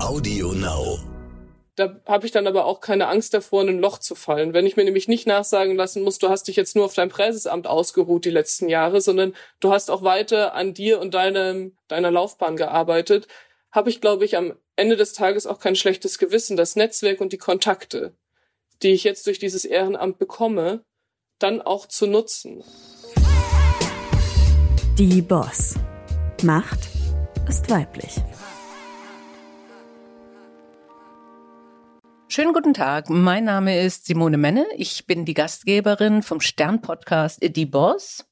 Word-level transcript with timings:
Audio 0.00 0.52
Now. 0.52 0.98
Da 1.74 2.00
habe 2.06 2.24
ich 2.24 2.32
dann 2.32 2.46
aber 2.46 2.66
auch 2.66 2.80
keine 2.80 3.08
Angst 3.08 3.34
davor, 3.34 3.62
in 3.62 3.68
ein 3.68 3.78
Loch 3.80 3.98
zu 3.98 4.14
fallen. 4.14 4.54
Wenn 4.54 4.64
ich 4.64 4.76
mir 4.76 4.84
nämlich 4.84 5.08
nicht 5.08 5.26
nachsagen 5.26 5.76
lassen 5.76 6.02
muss, 6.02 6.18
du 6.18 6.28
hast 6.28 6.44
dich 6.44 6.56
jetzt 6.56 6.76
nur 6.76 6.84
auf 6.84 6.94
dein 6.94 7.08
Präsesamt 7.08 7.66
ausgeruht 7.66 8.24
die 8.24 8.30
letzten 8.30 8.68
Jahre, 8.68 9.00
sondern 9.00 9.34
du 9.60 9.72
hast 9.72 9.90
auch 9.90 10.02
weiter 10.02 10.54
an 10.54 10.72
dir 10.72 11.00
und 11.00 11.14
deinem, 11.14 11.76
deiner 11.88 12.10
Laufbahn 12.12 12.56
gearbeitet, 12.56 13.26
habe 13.72 13.90
ich, 13.90 14.00
glaube 14.00 14.24
ich, 14.24 14.36
am 14.36 14.56
Ende 14.76 14.96
des 14.96 15.12
Tages 15.14 15.46
auch 15.46 15.58
kein 15.58 15.76
schlechtes 15.76 16.18
Gewissen. 16.18 16.56
Das 16.56 16.76
Netzwerk 16.76 17.20
und 17.20 17.32
die 17.32 17.38
Kontakte, 17.38 18.14
die 18.82 18.92
ich 18.92 19.04
jetzt 19.04 19.26
durch 19.26 19.40
dieses 19.40 19.64
Ehrenamt 19.64 20.18
bekomme, 20.18 20.84
dann 21.38 21.60
auch 21.60 21.86
zu 21.86 22.06
nutzen. 22.06 22.62
Die 24.96 25.22
Boss. 25.22 25.74
Macht 26.42 26.88
ist 27.48 27.68
weiblich. 27.70 28.20
Schönen 32.38 32.52
guten 32.52 32.72
Tag. 32.72 33.10
Mein 33.10 33.42
Name 33.42 33.80
ist 33.80 34.06
Simone 34.06 34.38
Menne. 34.38 34.64
Ich 34.76 35.08
bin 35.08 35.24
die 35.24 35.34
Gastgeberin 35.34 36.22
vom 36.22 36.40
Stern-Podcast 36.40 37.40
Die 37.42 37.66
Boss. 37.66 38.28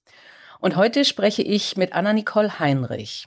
Und 0.61 0.77
heute 0.77 1.05
spreche 1.05 1.43
ich 1.43 1.77
mit 1.77 1.93
Anna-Nicole 1.93 2.61
Heinrich. 2.61 3.27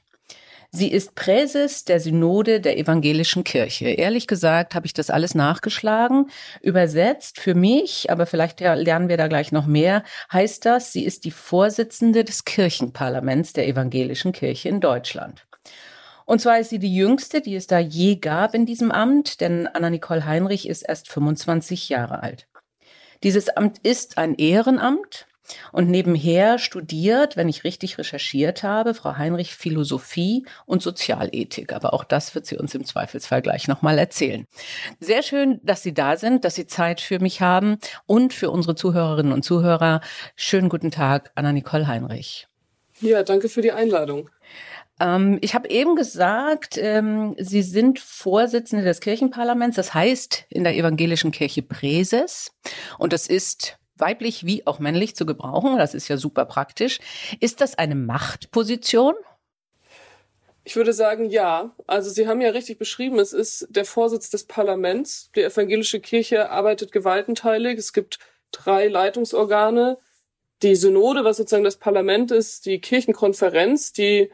Sie 0.72 0.90
ist 0.90 1.16
Präses 1.16 1.84
der 1.84 2.00
Synode 2.00 2.62
der 2.62 2.78
Evangelischen 2.78 3.44
Kirche. 3.44 3.90
Ehrlich 3.90 4.26
gesagt 4.26 4.74
habe 4.74 4.86
ich 4.86 4.94
das 4.94 5.10
alles 5.10 5.36
nachgeschlagen. 5.36 6.30
Übersetzt 6.62 7.42
für 7.42 7.56
mich, 7.56 8.10
aber 8.10 8.26
vielleicht 8.26 8.62
lernen 8.62 9.10
wir 9.10 9.18
da 9.18 9.28
gleich 9.28 9.52
noch 9.52 9.66
mehr, 9.66 10.06
heißt 10.32 10.66
das, 10.66 10.94
sie 10.94 11.04
ist 11.04 11.26
die 11.26 11.32
Vorsitzende 11.32 12.24
des 12.24 12.46
Kirchenparlaments 12.46 13.52
der 13.52 13.68
Evangelischen 13.68 14.32
Kirche 14.32 14.70
in 14.70 14.80
Deutschland. 14.80 15.46
Und 16.30 16.42
zwar 16.42 16.60
ist 16.60 16.70
sie 16.70 16.78
die 16.78 16.94
jüngste, 16.94 17.42
die 17.42 17.56
es 17.56 17.66
da 17.66 17.80
je 17.80 18.18
gab 18.18 18.54
in 18.54 18.68
diesem 18.68 18.92
Amt, 18.92 19.42
denn 19.42 19.66
Anna-Nicole 19.66 20.28
Heinrich 20.28 20.70
ist 20.70 20.84
erst 20.84 21.10
25 21.10 21.90
Jahre 21.90 22.22
alt. 22.22 22.48
Dieses 23.24 23.50
Amt 23.50 23.80
ist 23.80 24.20
ein 24.20 24.36
Ehrenamt 24.36 25.26
und 25.72 25.90
nebenher 25.90 26.60
studiert, 26.60 27.36
wenn 27.36 27.50
ich 27.50 27.64
richtig 27.64 27.98
recherchiert 27.98 28.62
habe, 28.62 28.94
Frau 28.94 29.18
Heinrich 29.18 29.56
Philosophie 29.56 30.46
und 30.68 30.84
Sozialethik. 30.84 31.74
Aber 31.74 31.96
auch 31.96 32.04
das 32.04 32.36
wird 32.36 32.46
sie 32.46 32.58
uns 32.58 32.76
im 32.76 32.86
Zweifelsfall 32.86 33.42
gleich 33.42 33.68
nochmal 33.68 33.98
erzählen. 33.98 34.46
Sehr 35.00 35.24
schön, 35.24 35.60
dass 35.64 35.82
Sie 35.82 35.96
da 35.96 36.16
sind, 36.16 36.46
dass 36.46 36.54
Sie 36.54 36.68
Zeit 36.68 37.02
für 37.02 37.18
mich 37.18 37.42
haben 37.42 37.80
und 38.06 38.36
für 38.36 38.52
unsere 38.52 38.76
Zuhörerinnen 38.76 39.34
und 39.34 39.42
Zuhörer. 39.42 40.02
Schönen 40.36 40.70
guten 40.70 40.92
Tag, 40.92 41.32
Anna-Nicole 41.34 41.88
Heinrich. 41.88 42.46
Ja, 43.02 43.24
danke 43.24 43.50
für 43.50 43.62
die 43.62 43.72
Einladung. 43.72 44.30
Ähm, 45.00 45.38
ich 45.42 45.54
habe 45.56 45.70
eben 45.70 45.96
gesagt, 45.96 46.78
ähm, 46.78 47.36
Sie 47.38 47.62
sind 47.62 48.00
Vorsitzende 48.00 48.84
des 48.84 49.00
Kirchenparlaments, 49.00 49.76
das 49.76 49.94
heißt 49.94 50.46
in 50.50 50.64
der 50.64 50.76
evangelischen 50.76 51.32
Kirche 51.32 51.62
Präses. 51.62 52.52
Und 52.98 53.14
das 53.14 53.28
ist 53.28 53.78
weiblich 53.96 54.46
wie 54.46 54.66
auch 54.66 54.80
männlich 54.80 55.16
zu 55.16 55.26
gebrauchen. 55.26 55.78
Das 55.78 55.94
ist 55.94 56.08
ja 56.08 56.18
super 56.18 56.46
praktisch. 56.46 57.00
Ist 57.40 57.62
das 57.62 57.78
eine 57.78 57.96
Machtposition? 57.96 59.14
Ich 60.64 60.76
würde 60.76 60.94
sagen, 60.94 61.30
ja. 61.30 61.76
Also 61.88 62.10
Sie 62.10 62.28
haben 62.28 62.42
ja 62.42 62.52
richtig 62.52 62.78
beschrieben, 62.78 63.20
es 63.20 63.34
ist 63.34 63.68
der 63.70 63.86
Vorsitz 63.86 64.30
des 64.30 64.46
Parlaments. 64.46 65.32
Die 65.36 65.42
evangelische 65.42 66.00
Kirche 66.00 66.50
arbeitet 66.50 66.92
gewaltenteilig. 66.92 67.78
Es 67.78 67.94
gibt 67.94 68.20
drei 68.52 68.88
Leitungsorgane. 68.88 69.98
Die 70.62 70.76
Synode, 70.76 71.24
was 71.24 71.38
sozusagen 71.38 71.64
das 71.64 71.78
Parlament 71.78 72.32
ist, 72.32 72.66
die 72.66 72.80
Kirchenkonferenz, 72.82 73.94
die 73.94 74.30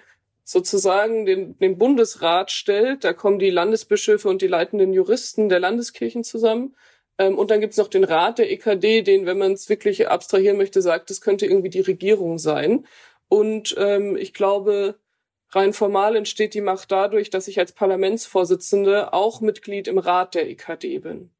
sozusagen 0.45 1.25
den, 1.25 1.57
den 1.57 1.77
Bundesrat 1.77 2.51
stellt. 2.51 3.03
Da 3.03 3.13
kommen 3.13 3.39
die 3.39 3.49
Landesbischöfe 3.49 4.29
und 4.29 4.41
die 4.41 4.47
leitenden 4.47 4.93
Juristen 4.93 5.49
der 5.49 5.59
Landeskirchen 5.59 6.23
zusammen. 6.23 6.75
Ähm, 7.17 7.37
und 7.37 7.51
dann 7.51 7.59
gibt's 7.59 7.77
noch 7.77 7.87
den 7.87 8.03
Rat 8.03 8.37
der 8.37 8.51
EKD, 8.51 9.01
den, 9.01 9.25
wenn 9.25 9.39
man 9.39 9.53
es 9.53 9.67
wirklich 9.69 10.07
abstrahieren 10.07 10.57
möchte, 10.57 10.81
sagt, 10.81 11.09
das 11.09 11.19
könnte 11.19 11.47
irgendwie 11.47 11.71
die 11.71 11.81
Regierung 11.81 12.37
sein. 12.37 12.85
Und 13.27 13.75
ähm, 13.79 14.15
ich 14.15 14.33
glaube, 14.35 14.99
rein 15.49 15.73
formal 15.73 16.15
entsteht 16.15 16.53
die 16.53 16.61
Macht 16.61 16.91
dadurch, 16.91 17.31
dass 17.31 17.47
ich 17.47 17.57
als 17.59 17.71
Parlamentsvorsitzende 17.71 19.13
auch 19.13 19.41
Mitglied 19.41 19.87
im 19.87 19.97
Rat 19.97 20.35
der 20.35 20.47
EKD 20.47 20.99
bin. 20.99 21.31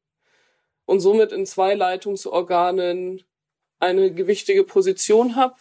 Und 0.84 0.98
somit 0.98 1.30
in 1.30 1.46
zwei 1.46 1.74
Leitungsorganen 1.74 3.22
eine 3.78 4.12
gewichtige 4.12 4.64
Position 4.64 5.36
habe 5.36 5.54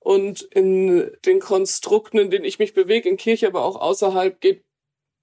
und 0.00 0.42
in 0.42 1.10
den 1.26 1.40
Konstrukten, 1.40 2.18
in 2.18 2.30
denen 2.30 2.44
ich 2.44 2.58
mich 2.58 2.74
bewege, 2.74 3.08
in 3.08 3.16
Kirche, 3.16 3.46
aber 3.46 3.64
auch 3.64 3.80
außerhalb, 3.80 4.40
geht, 4.40 4.64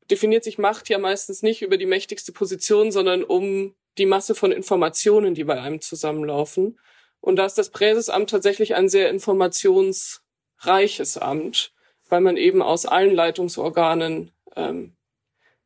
definiert 0.09 0.43
sich 0.43 0.57
Macht 0.57 0.89
ja 0.89 0.99
meistens 0.99 1.41
nicht 1.41 1.63
über 1.63 1.77
die 1.77 1.85
mächtigste 1.85 2.31
Position, 2.31 2.91
sondern 2.91 3.23
um 3.23 3.75
die 3.97 4.05
Masse 4.05 4.35
von 4.35 4.51
Informationen, 4.51 5.33
die 5.33 5.43
bei 5.43 5.59
einem 5.59 5.81
zusammenlaufen. 5.81 6.79
Und 7.19 7.37
da 7.37 7.45
ist 7.45 7.57
das 7.57 7.71
Präsesamt 7.71 8.29
tatsächlich 8.29 8.75
ein 8.75 8.87
sehr 8.87 9.09
informationsreiches 9.09 11.17
Amt, 11.17 11.73
weil 12.07 12.21
man 12.21 12.37
eben 12.37 12.61
aus 12.61 12.85
allen 12.85 13.15
Leitungsorganen 13.15 14.31
ähm, 14.55 14.95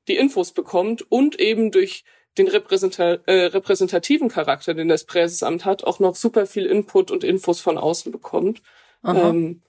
die 0.07 0.15
Infos 0.15 0.53
bekommt 0.53 1.11
und 1.11 1.37
eben 1.39 1.71
durch 1.71 2.05
den 2.37 2.47
repräsenta 2.47 3.15
äh, 3.25 3.47
repräsentativen 3.47 4.29
Charakter, 4.29 4.73
den 4.73 4.87
das 4.87 5.03
Präsesamt 5.03 5.65
hat, 5.65 5.83
auch 5.83 5.99
noch 5.99 6.15
super 6.15 6.45
viel 6.45 6.65
Input 6.65 7.11
und 7.11 7.25
Infos 7.25 7.59
von 7.59 7.77
außen 7.77 8.09
bekommt. 8.11 8.61
Ähm, 9.05 9.61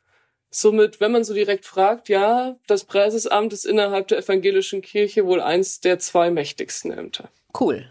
somit, 0.50 1.00
wenn 1.00 1.12
man 1.12 1.24
so 1.24 1.34
direkt 1.34 1.64
fragt, 1.64 2.08
ja, 2.08 2.56
das 2.66 2.84
Präsesamt 2.84 3.52
ist 3.52 3.64
innerhalb 3.64 4.08
der 4.08 4.18
evangelischen 4.18 4.82
Kirche 4.82 5.26
wohl 5.26 5.40
eins 5.40 5.80
der 5.80 5.98
zwei 5.98 6.30
mächtigsten 6.30 6.92
Ämter. 6.92 7.30
Cool. 7.58 7.86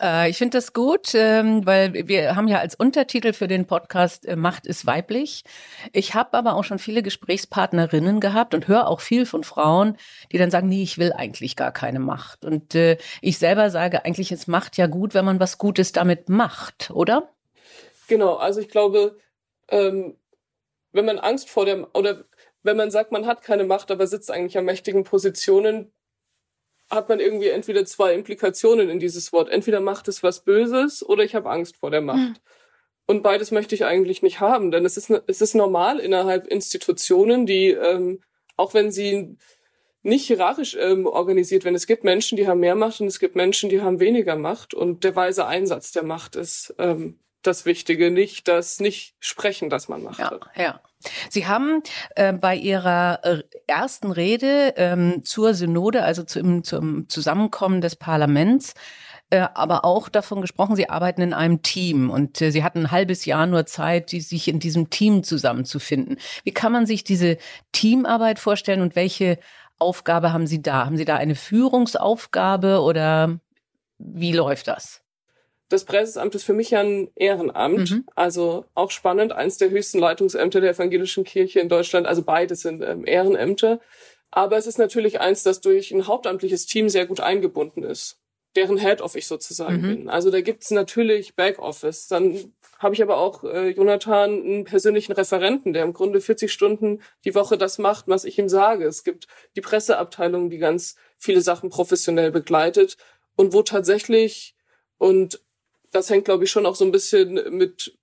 Äh, 0.00 0.30
ich 0.30 0.38
finde 0.38 0.58
das 0.58 0.72
gut, 0.72 1.14
ähm, 1.14 1.64
weil 1.66 2.08
wir 2.08 2.36
haben 2.36 2.48
ja 2.48 2.58
als 2.58 2.74
Untertitel 2.74 3.32
für 3.32 3.48
den 3.48 3.66
Podcast 3.66 4.26
äh, 4.26 4.36
Macht 4.36 4.66
ist 4.66 4.86
weiblich. 4.86 5.44
Ich 5.92 6.14
habe 6.14 6.36
aber 6.36 6.54
auch 6.56 6.64
schon 6.64 6.78
viele 6.78 7.02
Gesprächspartnerinnen 7.02 8.20
gehabt 8.20 8.54
und 8.54 8.68
höre 8.68 8.88
auch 8.88 9.00
viel 9.00 9.26
von 9.26 9.44
Frauen, 9.44 9.96
die 10.32 10.38
dann 10.38 10.50
sagen, 10.50 10.68
nee, 10.68 10.82
ich 10.82 10.98
will 10.98 11.12
eigentlich 11.12 11.56
gar 11.56 11.72
keine 11.72 12.00
Macht. 12.00 12.44
Und 12.44 12.74
äh, 12.74 12.98
ich 13.20 13.38
selber 13.38 13.70
sage, 13.70 14.04
eigentlich 14.04 14.32
ist 14.32 14.48
Macht 14.48 14.76
ja 14.76 14.86
gut, 14.86 15.14
wenn 15.14 15.24
man 15.24 15.40
was 15.40 15.58
Gutes 15.58 15.92
damit 15.92 16.28
macht, 16.28 16.90
oder? 16.90 17.30
Genau, 18.08 18.34
also 18.34 18.60
ich 18.60 18.68
glaube, 18.68 19.16
ähm, 19.68 20.16
wenn 20.94 21.04
man 21.04 21.18
Angst 21.18 21.50
vor 21.50 21.66
der 21.66 21.94
oder 21.94 22.24
wenn 22.62 22.76
man 22.76 22.90
sagt, 22.90 23.12
man 23.12 23.26
hat 23.26 23.42
keine 23.42 23.64
Macht, 23.64 23.90
aber 23.90 24.06
sitzt 24.06 24.30
eigentlich 24.30 24.56
an 24.56 24.64
mächtigen 24.64 25.04
Positionen, 25.04 25.92
hat 26.90 27.08
man 27.08 27.20
irgendwie 27.20 27.48
entweder 27.48 27.84
zwei 27.84 28.14
Implikationen 28.14 28.88
in 28.88 29.00
dieses 29.00 29.32
Wort. 29.32 29.50
Entweder 29.50 29.80
macht 29.80 30.08
es 30.08 30.22
was 30.22 30.44
Böses 30.44 31.06
oder 31.06 31.24
ich 31.24 31.34
habe 31.34 31.50
Angst 31.50 31.76
vor 31.76 31.90
der 31.90 32.00
Macht. 32.00 32.18
Mhm. 32.18 32.36
Und 33.06 33.22
beides 33.22 33.50
möchte 33.50 33.74
ich 33.74 33.84
eigentlich 33.84 34.22
nicht 34.22 34.40
haben, 34.40 34.70
denn 34.70 34.86
es 34.86 34.96
ist, 34.96 35.10
es 35.26 35.42
ist 35.42 35.54
normal 35.54 35.98
innerhalb 35.98 36.46
Institutionen, 36.46 37.44
die, 37.44 37.68
ähm, 37.68 38.22
auch 38.56 38.72
wenn 38.72 38.90
sie 38.90 39.36
nicht 40.02 40.26
hierarchisch 40.26 40.76
ähm, 40.80 41.06
organisiert 41.06 41.64
werden, 41.64 41.74
es 41.74 41.86
gibt 41.86 42.04
Menschen, 42.04 42.36
die 42.36 42.46
haben 42.46 42.60
mehr 42.60 42.76
Macht 42.76 43.00
und 43.00 43.06
es 43.06 43.18
gibt 43.18 43.36
Menschen, 43.36 43.68
die 43.68 43.82
haben 43.82 44.00
weniger 44.00 44.36
Macht. 44.36 44.72
Und 44.72 45.04
der 45.04 45.16
weise 45.16 45.46
Einsatz 45.46 45.92
der 45.92 46.02
Macht 46.02 46.36
ist 46.36 46.74
ähm, 46.78 47.18
das 47.46 47.64
Wichtige, 47.66 48.10
nicht 48.10 48.48
das 48.48 48.80
nicht 48.80 49.14
sprechen, 49.20 49.70
das 49.70 49.88
man 49.88 50.02
macht. 50.02 50.18
Ja, 50.18 50.38
ja. 50.56 50.80
Sie 51.28 51.46
haben 51.46 51.82
äh, 52.16 52.32
bei 52.32 52.56
Ihrer 52.56 53.20
äh, 53.22 53.42
ersten 53.66 54.10
Rede 54.10 54.74
ähm, 54.76 55.22
zur 55.22 55.54
Synode, 55.54 56.02
also 56.02 56.22
zum, 56.22 56.64
zum 56.64 57.08
Zusammenkommen 57.08 57.80
des 57.80 57.96
Parlaments, 57.96 58.74
äh, 59.30 59.46
aber 59.54 59.84
auch 59.84 60.08
davon 60.08 60.40
gesprochen, 60.40 60.76
Sie 60.76 60.88
arbeiten 60.88 61.20
in 61.20 61.34
einem 61.34 61.62
Team 61.62 62.10
und 62.10 62.40
äh, 62.40 62.50
Sie 62.50 62.64
hatten 62.64 62.86
ein 62.86 62.90
halbes 62.90 63.24
Jahr 63.24 63.46
nur 63.46 63.66
Zeit, 63.66 64.10
sich 64.10 64.48
in 64.48 64.60
diesem 64.60 64.90
Team 64.90 65.22
zusammenzufinden. 65.22 66.18
Wie 66.42 66.52
kann 66.52 66.72
man 66.72 66.86
sich 66.86 67.04
diese 67.04 67.38
Teamarbeit 67.72 68.38
vorstellen 68.38 68.80
und 68.80 68.96
welche 68.96 69.38
Aufgabe 69.78 70.32
haben 70.32 70.46
Sie 70.46 70.62
da? 70.62 70.86
Haben 70.86 70.96
Sie 70.96 71.04
da 71.04 71.16
eine 71.16 71.34
Führungsaufgabe 71.34 72.80
oder 72.80 73.40
wie 73.98 74.32
läuft 74.32 74.68
das? 74.68 75.03
Das 75.68 75.84
Präsesamt 75.84 76.34
ist 76.34 76.44
für 76.44 76.52
mich 76.52 76.70
ja 76.70 76.80
ein 76.80 77.10
Ehrenamt, 77.16 77.90
mhm. 77.90 78.04
also 78.14 78.66
auch 78.74 78.90
spannend, 78.90 79.32
eins 79.32 79.56
der 79.56 79.70
höchsten 79.70 79.98
Leitungsämter 79.98 80.60
der 80.60 80.72
evangelischen 80.72 81.24
Kirche 81.24 81.60
in 81.60 81.68
Deutschland. 81.68 82.06
Also 82.06 82.22
beides 82.22 82.60
sind 82.60 82.82
ähm, 82.82 83.06
Ehrenämter. 83.06 83.80
Aber 84.30 84.56
es 84.56 84.66
ist 84.66 84.78
natürlich 84.78 85.20
eins, 85.20 85.42
das 85.42 85.60
durch 85.60 85.92
ein 85.92 86.06
hauptamtliches 86.06 86.66
Team 86.66 86.88
sehr 86.88 87.06
gut 87.06 87.20
eingebunden 87.20 87.84
ist, 87.84 88.18
deren 88.56 88.78
Head 88.78 89.00
Office 89.00 89.16
ich 89.16 89.26
sozusagen 89.28 89.76
mhm. 89.76 89.82
bin. 89.82 90.08
Also 90.08 90.30
da 90.30 90.40
gibt's 90.40 90.70
natürlich 90.72 91.36
Backoffice. 91.36 92.08
Dann 92.08 92.52
habe 92.78 92.94
ich 92.94 93.02
aber 93.02 93.16
auch 93.16 93.44
äh, 93.44 93.70
Jonathan 93.70 94.30
einen 94.30 94.64
persönlichen 94.64 95.12
Referenten, 95.12 95.72
der 95.72 95.84
im 95.84 95.92
Grunde 95.92 96.20
40 96.20 96.52
Stunden 96.52 97.00
die 97.24 97.34
Woche 97.34 97.56
das 97.56 97.78
macht, 97.78 98.08
was 98.08 98.24
ich 98.24 98.38
ihm 98.38 98.48
sage. 98.48 98.86
Es 98.86 99.04
gibt 99.04 99.28
die 99.54 99.60
Presseabteilung, 99.60 100.50
die 100.50 100.58
ganz 100.58 100.96
viele 101.16 101.40
Sachen 101.40 101.70
professionell 101.70 102.32
begleitet 102.32 102.96
und 103.36 103.52
wo 103.52 103.62
tatsächlich 103.62 104.54
und 104.98 105.40
das 105.94 106.10
hängt, 106.10 106.24
glaube 106.24 106.44
ich, 106.44 106.50
schon 106.50 106.66
auch 106.66 106.74
so 106.74 106.84
ein 106.84 106.92
bisschen 106.92 107.56
mit, 107.56 107.96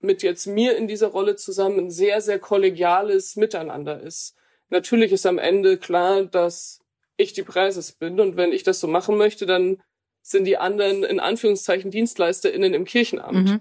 mit 0.00 0.22
jetzt 0.22 0.46
mir 0.46 0.76
in 0.76 0.86
dieser 0.86 1.08
Rolle 1.08 1.36
zusammen 1.36 1.78
ein 1.78 1.90
sehr, 1.90 2.20
sehr 2.20 2.38
kollegiales 2.38 3.36
Miteinander 3.36 4.00
ist. 4.02 4.34
Natürlich 4.70 5.12
ist 5.12 5.26
am 5.26 5.38
Ende 5.38 5.78
klar, 5.78 6.24
dass 6.24 6.80
ich 7.16 7.32
die 7.32 7.42
Preises 7.42 7.92
bin. 7.92 8.20
Und 8.20 8.36
wenn 8.36 8.52
ich 8.52 8.62
das 8.62 8.80
so 8.80 8.86
machen 8.86 9.16
möchte, 9.16 9.46
dann 9.46 9.82
sind 10.22 10.44
die 10.44 10.58
anderen 10.58 11.04
in 11.04 11.20
Anführungszeichen 11.20 11.90
DienstleisterInnen 11.90 12.74
im 12.74 12.84
Kirchenamt. 12.84 13.48
Mhm. 13.48 13.60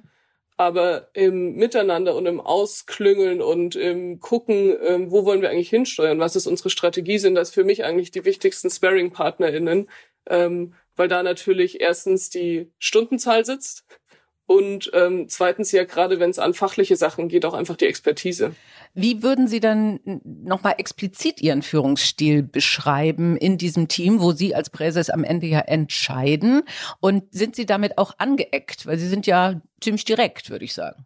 Aber 0.57 1.10
im 1.13 1.56
Miteinander 1.56 2.16
und 2.16 2.25
im 2.25 2.42
Ausklüngeln 2.42 3.42
und 3.42 3.75
im 3.75 4.19
Gucken, 4.19 4.75
ähm, 4.84 5.12
wo 5.12 5.24
wollen 5.24 5.42
wir 5.42 5.50
eigentlich 5.50 5.69
hinsteuern, 5.69 6.19
was 6.19 6.36
ist 6.36 6.48
unsere 6.48 6.72
Strategie, 6.72 7.19
sind 7.19 7.36
das 7.36 7.51
für 7.51 7.63
mich 7.63 7.84
eigentlich 7.86 8.12
die 8.12 8.25
wichtigsten 8.25 8.69
Sparring-PartnerInnen, 8.69 9.88
ähm, 10.28 10.74
weil 10.98 11.08
da 11.08 11.24
natürlich 11.24 11.82
erstens 11.82 12.30
die 12.30 12.72
Stundenzahl 12.80 13.46
sitzt 13.46 13.86
und 14.48 14.90
ähm, 14.94 15.28
zweitens 15.28 15.74
ja 15.74 15.84
gerade, 15.84 16.22
wenn 16.22 16.30
es 16.30 16.40
an 16.40 16.54
fachliche 16.54 16.96
Sachen 16.96 17.28
geht, 17.28 17.46
auch 17.46 17.54
einfach 17.54 17.76
die 17.76 17.86
Expertise. 17.86 18.56
Wie 18.94 19.22
würden 19.22 19.50
Sie 19.50 19.60
dann 19.60 20.00
nochmal 20.24 20.76
explizit 20.78 21.42
Ihren 21.42 21.62
Führungsstil 21.62 22.44
beschreiben 22.44 23.36
in 23.36 23.58
diesem 23.58 23.90
Team, 23.90 24.22
wo 24.22 24.32
Sie 24.32 24.56
als 24.56 24.70
Präses 24.70 25.10
am 25.10 25.26
Ende 25.26 25.48
ja 25.48 25.60
entscheiden? 25.60 26.64
Und 27.02 27.26
sind 27.32 27.58
Sie 27.58 27.66
damit 27.66 27.98
auch 27.98 28.14
angeeckt? 28.20 28.86
Weil 28.86 28.98
Sie 28.98 29.10
sind 29.10 29.28
ja 29.28 29.62
ziemlich 29.82 30.06
direkt, 30.06 30.50
würde 30.50 30.64
ich 30.64 30.74
sagen. 30.74 31.06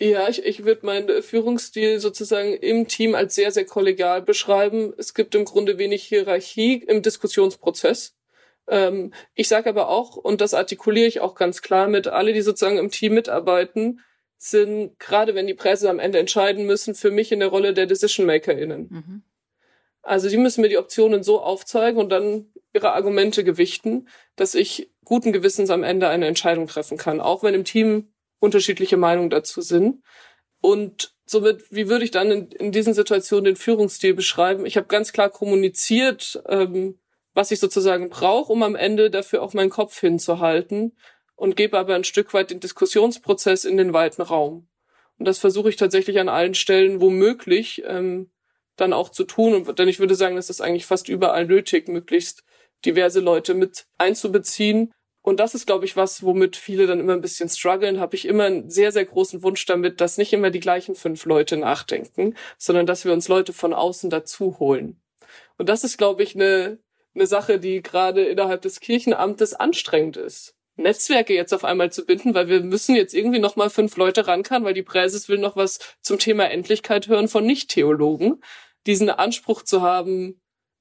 Ja, 0.00 0.28
ich, 0.28 0.44
ich 0.44 0.64
würde 0.64 0.84
meinen 0.84 1.22
Führungsstil 1.22 2.00
sozusagen 2.00 2.54
im 2.54 2.88
Team 2.88 3.14
als 3.14 3.36
sehr, 3.36 3.52
sehr 3.52 3.66
kollegial 3.66 4.20
beschreiben. 4.20 4.92
Es 4.98 5.14
gibt 5.14 5.36
im 5.36 5.44
Grunde 5.44 5.78
wenig 5.78 6.02
Hierarchie 6.02 6.82
im 6.88 7.02
Diskussionsprozess. 7.02 8.16
Ähm, 8.70 9.12
ich 9.34 9.48
sage 9.48 9.68
aber 9.68 9.88
auch, 9.88 10.16
und 10.16 10.40
das 10.40 10.54
artikuliere 10.54 11.08
ich 11.08 11.20
auch 11.20 11.34
ganz 11.34 11.60
klar 11.60 11.88
mit, 11.88 12.06
alle, 12.06 12.32
die 12.32 12.40
sozusagen 12.40 12.78
im 12.78 12.90
Team 12.90 13.14
mitarbeiten, 13.14 14.00
sind, 14.38 14.98
gerade 14.98 15.34
wenn 15.34 15.46
die 15.46 15.54
Presse 15.54 15.90
am 15.90 15.98
Ende 15.98 16.18
entscheiden 16.18 16.64
müssen, 16.64 16.94
für 16.94 17.10
mich 17.10 17.30
in 17.30 17.40
der 17.40 17.48
Rolle 17.48 17.74
der 17.74 17.86
Decision-MakerInnen. 17.86 18.88
Mhm. 18.88 19.22
Also 20.02 20.30
die 20.30 20.38
müssen 20.38 20.62
mir 20.62 20.70
die 20.70 20.78
Optionen 20.78 21.22
so 21.22 21.42
aufzeigen 21.42 22.00
und 22.00 22.08
dann 22.08 22.46
ihre 22.72 22.92
Argumente 22.92 23.44
gewichten, 23.44 24.08
dass 24.36 24.54
ich 24.54 24.90
guten 25.04 25.32
Gewissens 25.32 25.68
am 25.68 25.82
Ende 25.82 26.08
eine 26.08 26.26
Entscheidung 26.26 26.68
treffen 26.68 26.96
kann, 26.96 27.20
auch 27.20 27.42
wenn 27.42 27.54
im 27.54 27.64
Team 27.64 28.12
unterschiedliche 28.38 28.96
Meinungen 28.96 29.28
dazu 29.28 29.60
sind. 29.60 30.02
Und 30.62 31.14
somit, 31.26 31.70
wie 31.70 31.88
würde 31.88 32.04
ich 32.04 32.12
dann 32.12 32.30
in, 32.30 32.50
in 32.52 32.72
diesen 32.72 32.94
Situationen 32.94 33.44
den 33.44 33.56
Führungsstil 33.56 34.14
beschreiben? 34.14 34.64
Ich 34.64 34.76
habe 34.76 34.86
ganz 34.86 35.12
klar 35.12 35.28
kommuniziert, 35.28 36.42
ähm, 36.48 36.98
was 37.34 37.50
ich 37.50 37.60
sozusagen 37.60 38.10
brauche, 38.10 38.52
um 38.52 38.62
am 38.62 38.74
Ende 38.74 39.10
dafür 39.10 39.42
auch 39.42 39.54
meinen 39.54 39.70
Kopf 39.70 39.98
hinzuhalten 40.00 40.96
und 41.36 41.56
gebe 41.56 41.78
aber 41.78 41.94
ein 41.94 42.04
Stück 42.04 42.34
weit 42.34 42.50
den 42.50 42.60
Diskussionsprozess 42.60 43.64
in 43.64 43.76
den 43.76 43.92
weiten 43.92 44.22
Raum. 44.22 44.68
Und 45.18 45.26
das 45.26 45.38
versuche 45.38 45.68
ich 45.68 45.76
tatsächlich 45.76 46.18
an 46.18 46.28
allen 46.28 46.54
Stellen, 46.54 47.00
womöglich, 47.00 47.82
ähm, 47.86 48.30
dann 48.76 48.92
auch 48.92 49.10
zu 49.10 49.24
tun. 49.24 49.54
Und 49.54 49.78
denn 49.78 49.88
ich 49.88 50.00
würde 50.00 50.14
sagen, 50.14 50.36
das 50.36 50.50
ist 50.50 50.60
eigentlich 50.60 50.86
fast 50.86 51.08
überall 51.08 51.46
nötig, 51.46 51.88
möglichst 51.88 52.42
diverse 52.84 53.20
Leute 53.20 53.54
mit 53.54 53.86
einzubeziehen. 53.98 54.92
Und 55.22 55.38
das 55.38 55.54
ist, 55.54 55.66
glaube 55.66 55.84
ich, 55.84 55.96
was, 55.96 56.22
womit 56.22 56.56
viele 56.56 56.86
dann 56.86 57.00
immer 57.00 57.12
ein 57.12 57.20
bisschen 57.20 57.48
strugglen, 57.48 58.00
habe 58.00 58.16
ich 58.16 58.24
immer 58.24 58.44
einen 58.44 58.70
sehr, 58.70 58.90
sehr 58.90 59.04
großen 59.04 59.42
Wunsch 59.42 59.66
damit, 59.66 60.00
dass 60.00 60.16
nicht 60.16 60.32
immer 60.32 60.50
die 60.50 60.60
gleichen 60.60 60.94
fünf 60.94 61.26
Leute 61.26 61.58
nachdenken, 61.58 62.34
sondern 62.56 62.86
dass 62.86 63.04
wir 63.04 63.12
uns 63.12 63.28
Leute 63.28 63.52
von 63.52 63.74
außen 63.74 64.08
dazu 64.08 64.58
holen. 64.58 65.00
Und 65.58 65.68
das 65.68 65.84
ist, 65.84 65.98
glaube 65.98 66.22
ich, 66.22 66.34
eine 66.34 66.78
eine 67.14 67.26
Sache, 67.26 67.58
die 67.58 67.82
gerade 67.82 68.24
innerhalb 68.24 68.62
des 68.62 68.80
Kirchenamtes 68.80 69.54
anstrengend 69.54 70.16
ist. 70.16 70.54
Netzwerke 70.76 71.34
jetzt 71.34 71.52
auf 71.52 71.64
einmal 71.64 71.92
zu 71.92 72.04
binden, 72.04 72.34
weil 72.34 72.48
wir 72.48 72.60
müssen 72.60 72.94
jetzt 72.94 73.14
irgendwie 73.14 73.38
noch 73.38 73.56
mal 73.56 73.70
fünf 73.70 73.96
Leute 73.96 74.26
rankern, 74.26 74.64
weil 74.64 74.74
die 74.74 74.82
Präses 74.82 75.28
will 75.28 75.38
noch 75.38 75.56
was 75.56 75.78
zum 76.00 76.18
Thema 76.18 76.50
Endlichkeit 76.50 77.08
hören 77.08 77.28
von 77.28 77.44
Nicht-Theologen. 77.44 78.42
Diesen 78.86 79.10
Anspruch 79.10 79.62
zu 79.62 79.82
haben, 79.82 80.40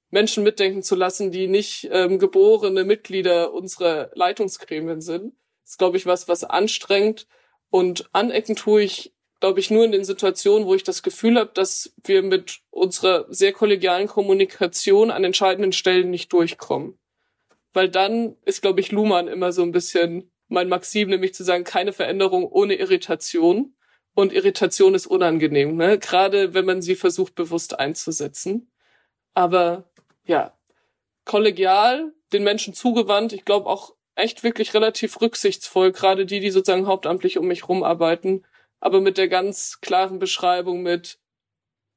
Menschen 0.09 0.43
mitdenken 0.43 0.83
zu 0.83 0.95
lassen, 0.95 1.31
die 1.31 1.47
nicht 1.47 1.89
ähm, 1.91 2.17
geborene 2.17 2.83
Mitglieder 2.83 3.53
unserer 3.53 4.09
Leitungsgremien 4.13 5.01
sind, 5.01 5.33
ist, 5.65 5.77
glaube 5.77 5.97
ich, 5.97 6.05
was, 6.05 6.27
was 6.27 6.43
anstrengt. 6.43 7.27
Und 7.69 8.09
anecken 8.13 8.55
tue 8.55 8.83
ich 8.83 9.13
glaube 9.39 9.59
ich, 9.59 9.71
nur 9.71 9.85
in 9.85 9.91
den 9.91 10.03
Situationen, 10.03 10.67
wo 10.67 10.75
ich 10.75 10.83
das 10.83 11.03
Gefühl 11.03 11.37
habe, 11.37 11.51
dass 11.53 11.93
wir 12.03 12.21
mit 12.23 12.59
unserer 12.69 13.25
sehr 13.29 13.53
kollegialen 13.53 14.07
Kommunikation 14.07 15.11
an 15.11 15.23
entscheidenden 15.23 15.71
Stellen 15.71 16.09
nicht 16.09 16.33
durchkommen. 16.33 16.99
Weil 17.73 17.89
dann 17.89 18.35
ist, 18.45 18.61
glaube 18.61 18.79
ich, 18.81 18.91
Luhmann 18.91 19.27
immer 19.27 19.51
so 19.51 19.61
ein 19.61 19.71
bisschen 19.71 20.31
mein 20.47 20.67
Maxim, 20.67 21.09
nämlich 21.09 21.33
zu 21.33 21.43
sagen, 21.43 21.63
keine 21.63 21.93
Veränderung 21.93 22.45
ohne 22.45 22.75
Irritation. 22.75 23.75
Und 24.15 24.33
Irritation 24.33 24.95
ist 24.95 25.07
unangenehm, 25.07 25.77
ne? 25.77 25.97
gerade 25.97 26.53
wenn 26.53 26.65
man 26.65 26.81
sie 26.81 26.95
versucht, 26.95 27.35
bewusst 27.35 27.79
einzusetzen. 27.79 28.69
Aber 29.33 29.89
ja, 30.25 30.57
kollegial, 31.23 32.11
den 32.33 32.43
Menschen 32.43 32.73
zugewandt, 32.73 33.31
ich 33.31 33.45
glaube 33.45 33.67
auch 33.67 33.95
echt 34.15 34.43
wirklich 34.43 34.73
relativ 34.73 35.21
rücksichtsvoll, 35.21 35.93
gerade 35.93 36.25
die, 36.25 36.41
die 36.41 36.49
sozusagen 36.49 36.87
hauptamtlich 36.87 37.37
um 37.37 37.47
mich 37.47 37.69
rumarbeiten, 37.69 38.45
aber 38.79 39.01
mit 39.01 39.17
der 39.17 39.27
ganz 39.27 39.79
klaren 39.81 40.19
Beschreibung 40.19 40.81
mit, 40.81 41.19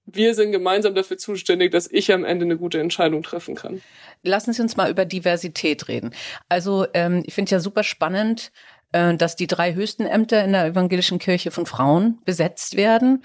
wir 0.05 0.34
sind 0.34 0.52
gemeinsam 0.52 0.94
dafür 0.94 1.17
zuständig, 1.17 1.70
dass 1.70 1.90
ich 1.90 2.12
am 2.12 2.25
Ende 2.25 2.44
eine 2.44 2.56
gute 2.56 2.81
Entscheidung 2.81 3.23
treffen 3.23 3.55
kann. 3.55 3.82
Lassen 4.23 4.52
Sie 4.52 4.62
uns 4.62 4.76
mal 4.76 4.90
über 4.90 5.05
Diversität 5.05 5.88
reden. 5.88 6.12
Also 6.49 6.87
ähm, 6.93 7.23
ich 7.25 7.34
finde 7.34 7.52
ja 7.52 7.61
super 7.61 7.84
spannend, 7.84 8.50
äh, 8.93 9.17
dass 9.17 9.37
die 9.37 9.46
drei 9.46 9.75
höchsten 9.75 10.05
Ämter 10.05 10.44
in 10.44 10.52
der 10.52 10.67
evangelischen 10.67 11.19
Kirche 11.19 11.50
von 11.50 11.67
Frauen 11.67 12.19
besetzt 12.25 12.76
werden. 12.76 13.23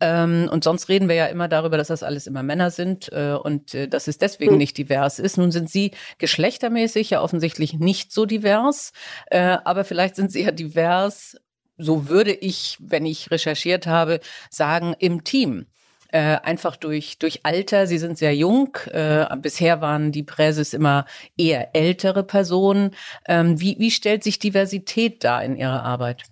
Ähm, 0.00 0.48
und 0.50 0.64
sonst 0.64 0.88
reden 0.88 1.08
wir 1.08 1.16
ja 1.16 1.26
immer 1.26 1.46
darüber, 1.46 1.76
dass 1.76 1.88
das 1.88 2.02
alles 2.02 2.26
immer 2.26 2.42
Männer 2.42 2.70
sind 2.70 3.12
äh, 3.12 3.34
und 3.34 3.74
äh, 3.74 3.86
dass 3.86 4.08
es 4.08 4.18
deswegen 4.18 4.52
hm. 4.52 4.58
nicht 4.58 4.78
divers 4.78 5.18
ist. 5.18 5.36
Nun 5.36 5.52
sind 5.52 5.68
Sie 5.68 5.92
geschlechtermäßig 6.18 7.10
ja 7.10 7.22
offensichtlich 7.22 7.74
nicht 7.74 8.12
so 8.12 8.24
divers, 8.24 8.92
aber 9.30 9.84
vielleicht 9.84 10.16
sind 10.16 10.32
Sie 10.32 10.42
ja 10.42 10.50
divers 10.50 11.36
so 11.80 12.08
würde 12.08 12.32
ich, 12.32 12.76
wenn 12.80 13.06
ich 13.06 13.30
recherchiert 13.30 13.86
habe, 13.86 14.20
sagen, 14.50 14.94
im 14.98 15.24
Team. 15.24 15.66
Äh, 16.12 16.38
einfach 16.42 16.76
durch, 16.76 17.18
durch 17.18 17.40
Alter. 17.44 17.86
Sie 17.86 17.98
sind 17.98 18.18
sehr 18.18 18.34
jung. 18.34 18.76
Äh, 18.90 19.26
bisher 19.36 19.80
waren 19.80 20.10
die 20.10 20.24
Präses 20.24 20.74
immer 20.74 21.06
eher 21.36 21.76
ältere 21.76 22.24
Personen. 22.24 22.96
Ähm, 23.28 23.60
wie, 23.60 23.76
wie 23.78 23.92
stellt 23.92 24.24
sich 24.24 24.40
Diversität 24.40 25.22
da 25.22 25.40
in 25.40 25.56
Ihrer 25.56 25.84
Arbeit? 25.84 26.24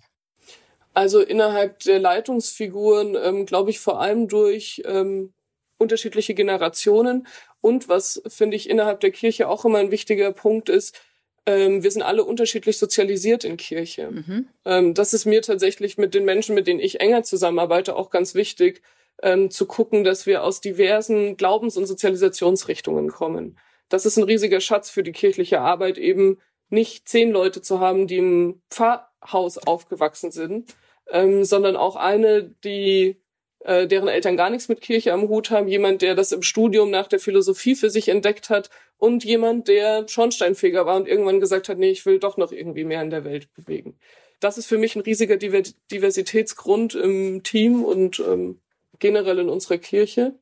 Also 0.93 1.21
innerhalb 1.21 1.79
der 1.79 1.99
Leitungsfiguren, 1.99 3.15
ähm, 3.23 3.45
glaube 3.45 3.69
ich, 3.69 3.79
vor 3.79 4.01
allem 4.01 4.27
durch 4.27 4.81
ähm, 4.85 5.31
unterschiedliche 5.77 6.33
Generationen. 6.33 7.25
Und 7.61 7.87
was, 7.87 8.21
finde 8.27 8.57
ich, 8.57 8.69
innerhalb 8.69 8.99
der 8.99 9.11
Kirche 9.11 9.47
auch 9.47 9.63
immer 9.63 9.79
ein 9.79 9.91
wichtiger 9.91 10.33
Punkt 10.33 10.67
ist, 10.67 10.99
ähm, 11.45 11.83
wir 11.83 11.91
sind 11.91 12.01
alle 12.01 12.23
unterschiedlich 12.23 12.77
sozialisiert 12.77 13.43
in 13.43 13.57
Kirche. 13.57 14.11
Mhm. 14.11 14.47
Ähm, 14.65 14.93
das 14.93 15.13
ist 15.13 15.25
mir 15.25 15.41
tatsächlich 15.41 15.97
mit 15.97 16.13
den 16.13 16.25
Menschen, 16.25 16.55
mit 16.55 16.67
denen 16.67 16.79
ich 16.79 16.99
enger 16.99 17.23
zusammenarbeite, 17.23 17.95
auch 17.95 18.09
ganz 18.09 18.35
wichtig, 18.35 18.81
ähm, 19.21 19.51
zu 19.51 19.65
gucken, 19.65 20.03
dass 20.03 20.25
wir 20.25 20.43
aus 20.43 20.61
diversen 20.61 21.37
Glaubens- 21.37 21.77
und 21.77 21.85
Sozialisationsrichtungen 21.85 23.09
kommen. 23.09 23.57
Das 23.89 24.05
ist 24.05 24.17
ein 24.17 24.23
riesiger 24.23 24.61
Schatz 24.61 24.89
für 24.89 25.03
die 25.03 25.11
kirchliche 25.11 25.61
Arbeit, 25.61 25.97
eben 25.97 26.37
nicht 26.69 27.09
zehn 27.09 27.31
Leute 27.31 27.61
zu 27.61 27.79
haben, 27.79 28.07
die 28.07 28.17
im 28.17 28.61
Pfarrhaus 28.69 29.57
aufgewachsen 29.57 30.31
sind, 30.31 30.75
ähm, 31.11 31.43
sondern 31.43 31.75
auch 31.75 31.95
eine, 31.95 32.43
die 32.63 33.19
äh, 33.61 33.87
deren 33.87 34.07
Eltern 34.07 34.37
gar 34.37 34.49
nichts 34.49 34.69
mit 34.69 34.81
Kirche 34.81 35.13
am 35.13 35.27
Hut 35.27 35.51
haben, 35.51 35.67
jemand, 35.67 36.01
der 36.01 36.15
das 36.15 36.31
im 36.31 36.41
Studium 36.41 36.89
nach 36.89 37.07
der 37.07 37.19
Philosophie 37.19 37.75
für 37.75 37.89
sich 37.89 38.09
entdeckt 38.09 38.49
hat 38.49 38.69
und 38.97 39.23
jemand, 39.23 39.67
der 39.67 40.07
Schornsteinfeger 40.07 40.85
war 40.85 40.95
und 40.95 41.07
irgendwann 41.07 41.39
gesagt 41.39 41.69
hat, 41.69 41.77
nee, 41.77 41.89
ich 41.89 42.05
will 42.05 42.19
doch 42.19 42.37
noch 42.37 42.51
irgendwie 42.51 42.83
mehr 42.83 43.01
in 43.01 43.09
der 43.09 43.25
Welt 43.25 43.53
bewegen. 43.53 43.97
Das 44.39 44.57
ist 44.57 44.67
für 44.67 44.77
mich 44.77 44.95
ein 44.95 45.01
riesiger 45.01 45.35
Diversitätsgrund 45.35 46.95
im 46.95 47.43
Team 47.43 47.83
und 47.83 48.19
ähm, 48.19 48.59
generell 48.99 49.39
in 49.39 49.49
unserer 49.49 49.77
Kirche. 49.77 50.35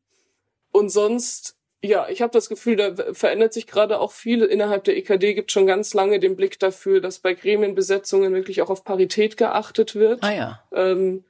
Und 0.71 0.89
sonst, 0.89 1.55
ja, 1.83 2.07
ich 2.09 2.21
habe 2.21 2.31
das 2.31 2.49
Gefühl, 2.49 2.75
da 2.75 3.13
verändert 3.13 3.53
sich 3.53 3.65
gerade 3.65 3.99
auch 3.99 4.11
viel. 4.11 4.43
Innerhalb 4.43 4.83
der 4.83 4.97
EKD 4.97 5.33
gibt 5.33 5.51
schon 5.51 5.65
ganz 5.65 5.95
lange 5.95 6.19
den 6.19 6.35
Blick 6.35 6.59
dafür, 6.59 7.01
dass 7.01 7.19
bei 7.19 7.33
Gremienbesetzungen 7.33 8.33
wirklich 8.33 8.61
auch 8.61 8.69
auf 8.69 8.83
Parität 8.83 9.37
geachtet 9.37 9.95
wird. 9.95 10.21
Ah 10.23 10.33
ja. 10.33 10.63
Ähm, 10.71 11.23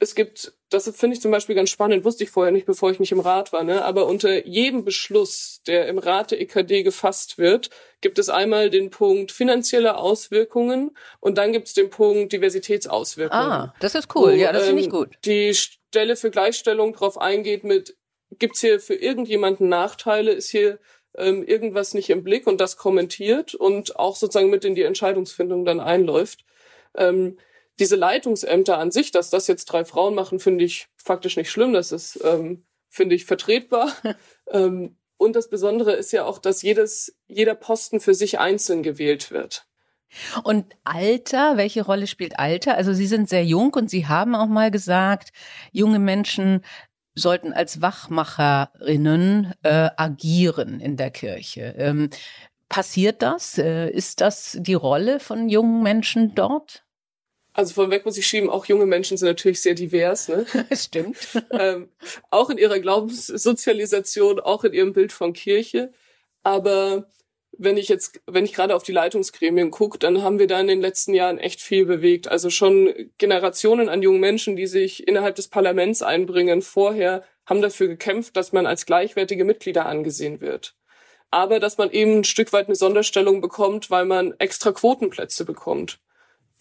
es 0.00 0.14
gibt, 0.14 0.52
das 0.70 0.90
finde 0.96 1.14
ich 1.14 1.22
zum 1.22 1.30
Beispiel 1.30 1.54
ganz 1.54 1.70
spannend, 1.70 2.04
wusste 2.04 2.24
ich 2.24 2.30
vorher 2.30 2.52
nicht, 2.52 2.66
bevor 2.66 2.90
ich 2.90 2.98
nicht 2.98 3.12
im 3.12 3.20
Rat 3.20 3.52
war, 3.52 3.62
ne? 3.62 3.84
aber 3.84 4.06
unter 4.06 4.46
jedem 4.46 4.84
Beschluss, 4.84 5.62
der 5.66 5.88
im 5.88 5.98
Rat 5.98 6.32
der 6.32 6.40
EKD 6.40 6.82
gefasst 6.82 7.38
wird, 7.38 7.70
gibt 8.00 8.18
es 8.18 8.28
einmal 8.28 8.70
den 8.70 8.90
Punkt 8.90 9.32
finanzielle 9.32 9.96
Auswirkungen 9.96 10.96
und 11.20 11.38
dann 11.38 11.52
gibt 11.52 11.68
es 11.68 11.74
den 11.74 11.90
Punkt 11.90 12.32
Diversitätsauswirkungen. 12.32 13.50
Ah, 13.50 13.74
das 13.80 13.94
ist 13.94 14.14
cool, 14.14 14.32
wo, 14.32 14.36
ja, 14.36 14.52
das 14.52 14.66
finde 14.66 14.80
ich 14.80 14.88
ähm, 14.88 14.92
gut. 14.92 15.16
Die 15.24 15.54
Stelle 15.54 16.16
für 16.16 16.30
Gleichstellung 16.30 16.92
darauf 16.92 17.18
eingeht 17.18 17.64
mit, 17.64 17.96
gibt's 18.38 18.60
hier 18.60 18.80
für 18.80 18.94
irgendjemanden 18.94 19.68
Nachteile, 19.68 20.32
ist 20.32 20.50
hier 20.50 20.80
ähm, 21.16 21.44
irgendwas 21.44 21.94
nicht 21.94 22.10
im 22.10 22.24
Blick 22.24 22.46
und 22.46 22.60
das 22.60 22.76
kommentiert 22.76 23.54
und 23.54 23.96
auch 23.96 24.16
sozusagen 24.16 24.50
mit 24.50 24.64
in 24.64 24.74
die 24.74 24.82
Entscheidungsfindung 24.82 25.64
dann 25.64 25.80
einläuft. 25.80 26.44
Ähm, 26.96 27.38
diese 27.78 27.96
Leitungsämter 27.96 28.78
an 28.78 28.90
sich, 28.90 29.10
dass 29.10 29.30
das 29.30 29.46
jetzt 29.46 29.66
drei 29.66 29.84
Frauen 29.84 30.14
machen, 30.14 30.38
finde 30.38 30.64
ich 30.64 30.88
faktisch 30.96 31.36
nicht 31.36 31.50
schlimm. 31.50 31.72
Das 31.72 31.92
ist, 31.92 32.20
ähm, 32.24 32.64
finde 32.88 33.14
ich, 33.14 33.24
vertretbar. 33.24 33.92
ähm, 34.50 34.96
Und 35.16 35.36
das 35.36 35.48
Besondere 35.48 35.92
ist 35.92 36.12
ja 36.12 36.24
auch, 36.24 36.38
dass 36.38 36.62
jedes, 36.62 37.16
jeder 37.26 37.54
Posten 37.54 38.00
für 38.00 38.14
sich 38.14 38.38
einzeln 38.38 38.82
gewählt 38.82 39.30
wird. 39.30 39.66
Und 40.44 40.66
Alter, 40.84 41.56
welche 41.56 41.84
Rolle 41.84 42.06
spielt 42.06 42.38
Alter? 42.38 42.76
Also 42.76 42.92
Sie 42.92 43.06
sind 43.06 43.28
sehr 43.28 43.44
jung 43.44 43.74
und 43.74 43.90
Sie 43.90 44.06
haben 44.06 44.34
auch 44.34 44.46
mal 44.46 44.70
gesagt, 44.70 45.30
junge 45.72 45.98
Menschen 45.98 46.64
sollten 47.16 47.52
als 47.52 47.80
Wachmacherinnen 47.80 49.54
äh, 49.62 49.90
agieren 49.96 50.80
in 50.80 50.96
der 50.96 51.10
Kirche. 51.10 51.74
Ähm, 51.78 52.10
passiert 52.68 53.22
das? 53.22 53.58
Äh, 53.58 53.90
ist 53.90 54.20
das 54.20 54.56
die 54.60 54.74
Rolle 54.74 55.20
von 55.20 55.48
jungen 55.48 55.82
Menschen 55.82 56.34
dort? 56.34 56.83
Also 57.54 57.72
vorweg 57.74 58.04
muss 58.04 58.18
ich 58.18 58.26
schieben, 58.26 58.50
auch 58.50 58.66
junge 58.66 58.84
Menschen 58.84 59.16
sind 59.16 59.28
natürlich 59.28 59.62
sehr 59.62 59.74
divers. 59.74 60.28
Ne? 60.28 60.44
Stimmt. 60.72 61.16
ähm, 61.52 61.88
auch 62.30 62.50
in 62.50 62.58
ihrer 62.58 62.80
Glaubenssozialisation, 62.80 64.40
auch 64.40 64.64
in 64.64 64.72
ihrem 64.72 64.92
Bild 64.92 65.12
von 65.12 65.32
Kirche. 65.32 65.92
Aber 66.42 67.08
wenn 67.56 67.76
ich 67.76 67.88
jetzt, 67.88 68.20
wenn 68.26 68.44
ich 68.44 68.52
gerade 68.52 68.74
auf 68.74 68.82
die 68.82 68.90
Leitungsgremien 68.90 69.70
gucke, 69.70 70.00
dann 70.00 70.22
haben 70.22 70.40
wir 70.40 70.48
da 70.48 70.60
in 70.60 70.66
den 70.66 70.80
letzten 70.80 71.14
Jahren 71.14 71.38
echt 71.38 71.62
viel 71.62 71.86
bewegt. 71.86 72.26
Also 72.26 72.50
schon 72.50 72.92
Generationen 73.18 73.88
an 73.88 74.02
jungen 74.02 74.18
Menschen, 74.18 74.56
die 74.56 74.66
sich 74.66 75.06
innerhalb 75.06 75.36
des 75.36 75.46
Parlaments 75.46 76.02
einbringen, 76.02 76.60
vorher 76.60 77.22
haben 77.46 77.62
dafür 77.62 77.86
gekämpft, 77.86 78.36
dass 78.36 78.52
man 78.52 78.66
als 78.66 78.84
gleichwertige 78.84 79.44
Mitglieder 79.44 79.86
angesehen 79.86 80.40
wird. 80.40 80.74
Aber 81.30 81.60
dass 81.60 81.78
man 81.78 81.90
eben 81.92 82.18
ein 82.18 82.24
Stück 82.24 82.52
weit 82.52 82.66
eine 82.66 82.74
Sonderstellung 82.74 83.40
bekommt, 83.40 83.90
weil 83.90 84.06
man 84.06 84.34
extra 84.38 84.72
Quotenplätze 84.72 85.44
bekommt. 85.44 86.00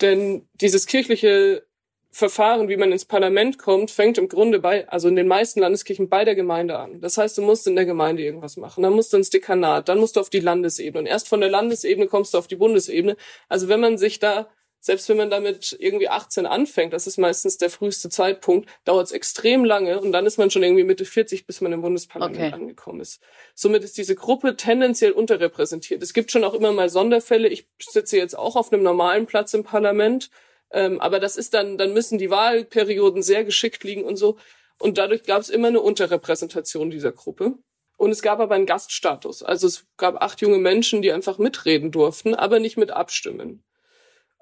Denn 0.02 0.48
dieses 0.54 0.86
kirchliche 0.86 1.66
Verfahren, 2.12 2.70
wie 2.70 2.78
man 2.78 2.92
ins 2.92 3.06
Parlament 3.06 3.58
kommt, 3.58 3.90
fängt 3.90 4.20
im 4.20 4.28
Grunde 4.28 4.60
bei, 4.60 4.88
also 4.88 5.08
in 5.08 5.16
den 5.16 5.28
meisten 5.28 5.62
Landeskirchen 5.62 6.10
bei 6.10 6.24
der 6.24 6.36
Gemeinde 6.36 6.78
an. 6.78 7.02
Das 7.02 7.18
heißt, 7.18 7.40
du 7.40 7.42
musst 7.42 7.66
in 7.66 7.76
der 7.76 7.86
Gemeinde 7.86 8.22
irgendwas 8.22 8.56
machen. 8.56 8.84
Dann 8.84 8.94
musst 8.94 9.14
du 9.14 9.18
ins 9.18 9.32
Dekanat, 9.32 9.90
dann 9.90 9.98
musst 9.98 10.16
du 10.16 10.20
auf 10.20 10.30
die 10.30 10.40
Landesebene. 10.40 11.00
Und 11.00 11.06
erst 11.08 11.28
von 11.28 11.42
der 11.42 11.50
Landesebene 11.50 12.06
kommst 12.06 12.36
du 12.36 12.38
auf 12.38 12.46
die 12.46 12.56
Bundesebene. 12.56 13.18
Also 13.50 13.68
wenn 13.68 13.80
man 13.80 13.98
sich 13.98 14.20
da, 14.20 14.48
selbst 14.86 15.08
wenn 15.10 15.18
man 15.18 15.30
damit 15.30 15.76
irgendwie 15.80 16.10
18 16.10 16.46
anfängt, 16.46 16.94
das 16.94 17.08
ist 17.08 17.18
meistens 17.18 17.58
der 17.58 17.70
früheste 17.70 18.10
Zeitpunkt, 18.10 18.70
dauert 18.86 19.08
es 19.08 19.12
extrem 19.14 19.66
lange 19.66 20.00
und 20.00 20.12
dann 20.12 20.26
ist 20.26 20.38
man 20.38 20.52
schon 20.52 20.62
irgendwie 20.62 20.84
Mitte 20.84 21.06
40, 21.06 21.48
bis 21.48 21.62
man 21.62 21.72
im 21.72 21.82
Bundesparlament 21.82 22.38
okay. 22.38 22.54
angekommen 22.54 23.00
ist. 23.00 23.22
Somit 23.56 23.84
ist 23.84 23.98
diese 23.98 24.16
Gruppe 24.16 24.58
tendenziell 24.58 25.14
unterrepräsentiert. 25.14 26.04
Es 26.04 26.14
gibt 26.14 26.32
schon 26.32 26.44
auch 26.44 26.54
immer 26.54 26.74
mal 26.74 26.90
Sonderfälle. 26.90 27.48
Ich 27.48 27.68
sitze 27.82 28.18
jetzt 28.18 28.38
auch 28.38 28.56
auf 28.56 28.72
einem 28.72 28.84
normalen 28.84 29.26
Platz 29.26 29.54
im 29.54 29.64
Parlament 29.64 30.30
ähm, 30.74 31.00
aber 31.00 31.20
das 31.20 31.38
ist 31.38 31.54
dann, 31.54 31.78
dann 31.78 31.94
müssen 31.94 32.18
die 32.18 32.32
Wahlperioden 32.32 33.22
sehr 33.22 33.46
geschickt 33.46 33.84
liegen 33.84 34.04
und 34.04 34.18
so. 34.18 34.38
Und 34.80 34.98
dadurch 34.98 35.24
gab 35.24 35.40
es 35.40 35.50
immer 35.50 35.68
eine 35.68 35.80
Unterrepräsentation 35.80 36.90
dieser 36.90 37.12
Gruppe. 37.12 37.54
Und 37.96 38.10
es 38.10 38.24
gab 38.24 38.40
aber 38.40 38.56
einen 38.56 38.66
Gaststatus. 38.66 39.44
Also 39.44 39.68
es 39.68 39.86
gab 39.98 40.22
acht 40.22 40.42
junge 40.42 40.58
Menschen, 40.58 41.04
die 41.04 41.14
einfach 41.14 41.38
mitreden 41.38 41.92
durften, 41.92 42.34
aber 42.34 42.60
nicht 42.60 42.76
mit 42.76 42.90
abstimmen. 42.92 43.64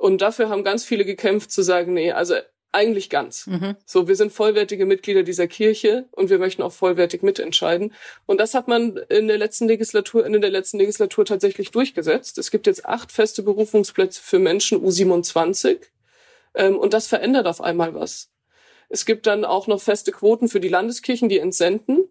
Und 0.01 0.23
dafür 0.23 0.49
haben 0.49 0.63
ganz 0.63 0.83
viele 0.83 1.05
gekämpft 1.05 1.51
zu 1.51 1.61
sagen, 1.61 1.93
nee, 1.93 2.11
also 2.11 2.33
eigentlich 2.71 3.11
ganz. 3.11 3.45
Mhm. 3.45 3.75
So, 3.85 4.07
wir 4.07 4.15
sind 4.15 4.33
vollwertige 4.33 4.87
Mitglieder 4.87 5.21
dieser 5.21 5.45
Kirche 5.45 6.09
und 6.09 6.31
wir 6.31 6.39
möchten 6.39 6.63
auch 6.63 6.71
vollwertig 6.71 7.21
mitentscheiden. 7.21 7.93
Und 8.25 8.39
das 8.39 8.55
hat 8.55 8.67
man 8.67 8.97
in 9.09 9.27
der 9.27 9.37
letzten 9.37 9.67
Legislatur, 9.67 10.25
in 10.25 10.41
der 10.41 10.49
letzten 10.49 10.79
Legislatur 10.79 11.23
tatsächlich 11.23 11.69
durchgesetzt. 11.69 12.39
Es 12.39 12.49
gibt 12.49 12.65
jetzt 12.65 12.83
acht 12.83 13.11
feste 13.11 13.43
Berufungsplätze 13.43 14.19
für 14.23 14.39
Menschen 14.39 14.83
U27 14.83 15.77
ähm, 16.55 16.79
und 16.79 16.95
das 16.95 17.05
verändert 17.05 17.45
auf 17.45 17.61
einmal 17.61 17.93
was. 17.93 18.31
Es 18.89 19.05
gibt 19.05 19.27
dann 19.27 19.45
auch 19.45 19.67
noch 19.67 19.83
feste 19.83 20.11
Quoten 20.11 20.49
für 20.49 20.59
die 20.59 20.69
Landeskirchen, 20.69 21.29
die 21.29 21.37
entsenden. 21.37 22.05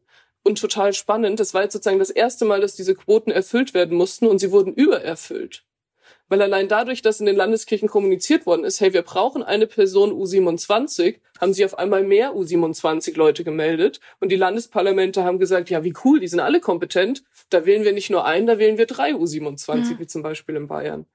Und 0.44 0.60
total 0.60 0.92
spannend, 0.92 1.40
das 1.40 1.54
war 1.54 1.64
jetzt 1.64 1.72
sozusagen 1.72 1.98
das 1.98 2.10
erste 2.10 2.44
Mal, 2.44 2.60
dass 2.60 2.76
diese 2.76 2.94
Quoten 2.94 3.32
erfüllt 3.32 3.74
werden 3.74 3.98
mussten 3.98 4.28
und 4.28 4.38
sie 4.38 4.52
wurden 4.52 4.74
übererfüllt. 4.74 5.64
Weil 6.30 6.42
allein 6.42 6.68
dadurch, 6.68 7.02
dass 7.02 7.18
in 7.18 7.26
den 7.26 7.34
Landeskirchen 7.34 7.88
kommuniziert 7.88 8.46
worden 8.46 8.62
ist, 8.62 8.80
hey, 8.80 8.92
wir 8.92 9.02
brauchen 9.02 9.42
eine 9.42 9.66
Person 9.66 10.12
U27, 10.12 11.16
haben 11.40 11.52
sie 11.52 11.64
auf 11.64 11.76
einmal 11.76 12.04
mehr 12.04 12.34
U27 12.34 13.16
Leute 13.16 13.42
gemeldet. 13.42 13.98
Und 14.20 14.30
die 14.30 14.36
Landesparlamente 14.36 15.24
haben 15.24 15.40
gesagt, 15.40 15.70
ja, 15.70 15.82
wie 15.82 15.92
cool, 16.04 16.20
die 16.20 16.28
sind 16.28 16.38
alle 16.38 16.60
kompetent. 16.60 17.24
Da 17.50 17.66
wählen 17.66 17.82
wir 17.82 17.92
nicht 17.92 18.10
nur 18.10 18.24
einen, 18.24 18.46
da 18.46 18.58
wählen 18.58 18.78
wir 18.78 18.86
drei 18.86 19.12
U27, 19.12 19.90
ja. 19.90 19.98
wie 19.98 20.06
zum 20.06 20.22
Beispiel 20.22 20.54
in 20.54 20.68
Bayern. 20.68 21.06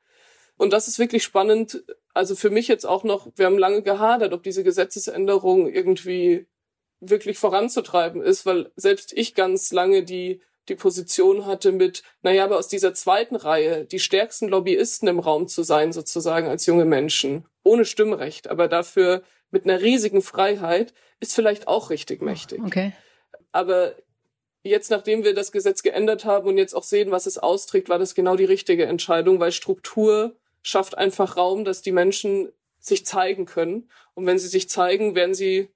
Und 0.58 0.74
das 0.74 0.90
ist 0.90 1.00
wirklich 1.00 1.24
spannend. 1.24 1.86
Also 2.14 2.36
für 2.36 2.50
mich 2.50 2.68
jetzt 2.68 2.86
auch 2.86 3.06
noch, 3.06 3.30
wir 3.38 3.46
haben 3.46 3.58
lange 3.58 3.84
gehadert, 3.84 4.34
ob 4.34 4.44
diese 4.44 4.66
Gesetzesänderung 4.66 5.72
irgendwie 5.72 6.46
wirklich 7.00 7.38
voranzutreiben 7.38 8.22
ist, 8.22 8.46
weil 8.46 8.70
selbst 8.76 9.14
ich 9.14 9.34
ganz 9.34 9.72
lange 9.72 10.04
die, 10.04 10.42
die 10.70 10.76
Position 10.76 11.46
hatte 11.46 11.72
mit, 11.72 12.04
naja, 12.22 12.44
aber 12.44 12.58
aus 12.58 12.68
dieser 12.68 12.94
zweiten 12.94 13.36
Reihe 13.36 13.86
die 13.86 14.00
stärksten 14.00 14.48
Lobbyisten 14.48 15.08
im 15.08 15.20
Raum 15.20 15.48
zu 15.48 15.64
sein, 15.64 15.94
sozusagen 15.94 16.48
als 16.48 16.66
junge 16.66 16.86
Menschen, 16.86 17.46
ohne 17.64 17.86
Stimmrecht, 17.86 18.48
aber 18.48 18.68
dafür 18.68 19.24
mit 19.52 19.66
einer 19.66 19.82
riesigen 19.82 20.22
Freiheit, 20.22 20.94
ist 21.20 21.34
vielleicht 21.34 21.68
auch 21.68 21.90
richtig 21.90 22.22
mächtig. 22.22 22.62
Okay. 22.64 22.94
Aber 23.52 23.96
jetzt, 24.64 24.92
nachdem 24.92 25.24
wir 25.24 25.34
das 25.34 25.52
Gesetz 25.52 25.84
geändert 25.84 26.26
haben 26.26 26.48
und 26.48 26.58
jetzt 26.58 26.74
auch 26.74 26.84
sehen, 26.84 27.12
was 27.12 27.26
es 27.26 27.38
austrägt, 27.38 27.88
war 27.90 28.00
das 28.00 28.16
genau 28.16 28.36
die 28.36 28.46
richtige 28.46 28.86
Entscheidung, 28.86 29.40
weil 29.40 29.52
Struktur 29.52 30.36
schafft 30.62 30.98
einfach 30.98 31.38
Raum, 31.38 31.64
dass 31.64 31.82
die 31.82 31.92
Menschen 31.92 32.52
sich 32.80 33.06
zeigen 33.06 33.46
können. 33.46 33.90
Und 34.14 34.26
wenn 34.26 34.40
sie 34.40 34.48
sich 34.48 34.70
zeigen, 34.70 35.16
werden 35.16 35.36
sie, 35.36 35.70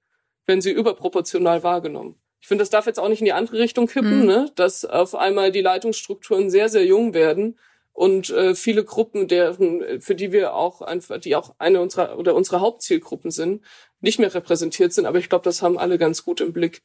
werden 0.46 0.60
sie 0.60 0.72
überproportional 0.72 1.62
wahrgenommen. 1.62 2.20
Ich 2.40 2.48
finde, 2.48 2.62
das 2.62 2.70
darf 2.70 2.86
jetzt 2.86 2.98
auch 2.98 3.08
nicht 3.08 3.20
in 3.20 3.26
die 3.26 3.32
andere 3.32 3.58
Richtung 3.58 3.86
kippen, 3.86 4.20
mhm. 4.20 4.26
ne? 4.26 4.52
dass 4.54 4.84
auf 4.84 5.14
einmal 5.14 5.52
die 5.52 5.60
Leitungsstrukturen 5.60 6.50
sehr, 6.50 6.68
sehr 6.68 6.84
jung 6.84 7.14
werden 7.14 7.58
und 7.92 8.30
äh, 8.30 8.54
viele 8.54 8.84
Gruppen, 8.84 9.28
deren, 9.28 10.00
für 10.00 10.14
die 10.14 10.32
wir 10.32 10.54
auch 10.54 10.80
einfach, 10.80 11.18
die 11.18 11.36
auch 11.36 11.54
eine 11.58 11.80
unserer 11.80 12.18
oder 12.18 12.34
unsere 12.34 12.60
Hauptzielgruppen 12.60 13.30
sind, 13.30 13.62
nicht 14.00 14.18
mehr 14.18 14.32
repräsentiert 14.32 14.92
sind. 14.92 15.06
Aber 15.06 15.18
ich 15.18 15.28
glaube, 15.28 15.44
das 15.44 15.60
haben 15.60 15.78
alle 15.78 15.98
ganz 15.98 16.24
gut 16.24 16.40
im 16.40 16.52
Blick. 16.52 16.82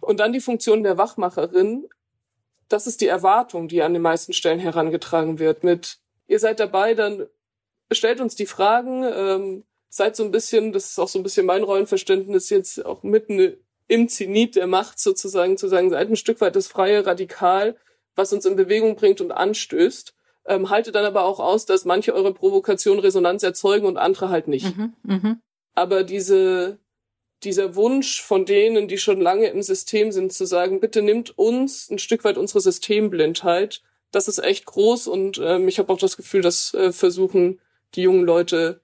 Und 0.00 0.20
dann 0.20 0.32
die 0.32 0.40
Funktion 0.40 0.84
der 0.84 0.96
Wachmacherin. 0.96 1.88
Das 2.68 2.86
ist 2.86 3.00
die 3.00 3.06
Erwartung, 3.08 3.66
die 3.66 3.82
an 3.82 3.94
den 3.94 4.02
meisten 4.02 4.32
Stellen 4.32 4.60
herangetragen 4.60 5.38
wird 5.38 5.64
mit 5.64 5.98
ihr 6.28 6.38
seid 6.38 6.60
dabei, 6.60 6.94
dann 6.94 7.26
stellt 7.90 8.20
uns 8.20 8.36
die 8.36 8.46
Fragen, 8.46 9.02
ähm, 9.02 9.64
seid 9.88 10.14
so 10.14 10.22
ein 10.22 10.30
bisschen, 10.30 10.72
das 10.72 10.90
ist 10.90 10.98
auch 11.00 11.08
so 11.08 11.18
ein 11.18 11.22
bisschen 11.22 11.46
mein 11.46 11.64
Rollenverständnis 11.64 12.50
jetzt 12.50 12.84
auch 12.84 13.02
mitten 13.02 13.56
im 13.88 14.08
Zenit 14.08 14.56
der 14.56 14.66
Macht 14.66 14.98
sozusagen 14.98 15.56
zu 15.56 15.68
sagen, 15.68 15.90
seid 15.90 16.08
ein 16.08 16.16
Stück 16.16 16.40
weit 16.40 16.56
das 16.56 16.68
freie 16.68 17.04
Radikal, 17.04 17.76
was 18.14 18.32
uns 18.32 18.44
in 18.44 18.56
Bewegung 18.56 18.96
bringt 18.96 19.20
und 19.20 19.32
anstößt. 19.32 20.14
Ähm, 20.46 20.70
haltet 20.70 20.94
dann 20.94 21.04
aber 21.04 21.24
auch 21.24 21.40
aus, 21.40 21.66
dass 21.66 21.84
manche 21.84 22.14
eure 22.14 22.32
Provokationen 22.32 23.00
Resonanz 23.00 23.42
erzeugen 23.42 23.86
und 23.86 23.96
andere 23.96 24.30
halt 24.30 24.48
nicht. 24.48 24.76
Mhm, 24.76 24.94
mh. 25.02 25.38
Aber 25.74 26.04
diese, 26.04 26.78
dieser 27.44 27.74
Wunsch 27.74 28.22
von 28.22 28.46
denen, 28.46 28.88
die 28.88 28.98
schon 28.98 29.20
lange 29.20 29.48
im 29.48 29.62
System 29.62 30.10
sind, 30.12 30.32
zu 30.32 30.46
sagen, 30.46 30.80
bitte 30.80 31.02
nimmt 31.02 31.36
uns 31.36 31.90
ein 31.90 31.98
Stück 31.98 32.24
weit 32.24 32.38
unsere 32.38 32.60
Systemblindheit 32.60 33.82
das 34.10 34.28
ist 34.28 34.38
echt 34.38 34.64
groß 34.66 35.06
und 35.06 35.40
ähm, 35.42 35.68
ich 35.68 35.78
habe 35.78 35.92
auch 35.92 35.98
das 35.98 36.16
Gefühl, 36.16 36.40
dass 36.40 36.72
äh, 36.74 36.92
versuchen 36.92 37.60
die 37.94 38.02
jungen 38.02 38.24
Leute 38.24 38.80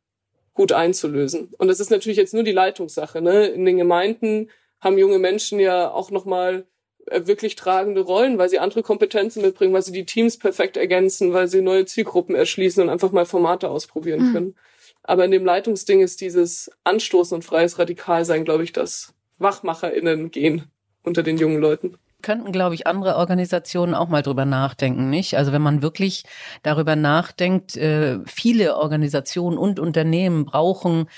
gut 0.52 0.73
einzulösen. 0.73 1.52
Und 1.58 1.68
das 1.68 1.80
ist 1.80 1.90
natürlich 1.90 2.18
jetzt 2.18 2.34
nur 2.34 2.44
die 2.44 2.52
Leitungssache. 2.52 3.20
Ne? 3.20 3.46
In 3.46 3.64
den 3.64 3.76
Gemeinden 3.76 4.50
haben 4.84 4.98
junge 4.98 5.18
Menschen 5.18 5.58
ja 5.58 5.90
auch 5.90 6.10
nochmal 6.10 6.66
äh, 7.06 7.26
wirklich 7.26 7.56
tragende 7.56 8.02
Rollen, 8.02 8.38
weil 8.38 8.48
sie 8.48 8.58
andere 8.58 8.82
Kompetenzen 8.82 9.42
mitbringen, 9.42 9.74
weil 9.74 9.82
sie 9.82 9.92
die 9.92 10.06
Teams 10.06 10.38
perfekt 10.38 10.76
ergänzen, 10.76 11.32
weil 11.32 11.48
sie 11.48 11.62
neue 11.62 11.86
Zielgruppen 11.86 12.34
erschließen 12.34 12.82
und 12.82 12.90
einfach 12.90 13.10
mal 13.10 13.26
Formate 13.26 13.68
ausprobieren 13.70 14.28
mhm. 14.28 14.32
können. 14.32 14.54
Aber 15.02 15.24
in 15.24 15.30
dem 15.30 15.44
Leitungsding 15.44 16.00
ist 16.00 16.20
dieses 16.20 16.70
Anstoßen 16.84 17.34
und 17.34 17.42
freies 17.42 17.78
Radikalsein, 17.78 18.44
glaube 18.44 18.64
ich, 18.64 18.72
das 18.72 19.14
WachmacherInnen 19.38 20.30
gehen 20.30 20.70
unter 21.02 21.22
den 21.22 21.36
jungen 21.36 21.60
Leuten 21.60 21.98
könnten, 22.24 22.52
glaube 22.52 22.74
ich, 22.74 22.88
andere 22.88 23.16
Organisationen 23.16 23.94
auch 23.94 24.08
mal 24.08 24.22
drüber 24.22 24.46
nachdenken, 24.46 25.10
nicht? 25.10 25.36
Also 25.36 25.52
wenn 25.52 25.62
man 25.62 25.82
wirklich 25.82 26.24
darüber 26.62 26.96
nachdenkt, 26.96 27.76
äh, 27.76 28.18
viele 28.24 28.76
Organisationen 28.76 29.58
und 29.58 29.78
Unternehmen 29.78 30.46
brauchen 30.46 31.08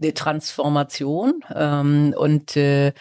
eine 0.00 0.14
Transformation 0.14 1.42
ähm, 1.54 2.14
und 2.16 2.56
äh, 2.56 2.92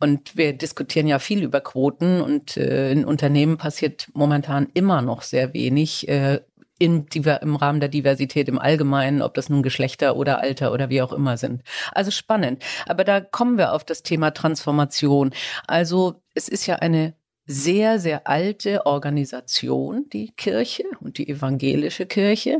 und 0.00 0.36
wir 0.36 0.52
diskutieren 0.52 1.06
ja 1.06 1.20
viel 1.20 1.44
über 1.44 1.60
Quoten 1.60 2.20
und 2.20 2.56
äh, 2.56 2.90
in 2.90 3.04
Unternehmen 3.04 3.56
passiert 3.56 4.08
momentan 4.14 4.68
immer 4.74 5.00
noch 5.00 5.22
sehr 5.22 5.54
wenig. 5.54 6.08
Äh, 6.08 6.40
im, 6.80 7.06
im 7.12 7.54
Rahmen 7.54 7.78
der 7.78 7.88
Diversität 7.88 8.48
im 8.48 8.58
Allgemeinen, 8.58 9.22
ob 9.22 9.34
das 9.34 9.48
nun 9.48 9.62
Geschlechter 9.62 10.16
oder 10.16 10.40
Alter 10.40 10.72
oder 10.72 10.88
wie 10.88 11.00
auch 11.00 11.12
immer 11.12 11.36
sind. 11.36 11.62
Also 11.92 12.10
spannend. 12.10 12.64
Aber 12.86 13.04
da 13.04 13.20
kommen 13.20 13.56
wir 13.56 13.72
auf 13.72 13.84
das 13.84 14.02
Thema 14.02 14.32
Transformation. 14.32 15.30
Also 15.68 16.20
es 16.34 16.48
ist 16.48 16.66
ja 16.66 16.76
eine 16.76 17.14
sehr, 17.44 17.98
sehr 17.98 18.28
alte 18.28 18.86
Organisation, 18.86 20.06
die 20.12 20.32
Kirche 20.36 20.84
und 21.00 21.18
die 21.18 21.28
evangelische 21.28 22.06
Kirche. 22.06 22.58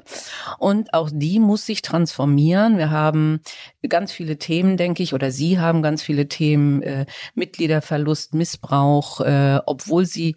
Und 0.58 0.92
auch 0.92 1.08
die 1.12 1.38
muss 1.38 1.66
sich 1.66 1.82
transformieren. 1.82 2.78
Wir 2.78 2.90
haben 2.90 3.40
ganz 3.88 4.12
viele 4.12 4.38
Themen, 4.38 4.76
denke 4.76 5.02
ich, 5.02 5.14
oder 5.14 5.30
Sie 5.30 5.60
haben 5.60 5.82
ganz 5.82 6.02
viele 6.02 6.28
Themen, 6.28 6.82
äh, 6.82 7.06
Mitgliederverlust, 7.34 8.34
Missbrauch, 8.34 9.20
äh, 9.20 9.60
obwohl 9.66 10.04
Sie 10.04 10.34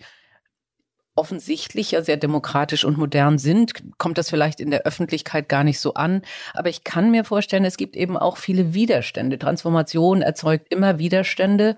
offensichtlich 1.16 1.92
ja 1.92 2.04
sehr 2.04 2.18
demokratisch 2.18 2.84
und 2.84 2.98
modern 2.98 3.38
sind, 3.38 3.74
kommt 3.98 4.18
das 4.18 4.30
vielleicht 4.30 4.60
in 4.60 4.70
der 4.70 4.82
Öffentlichkeit 4.82 5.48
gar 5.48 5.64
nicht 5.64 5.80
so 5.80 5.94
an. 5.94 6.22
Aber 6.54 6.70
ich 6.70 6.84
kann 6.84 7.10
mir 7.10 7.24
vorstellen, 7.24 7.64
es 7.66 7.78
gibt 7.78 7.96
eben 7.96 8.18
auch 8.18 8.38
viele 8.38 8.74
Widerstände. 8.74 9.40
Transformation 9.40 10.22
erzeugt 10.22 10.72
immer 10.74 11.00
Widerstände. 11.00 11.78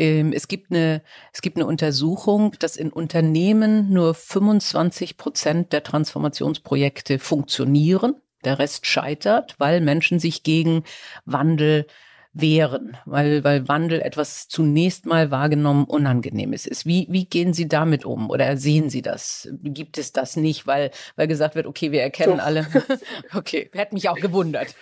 Ähm, 0.00 0.32
es 0.32 0.48
gibt 0.48 0.72
eine, 0.72 1.02
es 1.30 1.42
gibt 1.42 1.58
eine 1.58 1.66
Untersuchung, 1.66 2.56
dass 2.58 2.76
in 2.76 2.90
Unternehmen 2.90 3.92
nur 3.92 4.14
25 4.14 5.18
Prozent 5.18 5.74
der 5.74 5.82
Transformationsprojekte 5.82 7.18
funktionieren. 7.18 8.14
Der 8.42 8.58
Rest 8.58 8.86
scheitert, 8.86 9.56
weil 9.58 9.82
Menschen 9.82 10.18
sich 10.18 10.42
gegen 10.42 10.84
Wandel 11.26 11.86
wehren, 12.32 12.96
weil, 13.04 13.44
weil 13.44 13.68
Wandel 13.68 14.00
etwas 14.00 14.48
zunächst 14.48 15.04
mal 15.04 15.30
wahrgenommen 15.30 15.84
Unangenehmes 15.84 16.64
ist. 16.64 16.86
Wie, 16.86 17.06
wie 17.10 17.26
gehen 17.26 17.52
Sie 17.52 17.68
damit 17.68 18.06
um 18.06 18.30
oder 18.30 18.56
sehen 18.56 18.88
Sie 18.88 19.02
das? 19.02 19.50
Gibt 19.62 19.98
es 19.98 20.12
das 20.12 20.36
nicht, 20.36 20.66
weil, 20.66 20.92
weil 21.16 21.26
gesagt 21.26 21.56
wird, 21.56 21.66
okay, 21.66 21.92
wir 21.92 22.00
erkennen 22.00 22.38
Doch. 22.38 22.44
alle. 22.44 22.66
okay, 23.34 23.68
hätte 23.74 23.94
mich 23.94 24.08
auch 24.08 24.16
gewundert. 24.16 24.74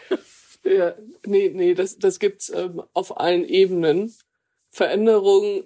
Ja, 0.62 0.94
nee, 1.26 1.50
nee, 1.52 1.74
das, 1.74 1.98
das 1.98 2.20
gibt's 2.20 2.52
ähm, 2.54 2.82
auf 2.92 3.18
allen 3.18 3.44
Ebenen. 3.44 4.12
Veränderung 4.78 5.64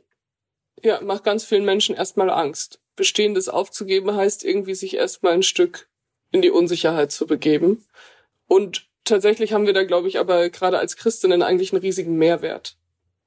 ja, 0.82 1.02
macht 1.02 1.24
ganz 1.24 1.44
vielen 1.44 1.66
Menschen 1.66 1.94
erstmal 1.94 2.30
Angst. 2.30 2.80
Bestehendes 2.96 3.48
aufzugeben 3.48 4.16
heißt 4.16 4.42
irgendwie 4.42 4.74
sich 4.74 4.96
erstmal 4.96 5.34
ein 5.34 5.42
Stück 5.42 5.88
in 6.30 6.40
die 6.40 6.50
Unsicherheit 6.50 7.12
zu 7.12 7.26
begeben. 7.26 7.86
Und 8.46 8.88
tatsächlich 9.04 9.52
haben 9.52 9.66
wir 9.66 9.74
da, 9.74 9.84
glaube 9.84 10.08
ich, 10.08 10.18
aber 10.18 10.48
gerade 10.48 10.78
als 10.78 10.96
Christinnen 10.96 11.42
eigentlich 11.42 11.72
einen 11.72 11.82
riesigen 11.82 12.16
Mehrwert. 12.16 12.78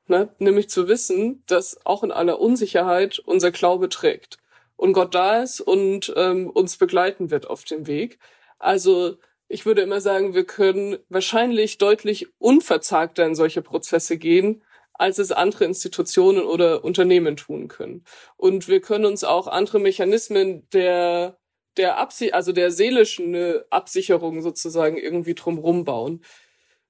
Ne? 0.07 0.29
Nämlich 0.39 0.69
zu 0.69 0.87
wissen, 0.87 1.43
dass 1.45 1.85
auch 1.85 2.03
in 2.03 2.11
aller 2.11 2.39
Unsicherheit 2.39 3.19
unser 3.19 3.51
Glaube 3.51 3.87
trägt 3.87 4.39
und 4.75 4.93
Gott 4.93 5.13
da 5.13 5.43
ist 5.43 5.61
und 5.61 6.11
ähm, 6.15 6.49
uns 6.49 6.77
begleiten 6.77 7.29
wird 7.29 7.47
auf 7.47 7.63
dem 7.63 7.85
Weg. 7.85 8.17
Also 8.57 9.17
ich 9.47 9.67
würde 9.67 9.81
immer 9.81 10.01
sagen, 10.01 10.33
wir 10.33 10.45
können 10.45 10.97
wahrscheinlich 11.09 11.77
deutlich 11.77 12.27
unverzagter 12.39 13.23
in 13.25 13.35
solche 13.35 13.61
Prozesse 13.61 14.17
gehen, 14.17 14.63
als 14.97 15.17
es 15.19 15.31
andere 15.31 15.65
Institutionen 15.65 16.43
oder 16.43 16.83
Unternehmen 16.83 17.35
tun 17.35 17.67
können. 17.67 18.03
Und 18.37 18.67
wir 18.67 18.81
können 18.81 19.05
uns 19.05 19.23
auch 19.23 19.47
andere 19.47 19.79
Mechanismen 19.79 20.67
der 20.71 21.37
der 21.77 21.97
Absi 21.97 22.31
also 22.31 22.51
der 22.53 22.71
seelischen 22.71 23.33
äh, 23.35 23.59
Absicherung 23.69 24.41
sozusagen 24.41 24.97
irgendwie 24.97 25.35
drumrum 25.35 25.83
bauen. 25.83 26.23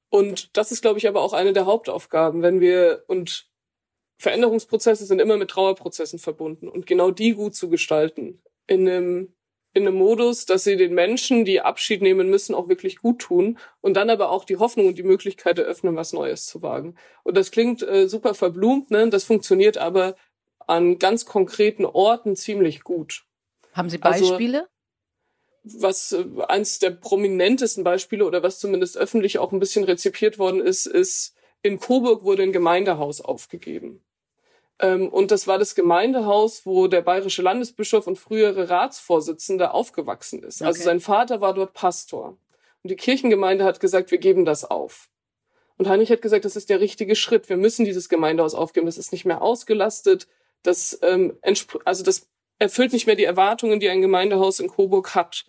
Und 0.09 0.55
das 0.55 0.71
ist, 0.71 0.81
glaube 0.81 0.99
ich, 0.99 1.07
aber 1.07 1.21
auch 1.21 1.33
eine 1.33 1.53
der 1.53 1.65
Hauptaufgaben, 1.65 2.41
wenn 2.41 2.61
wir 2.61 3.03
und 3.07 3.49
Veränderungsprozesse 4.17 5.05
sind 5.05 5.19
immer 5.19 5.37
mit 5.37 5.49
Trauerprozessen 5.49 6.19
verbunden 6.19 6.67
und 6.67 6.87
genau 6.87 7.11
die 7.11 7.33
gut 7.33 7.55
zu 7.55 7.69
gestalten 7.69 8.41
in 8.67 8.87
einem 8.87 9.34
in 9.75 9.85
einem 9.85 9.97
Modus, 9.97 10.45
dass 10.45 10.63
sie 10.63 10.77
den 10.77 10.93
Menschen, 10.93 11.43
die 11.43 11.59
Abschied 11.59 12.01
nehmen 12.01 12.29
müssen, 12.29 12.55
auch 12.55 12.69
wirklich 12.69 12.97
gut 12.99 13.19
tun 13.19 13.59
und 13.81 13.95
dann 13.95 14.09
aber 14.09 14.31
auch 14.31 14.45
die 14.45 14.55
Hoffnung 14.55 14.87
und 14.87 14.97
die 14.97 15.03
Möglichkeit 15.03 15.59
eröffnen, 15.59 15.97
was 15.97 16.13
Neues 16.13 16.45
zu 16.45 16.61
wagen. 16.61 16.95
Und 17.23 17.35
das 17.35 17.51
klingt 17.51 17.83
äh, 17.83 18.07
super 18.07 18.33
verblumt, 18.33 18.89
ne? 18.89 19.09
Das 19.09 19.25
funktioniert 19.25 19.77
aber 19.77 20.15
an 20.65 20.97
ganz 20.97 21.25
konkreten 21.25 21.85
Orten 21.85 22.37
ziemlich 22.37 22.83
gut. 22.83 23.25
Haben 23.73 23.89
Sie 23.89 24.01
also 24.01 24.29
Beispiele? 24.29 24.67
Also, 25.65 25.81
was 25.83 26.11
äh, 26.13 26.25
eins 26.47 26.79
der 26.79 26.91
prominentesten 26.91 27.83
Beispiele 27.83 28.25
oder 28.25 28.43
was 28.43 28.59
zumindest 28.59 28.97
öffentlich 28.97 29.39
auch 29.39 29.51
ein 29.51 29.59
bisschen 29.59 29.83
rezipiert 29.83 30.39
worden 30.39 30.61
ist, 30.61 30.85
ist, 30.85 31.35
in 31.63 31.81
Coburg 31.81 32.23
wurde 32.23 32.43
ein 32.43 32.53
Gemeindehaus 32.53 33.19
aufgegeben. 33.19 34.05
Ähm, 34.79 35.09
und 35.09 35.31
das 35.31 35.47
war 35.47 35.57
das 35.57 35.75
Gemeindehaus, 35.75 36.65
wo 36.65 36.87
der 36.87 37.01
bayerische 37.01 37.41
Landesbischof 37.41 38.07
und 38.07 38.17
frühere 38.17 38.69
Ratsvorsitzende 38.69 39.71
aufgewachsen 39.71 40.43
ist. 40.43 40.61
Also 40.61 40.63
okay. 40.63 40.67
Also 40.67 40.83
sein 40.83 40.99
Vater 40.99 41.41
war 41.41 41.53
dort 41.53 41.73
Pastor. 41.73 42.37
Und 42.83 42.89
die 42.89 42.95
Kirchengemeinde 42.95 43.63
hat 43.63 43.79
gesagt, 43.79 44.11
wir 44.11 44.17
geben 44.17 44.45
das 44.45 44.65
auf. 44.65 45.09
Und 45.77 45.89
Heinrich 45.89 46.11
hat 46.11 46.21
gesagt, 46.21 46.45
das 46.45 46.55
ist 46.55 46.69
der 46.69 46.79
richtige 46.79 47.15
Schritt. 47.15 47.49
Wir 47.49 47.57
müssen 47.57 47.85
dieses 47.85 48.09
Gemeindehaus 48.09 48.53
aufgeben. 48.53 48.85
Das 48.85 48.97
ist 48.97 49.11
nicht 49.11 49.25
mehr 49.25 49.41
ausgelastet. 49.41 50.27
Das, 50.63 50.99
ähm, 51.01 51.37
also 51.83 52.03
das 52.03 52.27
erfüllt 52.59 52.93
nicht 52.93 53.07
mehr 53.07 53.15
die 53.15 53.25
Erwartungen, 53.25 53.79
die 53.79 53.89
ein 53.89 54.01
Gemeindehaus 54.01 54.59
in 54.59 54.69
Coburg 54.69 55.15
hat. 55.15 55.45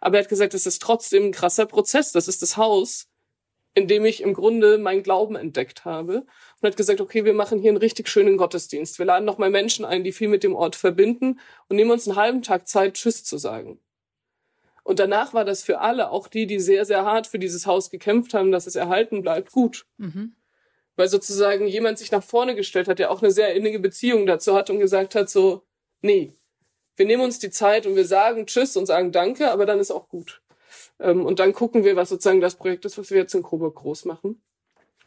Aber 0.00 0.16
er 0.16 0.22
hat 0.22 0.28
gesagt, 0.28 0.54
das 0.54 0.66
ist 0.66 0.80
trotzdem 0.82 1.26
ein 1.26 1.32
krasser 1.32 1.66
Prozess. 1.66 2.12
Das 2.12 2.28
ist 2.28 2.42
das 2.42 2.56
Haus, 2.56 3.08
in 3.74 3.88
dem 3.88 4.04
ich 4.04 4.22
im 4.22 4.34
Grunde 4.34 4.78
meinen 4.78 5.02
Glauben 5.02 5.36
entdeckt 5.36 5.84
habe. 5.84 6.26
Und 6.60 6.68
hat 6.68 6.76
gesagt, 6.76 7.00
okay, 7.00 7.24
wir 7.24 7.34
machen 7.34 7.58
hier 7.58 7.70
einen 7.70 7.76
richtig 7.76 8.08
schönen 8.08 8.36
Gottesdienst. 8.36 8.98
Wir 8.98 9.06
laden 9.06 9.24
nochmal 9.24 9.50
Menschen 9.50 9.84
ein, 9.84 10.04
die 10.04 10.12
viel 10.12 10.28
mit 10.28 10.42
dem 10.42 10.54
Ort 10.54 10.74
verbinden 10.74 11.38
und 11.68 11.76
nehmen 11.76 11.90
uns 11.90 12.08
einen 12.08 12.16
halben 12.16 12.42
Tag 12.42 12.66
Zeit, 12.66 12.94
Tschüss 12.94 13.24
zu 13.24 13.36
sagen. 13.36 13.78
Und 14.82 15.00
danach 15.00 15.34
war 15.34 15.44
das 15.44 15.64
für 15.64 15.80
alle, 15.80 16.10
auch 16.10 16.28
die, 16.28 16.46
die 16.46 16.60
sehr, 16.60 16.84
sehr 16.84 17.04
hart 17.04 17.26
für 17.26 17.40
dieses 17.40 17.66
Haus 17.66 17.90
gekämpft 17.90 18.34
haben, 18.34 18.52
dass 18.52 18.68
es 18.68 18.76
erhalten 18.76 19.20
bleibt, 19.20 19.50
gut. 19.50 19.84
Mhm. 19.98 20.36
Weil 20.94 21.08
sozusagen 21.08 21.66
jemand 21.66 21.98
sich 21.98 22.12
nach 22.12 22.22
vorne 22.22 22.54
gestellt 22.54 22.86
hat, 22.86 23.00
der 23.00 23.10
auch 23.10 23.20
eine 23.20 23.32
sehr 23.32 23.54
innige 23.54 23.80
Beziehung 23.80 24.26
dazu 24.26 24.54
hat 24.54 24.70
und 24.70 24.78
gesagt 24.78 25.16
hat, 25.16 25.28
so, 25.28 25.62
nee, 26.02 26.32
wir 26.94 27.04
nehmen 27.04 27.24
uns 27.24 27.38
die 27.38 27.50
Zeit 27.50 27.84
und 27.86 27.96
wir 27.96 28.06
sagen 28.06 28.46
Tschüss 28.46 28.76
und 28.76 28.86
sagen 28.86 29.12
Danke, 29.12 29.50
aber 29.50 29.66
dann 29.66 29.80
ist 29.80 29.90
auch 29.90 30.08
gut. 30.08 30.40
Ähm, 30.98 31.26
und 31.26 31.38
dann 31.38 31.52
gucken 31.52 31.84
wir, 31.84 31.96
was 31.96 32.08
sozusagen 32.08 32.40
das 32.40 32.54
Projekt 32.54 32.84
ist, 32.84 32.96
was 32.96 33.10
wir 33.10 33.18
jetzt 33.18 33.34
in 33.34 33.42
Coburg 33.42 33.74
groß 33.74 34.04
machen. 34.04 34.40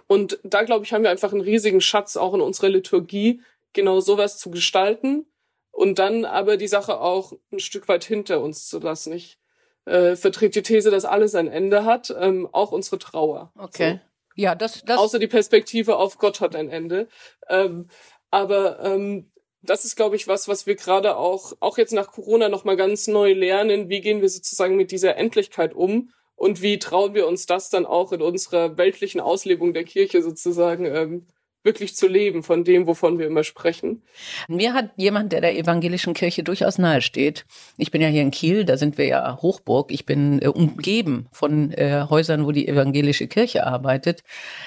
Und 0.09 0.39
da, 0.43 0.63
glaube 0.63 0.85
ich, 0.85 0.91
haben 0.91 1.03
wir 1.03 1.11
einfach 1.11 1.33
einen 1.33 1.41
riesigen 1.41 1.81
Schatz 1.81 2.17
auch 2.17 2.33
in 2.33 2.41
unserer 2.41 2.69
Liturgie, 2.69 3.41
genau 3.73 3.99
sowas 3.99 4.39
zu 4.39 4.49
gestalten 4.49 5.27
und 5.69 5.99
dann 5.99 6.25
aber 6.25 6.57
die 6.57 6.67
Sache 6.67 6.99
auch 6.99 7.33
ein 7.51 7.59
Stück 7.59 7.87
weit 7.87 8.05
hinter 8.05 8.41
uns 8.41 8.67
zu 8.67 8.79
lassen. 8.79 9.13
Ich 9.13 9.37
äh, 9.85 10.15
vertrete 10.15 10.63
die 10.63 10.67
These, 10.67 10.89
dass 10.89 11.05
alles 11.05 11.35
ein 11.35 11.47
Ende 11.47 11.85
hat, 11.85 12.11
ähm, 12.19 12.49
auch 12.51 12.71
unsere 12.71 12.97
Trauer. 12.97 13.53
Okay. 13.55 13.91
So. 13.93 14.41
Ja, 14.41 14.55
das, 14.55 14.81
das. 14.83 14.97
Außer 14.97 15.19
die 15.19 15.27
Perspektive 15.27 15.97
auf 15.97 16.17
Gott 16.17 16.41
hat 16.41 16.55
ein 16.55 16.69
Ende. 16.69 17.07
Ähm, 17.47 17.87
aber 18.31 18.79
ähm, 18.83 19.31
das 19.61 19.85
ist, 19.85 19.95
glaube 19.95 20.15
ich, 20.15 20.27
was, 20.27 20.47
was 20.47 20.65
wir 20.65 20.75
gerade 20.75 21.17
auch, 21.17 21.53
auch 21.59 21.77
jetzt 21.77 21.93
nach 21.93 22.11
Corona 22.11 22.49
nochmal 22.49 22.77
ganz 22.77 23.05
neu 23.05 23.33
lernen. 23.33 23.89
Wie 23.89 24.01
gehen 24.01 24.21
wir 24.21 24.29
sozusagen 24.29 24.75
mit 24.75 24.89
dieser 24.89 25.17
Endlichkeit 25.17 25.75
um? 25.75 26.11
Und 26.39 26.61
wie 26.61 26.79
trauen 26.79 27.13
wir 27.15 27.27
uns 27.27 27.47
das 27.47 27.69
dann 27.69 27.85
auch 27.85 28.13
in 28.13 28.21
unserer 28.21 28.77
weltlichen 28.77 29.19
Auslebung 29.19 29.73
der 29.73 29.83
Kirche 29.83 30.23
sozusagen 30.23 30.85
ähm, 30.85 31.27
wirklich 31.63 31.95
zu 31.95 32.07
leben 32.07 32.41
von 32.41 32.63
dem, 32.63 32.87
wovon 32.87 33.19
wir 33.19 33.27
immer 33.27 33.43
sprechen. 33.43 34.03
Mir 34.47 34.73
hat 34.73 34.91
jemand, 34.95 35.33
der 35.33 35.41
der 35.41 35.57
evangelischen 35.57 36.13
Kirche 36.13 36.43
durchaus 36.43 36.77
nahe 36.77 37.01
steht, 37.01 37.45
ich 37.77 37.91
bin 37.91 38.01
ja 38.01 38.07
hier 38.07 38.21
in 38.21 38.31
Kiel, 38.31 38.63
da 38.63 38.77
sind 38.77 38.97
wir 38.97 39.07
ja 39.07 39.39
Hochburg, 39.41 39.91
ich 39.91 40.05
bin 40.05 40.41
äh, 40.41 40.47
umgeben 40.47 41.27
von 41.31 41.71
äh, 41.71 42.05
Häusern, 42.09 42.45
wo 42.45 42.51
die 42.51 42.67
evangelische 42.67 43.27
Kirche 43.27 43.65
arbeitet, 43.65 44.23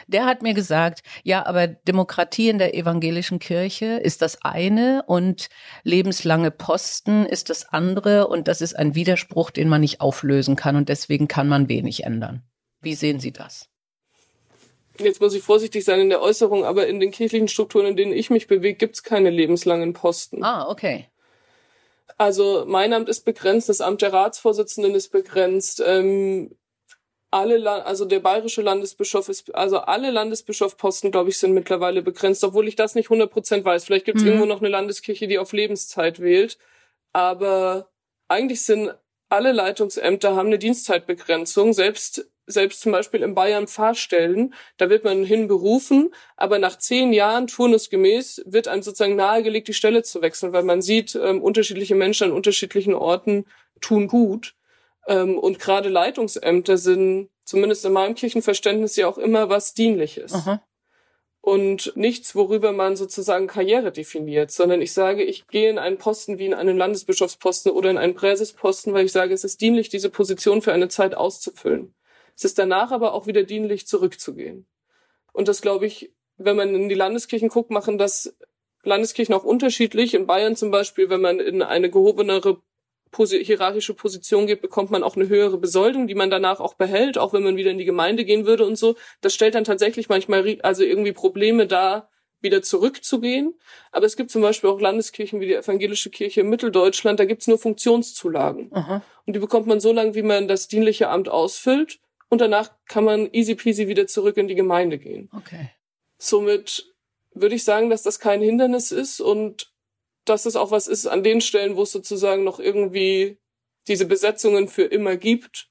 der 0.06 0.26
hat 0.26 0.42
mir 0.42 0.54
gesagt, 0.54 1.02
ja, 1.22 1.46
aber 1.46 1.66
Demokratie 1.66 2.50
in 2.50 2.58
der 2.58 2.74
evangelischen 2.74 3.38
Kirche 3.38 3.86
ist 3.96 4.20
das 4.20 4.42
eine 4.42 5.02
und 5.06 5.48
lebenslange 5.84 6.50
Posten 6.50 7.24
ist 7.24 7.48
das 7.48 7.68
andere 7.68 8.28
und 8.28 8.48
das 8.48 8.60
ist 8.60 8.74
ein 8.74 8.94
Widerspruch, 8.94 9.50
den 9.50 9.68
man 9.68 9.80
nicht 9.80 10.00
auflösen 10.00 10.56
kann 10.56 10.76
und 10.76 10.90
deswegen 10.90 11.26
kann 11.26 11.48
man 11.48 11.68
wenig 11.68 12.04
ändern. 12.04 12.42
Wie 12.82 12.94
sehen 12.94 13.20
Sie 13.20 13.32
das? 13.32 13.71
Jetzt 14.98 15.20
muss 15.20 15.34
ich 15.34 15.42
vorsichtig 15.42 15.84
sein 15.84 16.00
in 16.00 16.08
der 16.10 16.22
Äußerung, 16.22 16.64
aber 16.64 16.86
in 16.86 17.00
den 17.00 17.10
kirchlichen 17.10 17.48
Strukturen, 17.48 17.86
in 17.86 17.96
denen 17.96 18.12
ich 18.12 18.30
mich 18.30 18.46
bewege, 18.46 18.76
gibt 18.76 18.96
es 18.96 19.02
keine 19.02 19.30
lebenslangen 19.30 19.92
Posten. 19.92 20.42
Ah, 20.42 20.68
okay. 20.68 21.08
Also 22.18 22.64
mein 22.66 22.92
Amt 22.92 23.08
ist 23.08 23.24
begrenzt, 23.24 23.68
das 23.68 23.80
Amt 23.80 24.02
der 24.02 24.12
Ratsvorsitzenden 24.12 24.94
ist 24.94 25.08
begrenzt. 25.08 25.82
Ähm, 25.84 26.56
alle, 27.30 27.84
also 27.86 28.04
der 28.04 28.20
bayerische 28.20 28.60
Landesbischof 28.60 29.28
ist, 29.28 29.54
also 29.54 29.78
alle 29.78 30.10
Landesbischofposten, 30.10 31.10
glaube 31.10 31.30
ich, 31.30 31.38
sind 31.38 31.54
mittlerweile 31.54 32.02
begrenzt, 32.02 32.44
obwohl 32.44 32.68
ich 32.68 32.76
das 32.76 32.94
nicht 32.94 33.08
100% 33.08 33.64
weiß. 33.64 33.84
Vielleicht 33.84 34.04
gibt 34.04 34.18
es 34.18 34.24
mhm. 34.24 34.28
irgendwo 34.28 34.46
noch 34.46 34.60
eine 34.60 34.68
Landeskirche, 34.68 35.26
die 35.26 35.38
auf 35.38 35.52
Lebenszeit 35.52 36.20
wählt. 36.20 36.58
Aber 37.12 37.88
eigentlich 38.28 38.62
sind 38.62 38.92
alle 39.30 39.52
Leitungsämter 39.52 40.36
haben 40.36 40.48
eine 40.48 40.58
Dienstzeitbegrenzung. 40.58 41.72
Selbst 41.72 42.30
selbst 42.46 42.80
zum 42.80 42.92
Beispiel 42.92 43.22
in 43.22 43.34
Bayern 43.34 43.68
Pfarrstellen, 43.68 44.54
da 44.76 44.90
wird 44.90 45.04
man 45.04 45.24
hinberufen, 45.24 46.12
aber 46.36 46.58
nach 46.58 46.78
zehn 46.78 47.12
Jahren 47.12 47.46
turnusgemäß 47.46 48.42
wird 48.46 48.68
einem 48.68 48.82
sozusagen 48.82 49.16
nahegelegt, 49.16 49.68
die 49.68 49.74
Stelle 49.74 50.02
zu 50.02 50.22
wechseln, 50.22 50.52
weil 50.52 50.64
man 50.64 50.82
sieht, 50.82 51.14
ähm, 51.14 51.42
unterschiedliche 51.42 51.94
Menschen 51.94 52.24
an 52.24 52.32
unterschiedlichen 52.32 52.94
Orten 52.94 53.46
tun 53.80 54.08
gut. 54.08 54.54
Ähm, 55.06 55.38
und 55.38 55.58
gerade 55.58 55.88
Leitungsämter 55.88 56.76
sind, 56.76 57.30
zumindest 57.44 57.84
in 57.84 57.92
meinem 57.92 58.14
Kirchenverständnis, 58.14 58.96
ja 58.96 59.08
auch 59.08 59.18
immer 59.18 59.48
was 59.48 59.74
Dienliches. 59.74 60.32
Aha. 60.32 60.62
Und 61.40 61.92
nichts, 61.96 62.36
worüber 62.36 62.70
man 62.70 62.94
sozusagen 62.94 63.48
Karriere 63.48 63.90
definiert, 63.90 64.52
sondern 64.52 64.80
ich 64.80 64.92
sage, 64.92 65.24
ich 65.24 65.48
gehe 65.48 65.68
in 65.70 65.78
einen 65.78 65.98
Posten 65.98 66.38
wie 66.38 66.46
in 66.46 66.54
einen 66.54 66.76
Landesbischofsposten 66.76 67.72
oder 67.72 67.90
in 67.90 67.98
einen 67.98 68.14
Präsesposten, 68.14 68.92
weil 68.94 69.06
ich 69.06 69.12
sage, 69.12 69.34
es 69.34 69.42
ist 69.42 69.60
dienlich, 69.60 69.88
diese 69.88 70.08
Position 70.08 70.62
für 70.62 70.72
eine 70.72 70.86
Zeit 70.86 71.16
auszufüllen. 71.16 71.94
Es 72.36 72.44
ist 72.44 72.58
danach 72.58 72.90
aber 72.92 73.14
auch 73.14 73.26
wieder 73.26 73.42
dienlich, 73.42 73.86
zurückzugehen. 73.86 74.66
Und 75.32 75.48
das 75.48 75.62
glaube 75.62 75.86
ich, 75.86 76.12
wenn 76.36 76.56
man 76.56 76.74
in 76.74 76.88
die 76.88 76.94
Landeskirchen 76.94 77.48
guckt, 77.48 77.70
machen 77.70 77.98
das 77.98 78.36
Landeskirchen 78.84 79.34
auch 79.34 79.44
unterschiedlich. 79.44 80.14
In 80.14 80.26
Bayern 80.26 80.56
zum 80.56 80.70
Beispiel, 80.70 81.10
wenn 81.10 81.20
man 81.20 81.40
in 81.40 81.62
eine 81.62 81.90
gehobenere 81.90 82.62
hierarchische 83.14 83.94
Position 83.94 84.46
geht, 84.46 84.62
bekommt 84.62 84.90
man 84.90 85.02
auch 85.02 85.16
eine 85.16 85.28
höhere 85.28 85.58
Besoldung, 85.58 86.06
die 86.06 86.14
man 86.14 86.30
danach 86.30 86.60
auch 86.60 86.74
behält, 86.74 87.18
auch 87.18 87.34
wenn 87.34 87.42
man 87.42 87.56
wieder 87.56 87.70
in 87.70 87.78
die 87.78 87.84
Gemeinde 87.84 88.24
gehen 88.24 88.46
würde 88.46 88.66
und 88.66 88.76
so. 88.76 88.96
Das 89.20 89.34
stellt 89.34 89.54
dann 89.54 89.64
tatsächlich 89.64 90.08
manchmal 90.08 90.58
also 90.62 90.82
irgendwie 90.82 91.12
Probleme 91.12 91.66
dar, 91.66 92.08
wieder 92.40 92.62
zurückzugehen. 92.62 93.54
Aber 93.92 94.06
es 94.06 94.16
gibt 94.16 94.30
zum 94.30 94.42
Beispiel 94.42 94.70
auch 94.70 94.80
Landeskirchen 94.80 95.40
wie 95.40 95.46
die 95.46 95.54
Evangelische 95.54 96.10
Kirche 96.10 96.40
in 96.40 96.48
Mitteldeutschland, 96.48 97.20
da 97.20 97.24
gibt's 97.24 97.46
nur 97.46 97.58
Funktionszulagen. 97.58 98.70
Aha. 98.72 99.02
Und 99.26 99.36
die 99.36 99.40
bekommt 99.40 99.66
man 99.66 99.80
so 99.80 99.92
lange, 99.92 100.14
wie 100.14 100.22
man 100.22 100.48
das 100.48 100.66
dienliche 100.68 101.08
Amt 101.08 101.28
ausfüllt. 101.28 102.00
Und 102.32 102.40
danach 102.40 102.70
kann 102.88 103.04
man 103.04 103.28
easy 103.34 103.54
peasy 103.54 103.88
wieder 103.88 104.06
zurück 104.06 104.38
in 104.38 104.48
die 104.48 104.54
Gemeinde 104.54 104.96
gehen. 104.96 105.28
Okay. 105.36 105.68
Somit 106.16 106.90
würde 107.34 107.54
ich 107.54 107.62
sagen, 107.62 107.90
dass 107.90 108.04
das 108.04 108.20
kein 108.20 108.40
Hindernis 108.40 108.90
ist 108.90 109.20
und 109.20 109.70
dass 110.24 110.46
es 110.46 110.56
auch 110.56 110.70
was 110.70 110.86
ist 110.86 111.06
an 111.06 111.22
den 111.22 111.42
Stellen, 111.42 111.76
wo 111.76 111.82
es 111.82 111.92
sozusagen 111.92 112.42
noch 112.42 112.58
irgendwie 112.58 113.36
diese 113.86 114.06
Besetzungen 114.06 114.68
für 114.68 114.84
immer 114.84 115.18
gibt, 115.18 115.68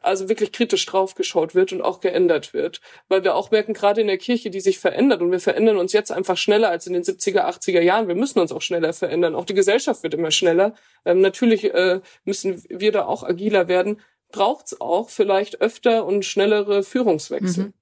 also 0.00 0.30
wirklich 0.30 0.50
kritisch 0.50 0.86
draufgeschaut 0.86 1.54
wird 1.54 1.74
und 1.74 1.82
auch 1.82 2.00
geändert 2.00 2.54
wird. 2.54 2.80
Weil 3.08 3.22
wir 3.22 3.34
auch 3.34 3.50
merken, 3.50 3.74
gerade 3.74 4.00
in 4.00 4.06
der 4.06 4.16
Kirche, 4.16 4.48
die 4.48 4.60
sich 4.60 4.78
verändert 4.78 5.20
und 5.20 5.30
wir 5.30 5.40
verändern 5.40 5.76
uns 5.76 5.92
jetzt 5.92 6.10
einfach 6.10 6.38
schneller 6.38 6.70
als 6.70 6.86
in 6.86 6.94
den 6.94 7.02
70er, 7.02 7.44
80er 7.44 7.82
Jahren. 7.82 8.08
Wir 8.08 8.14
müssen 8.14 8.38
uns 8.38 8.50
auch 8.50 8.62
schneller 8.62 8.94
verändern. 8.94 9.34
Auch 9.34 9.44
die 9.44 9.52
Gesellschaft 9.52 10.02
wird 10.02 10.14
immer 10.14 10.30
schneller. 10.30 10.74
Ähm, 11.04 11.20
natürlich 11.20 11.64
äh, 11.64 12.00
müssen 12.24 12.64
wir 12.70 12.92
da 12.92 13.04
auch 13.04 13.24
agiler 13.24 13.68
werden. 13.68 14.00
Braucht 14.30 14.66
es 14.66 14.80
auch 14.80 15.10
vielleicht 15.10 15.60
öfter 15.60 16.04
und 16.04 16.24
schnellere 16.24 16.82
Führungswechsel. 16.82 17.64
Mhm. 17.64 17.74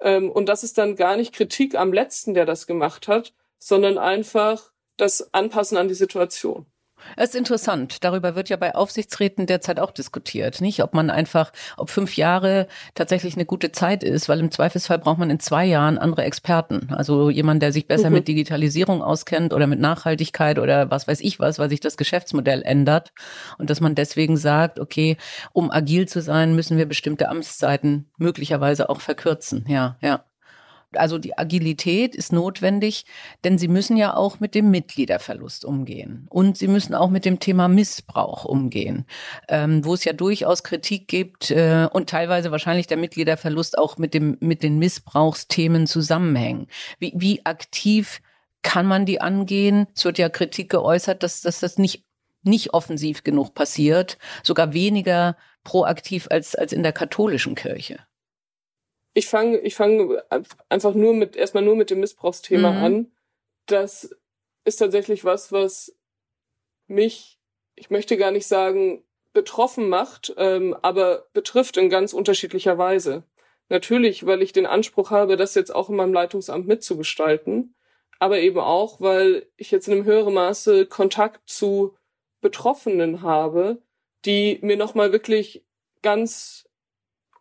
Ähm, 0.00 0.30
und 0.30 0.46
das 0.48 0.64
ist 0.64 0.78
dann 0.78 0.96
gar 0.96 1.16
nicht 1.16 1.32
Kritik 1.32 1.74
am 1.74 1.92
Letzten, 1.92 2.34
der 2.34 2.46
das 2.46 2.66
gemacht 2.66 3.08
hat, 3.08 3.34
sondern 3.58 3.98
einfach 3.98 4.72
das 4.96 5.32
Anpassen 5.32 5.76
an 5.76 5.88
die 5.88 5.94
Situation. 5.94 6.66
Es 7.16 7.30
ist 7.30 7.34
interessant. 7.36 8.04
Darüber 8.04 8.34
wird 8.34 8.48
ja 8.48 8.56
bei 8.56 8.74
Aufsichtsräten 8.74 9.46
derzeit 9.46 9.80
auch 9.80 9.90
diskutiert, 9.90 10.60
nicht? 10.60 10.82
Ob 10.82 10.94
man 10.94 11.10
einfach, 11.10 11.52
ob 11.76 11.90
fünf 11.90 12.16
Jahre 12.16 12.66
tatsächlich 12.94 13.34
eine 13.34 13.46
gute 13.46 13.72
Zeit 13.72 14.02
ist, 14.02 14.28
weil 14.28 14.40
im 14.40 14.50
Zweifelsfall 14.50 14.98
braucht 14.98 15.18
man 15.18 15.30
in 15.30 15.40
zwei 15.40 15.64
Jahren 15.64 15.98
andere 15.98 16.24
Experten. 16.24 16.88
Also 16.92 17.30
jemand, 17.30 17.62
der 17.62 17.72
sich 17.72 17.86
besser 17.86 18.10
mhm. 18.10 18.16
mit 18.16 18.28
Digitalisierung 18.28 19.02
auskennt 19.02 19.52
oder 19.52 19.66
mit 19.66 19.80
Nachhaltigkeit 19.80 20.58
oder 20.58 20.90
was 20.90 21.08
weiß 21.08 21.20
ich 21.20 21.40
was, 21.40 21.58
weil 21.58 21.70
sich 21.70 21.80
das 21.80 21.96
Geschäftsmodell 21.96 22.62
ändert. 22.62 23.12
Und 23.58 23.70
dass 23.70 23.80
man 23.80 23.94
deswegen 23.94 24.36
sagt, 24.36 24.78
okay, 24.78 25.16
um 25.52 25.70
agil 25.70 26.06
zu 26.08 26.20
sein, 26.20 26.54
müssen 26.54 26.78
wir 26.78 26.86
bestimmte 26.86 27.28
Amtszeiten 27.28 28.10
möglicherweise 28.18 28.88
auch 28.88 29.00
verkürzen. 29.00 29.64
Ja, 29.68 29.96
ja. 30.00 30.24
Also 30.94 31.18
die 31.18 31.38
Agilität 31.38 32.16
ist 32.16 32.32
notwendig, 32.32 33.04
denn 33.44 33.58
sie 33.58 33.68
müssen 33.68 33.96
ja 33.96 34.14
auch 34.16 34.40
mit 34.40 34.54
dem 34.54 34.70
Mitgliederverlust 34.70 35.64
umgehen. 35.64 36.26
Und 36.30 36.58
sie 36.58 36.66
müssen 36.66 36.94
auch 36.94 37.10
mit 37.10 37.24
dem 37.24 37.38
Thema 37.38 37.68
Missbrauch 37.68 38.44
umgehen, 38.44 39.06
ähm, 39.48 39.84
wo 39.84 39.94
es 39.94 40.04
ja 40.04 40.12
durchaus 40.12 40.62
Kritik 40.62 41.06
gibt 41.06 41.50
äh, 41.50 41.88
und 41.92 42.10
teilweise 42.10 42.50
wahrscheinlich 42.50 42.88
der 42.88 42.96
Mitgliederverlust 42.96 43.78
auch 43.78 43.98
mit, 43.98 44.14
dem, 44.14 44.36
mit 44.40 44.62
den 44.62 44.78
Missbrauchsthemen 44.78 45.86
zusammenhängen. 45.86 46.66
Wie, 46.98 47.12
wie 47.14 47.46
aktiv 47.46 48.20
kann 48.62 48.86
man 48.86 49.06
die 49.06 49.20
angehen? 49.20 49.86
Es 49.94 50.04
wird 50.04 50.18
ja 50.18 50.28
Kritik 50.28 50.70
geäußert, 50.70 51.22
dass, 51.22 51.40
dass 51.40 51.60
das 51.60 51.78
nicht 51.78 52.04
nicht 52.42 52.72
offensiv 52.72 53.22
genug 53.22 53.54
passiert, 53.54 54.16
sogar 54.42 54.72
weniger 54.72 55.36
proaktiv 55.62 56.26
als, 56.30 56.54
als 56.54 56.72
in 56.72 56.82
der 56.82 56.92
katholischen 56.92 57.54
Kirche 57.54 57.98
ich 59.14 59.26
fange 59.26 59.58
ich 59.58 59.74
fang 59.74 60.16
einfach 60.68 60.94
nur 60.94 61.14
mit, 61.14 61.36
erstmal 61.36 61.64
nur 61.64 61.76
mit 61.76 61.90
dem 61.90 62.00
Missbrauchsthema 62.00 62.70
mhm. 62.70 62.84
an. 62.84 63.12
Das 63.66 64.14
ist 64.64 64.76
tatsächlich 64.76 65.24
was, 65.24 65.52
was 65.52 65.96
mich, 66.86 67.38
ich 67.74 67.90
möchte 67.90 68.16
gar 68.16 68.30
nicht 68.30 68.46
sagen, 68.46 69.04
betroffen 69.32 69.88
macht, 69.88 70.34
ähm, 70.36 70.76
aber 70.82 71.26
betrifft 71.32 71.76
in 71.76 71.88
ganz 71.88 72.12
unterschiedlicher 72.12 72.78
Weise. 72.78 73.24
Natürlich, 73.68 74.26
weil 74.26 74.42
ich 74.42 74.52
den 74.52 74.66
Anspruch 74.66 75.10
habe, 75.10 75.36
das 75.36 75.54
jetzt 75.54 75.72
auch 75.72 75.88
in 75.88 75.96
meinem 75.96 76.12
Leitungsamt 76.12 76.66
mitzugestalten, 76.66 77.76
aber 78.18 78.40
eben 78.40 78.58
auch, 78.58 79.00
weil 79.00 79.46
ich 79.56 79.70
jetzt 79.70 79.86
in 79.86 79.94
einem 79.94 80.04
höheren 80.04 80.34
Maße 80.34 80.86
Kontakt 80.86 81.48
zu 81.48 81.96
Betroffenen 82.40 83.22
habe, 83.22 83.82
die 84.24 84.58
mir 84.62 84.76
nochmal 84.76 85.12
wirklich 85.12 85.64
ganz 86.02 86.68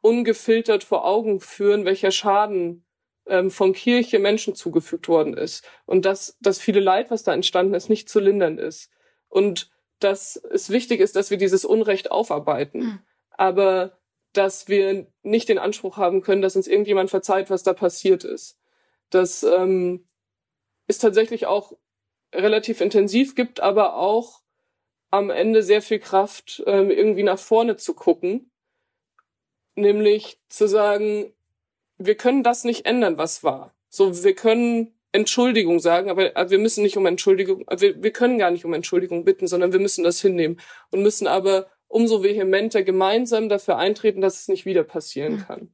ungefiltert 0.01 0.83
vor 0.83 1.05
Augen 1.05 1.39
führen, 1.39 1.85
welcher 1.85 2.11
Schaden 2.11 2.85
ähm, 3.25 3.51
von 3.51 3.73
Kirche 3.73 4.19
Menschen 4.19 4.55
zugefügt 4.55 5.07
worden 5.07 5.35
ist. 5.35 5.65
Und 5.85 6.05
dass 6.05 6.37
das 6.41 6.59
viele 6.59 6.79
Leid, 6.79 7.11
was 7.11 7.23
da 7.23 7.33
entstanden 7.33 7.73
ist, 7.73 7.89
nicht 7.89 8.09
zu 8.09 8.19
lindern 8.19 8.57
ist. 8.57 8.89
Und 9.27 9.71
dass 9.99 10.35
es 10.35 10.69
wichtig 10.69 11.01
ist, 11.01 11.15
dass 11.15 11.29
wir 11.29 11.37
dieses 11.37 11.65
Unrecht 11.65 12.11
aufarbeiten. 12.11 12.79
Mhm. 12.79 12.99
Aber 13.31 13.99
dass 14.33 14.67
wir 14.67 15.07
nicht 15.23 15.49
den 15.49 15.57
Anspruch 15.57 15.97
haben 15.97 16.21
können, 16.21 16.41
dass 16.41 16.55
uns 16.55 16.67
irgendjemand 16.67 17.09
verzeiht, 17.09 17.49
was 17.49 17.63
da 17.63 17.73
passiert 17.73 18.23
ist. 18.23 18.57
Das 19.09 19.43
ähm, 19.43 20.07
ist 20.87 20.99
tatsächlich 20.99 21.47
auch 21.47 21.73
relativ 22.33 22.79
intensiv, 22.79 23.35
gibt 23.35 23.59
aber 23.59 23.95
auch 23.95 24.41
am 25.09 25.31
Ende 25.31 25.63
sehr 25.63 25.81
viel 25.81 25.99
Kraft, 25.99 26.63
ähm, 26.67 26.91
irgendwie 26.91 27.23
nach 27.23 27.39
vorne 27.39 27.75
zu 27.75 27.95
gucken 27.95 28.48
nämlich 29.81 30.39
zu 30.49 30.67
sagen, 30.67 31.33
wir 31.97 32.15
können 32.15 32.43
das 32.43 32.63
nicht 32.63 32.85
ändern, 32.85 33.17
was 33.17 33.43
war. 33.43 33.73
So, 33.89 34.23
wir 34.23 34.35
können 34.35 34.93
Entschuldigung 35.11 35.79
sagen, 35.79 36.09
aber 36.09 36.31
wir 36.49 36.59
müssen 36.59 36.83
nicht 36.83 36.97
um 36.97 37.05
Entschuldigung, 37.05 37.65
wir, 37.77 38.01
wir 38.01 38.11
können 38.11 38.37
gar 38.37 38.51
nicht 38.51 38.65
um 38.65 38.73
Entschuldigung 38.73 39.25
bitten, 39.25 39.47
sondern 39.47 39.73
wir 39.73 39.79
müssen 39.79 40.03
das 40.03 40.21
hinnehmen 40.21 40.59
und 40.91 41.01
müssen 41.01 41.27
aber 41.27 41.67
umso 41.87 42.21
vehementer 42.21 42.83
gemeinsam 42.83 43.49
dafür 43.49 43.77
eintreten, 43.77 44.21
dass 44.21 44.39
es 44.39 44.47
nicht 44.47 44.65
wieder 44.65 44.83
passieren 44.83 45.33
mhm. 45.33 45.45
kann. 45.45 45.73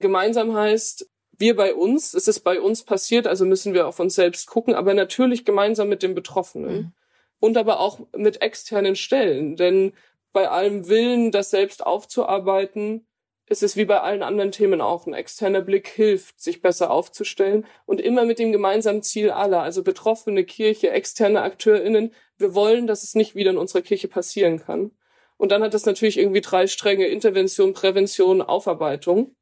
Gemeinsam 0.00 0.54
heißt, 0.54 1.08
wir 1.38 1.56
bei 1.56 1.74
uns, 1.74 2.14
es 2.14 2.26
ist 2.28 2.40
bei 2.40 2.60
uns 2.60 2.82
passiert, 2.82 3.26
also 3.26 3.44
müssen 3.44 3.72
wir 3.72 3.86
auf 3.86 4.00
uns 4.00 4.16
selbst 4.16 4.48
gucken, 4.48 4.74
aber 4.74 4.94
natürlich 4.94 5.44
gemeinsam 5.44 5.88
mit 5.88 6.02
den 6.02 6.14
Betroffenen 6.14 6.74
mhm. 6.74 6.92
und 7.38 7.56
aber 7.56 7.78
auch 7.78 8.00
mit 8.16 8.42
externen 8.42 8.96
Stellen, 8.96 9.56
denn 9.56 9.92
bei 10.32 10.48
allem 10.48 10.88
Willen, 10.88 11.30
das 11.30 11.50
selbst 11.50 11.86
aufzuarbeiten, 11.86 13.06
es 13.52 13.62
ist 13.62 13.76
wie 13.76 13.84
bei 13.84 14.00
allen 14.00 14.22
anderen 14.22 14.50
Themen 14.50 14.80
auch. 14.80 15.06
Ein 15.06 15.12
externer 15.12 15.60
Blick 15.60 15.88
hilft, 15.88 16.40
sich 16.40 16.62
besser 16.62 16.90
aufzustellen 16.90 17.66
und 17.84 18.00
immer 18.00 18.24
mit 18.24 18.38
dem 18.38 18.50
gemeinsamen 18.50 19.02
Ziel 19.02 19.30
aller, 19.30 19.62
also 19.62 19.82
Betroffene, 19.82 20.44
Kirche, 20.44 20.90
externe 20.90 21.42
AkteurInnen. 21.42 22.12
Wir 22.38 22.54
wollen, 22.54 22.86
dass 22.86 23.02
es 23.02 23.14
nicht 23.14 23.34
wieder 23.34 23.50
in 23.50 23.58
unserer 23.58 23.82
Kirche 23.82 24.08
passieren 24.08 24.58
kann. 24.58 24.90
Und 25.36 25.52
dann 25.52 25.62
hat 25.62 25.74
das 25.74 25.86
natürlich 25.86 26.18
irgendwie 26.18 26.40
drei 26.40 26.66
Stränge, 26.66 27.06
Intervention, 27.06 27.74
Prävention, 27.74 28.40
Aufarbeitung. 28.40 29.36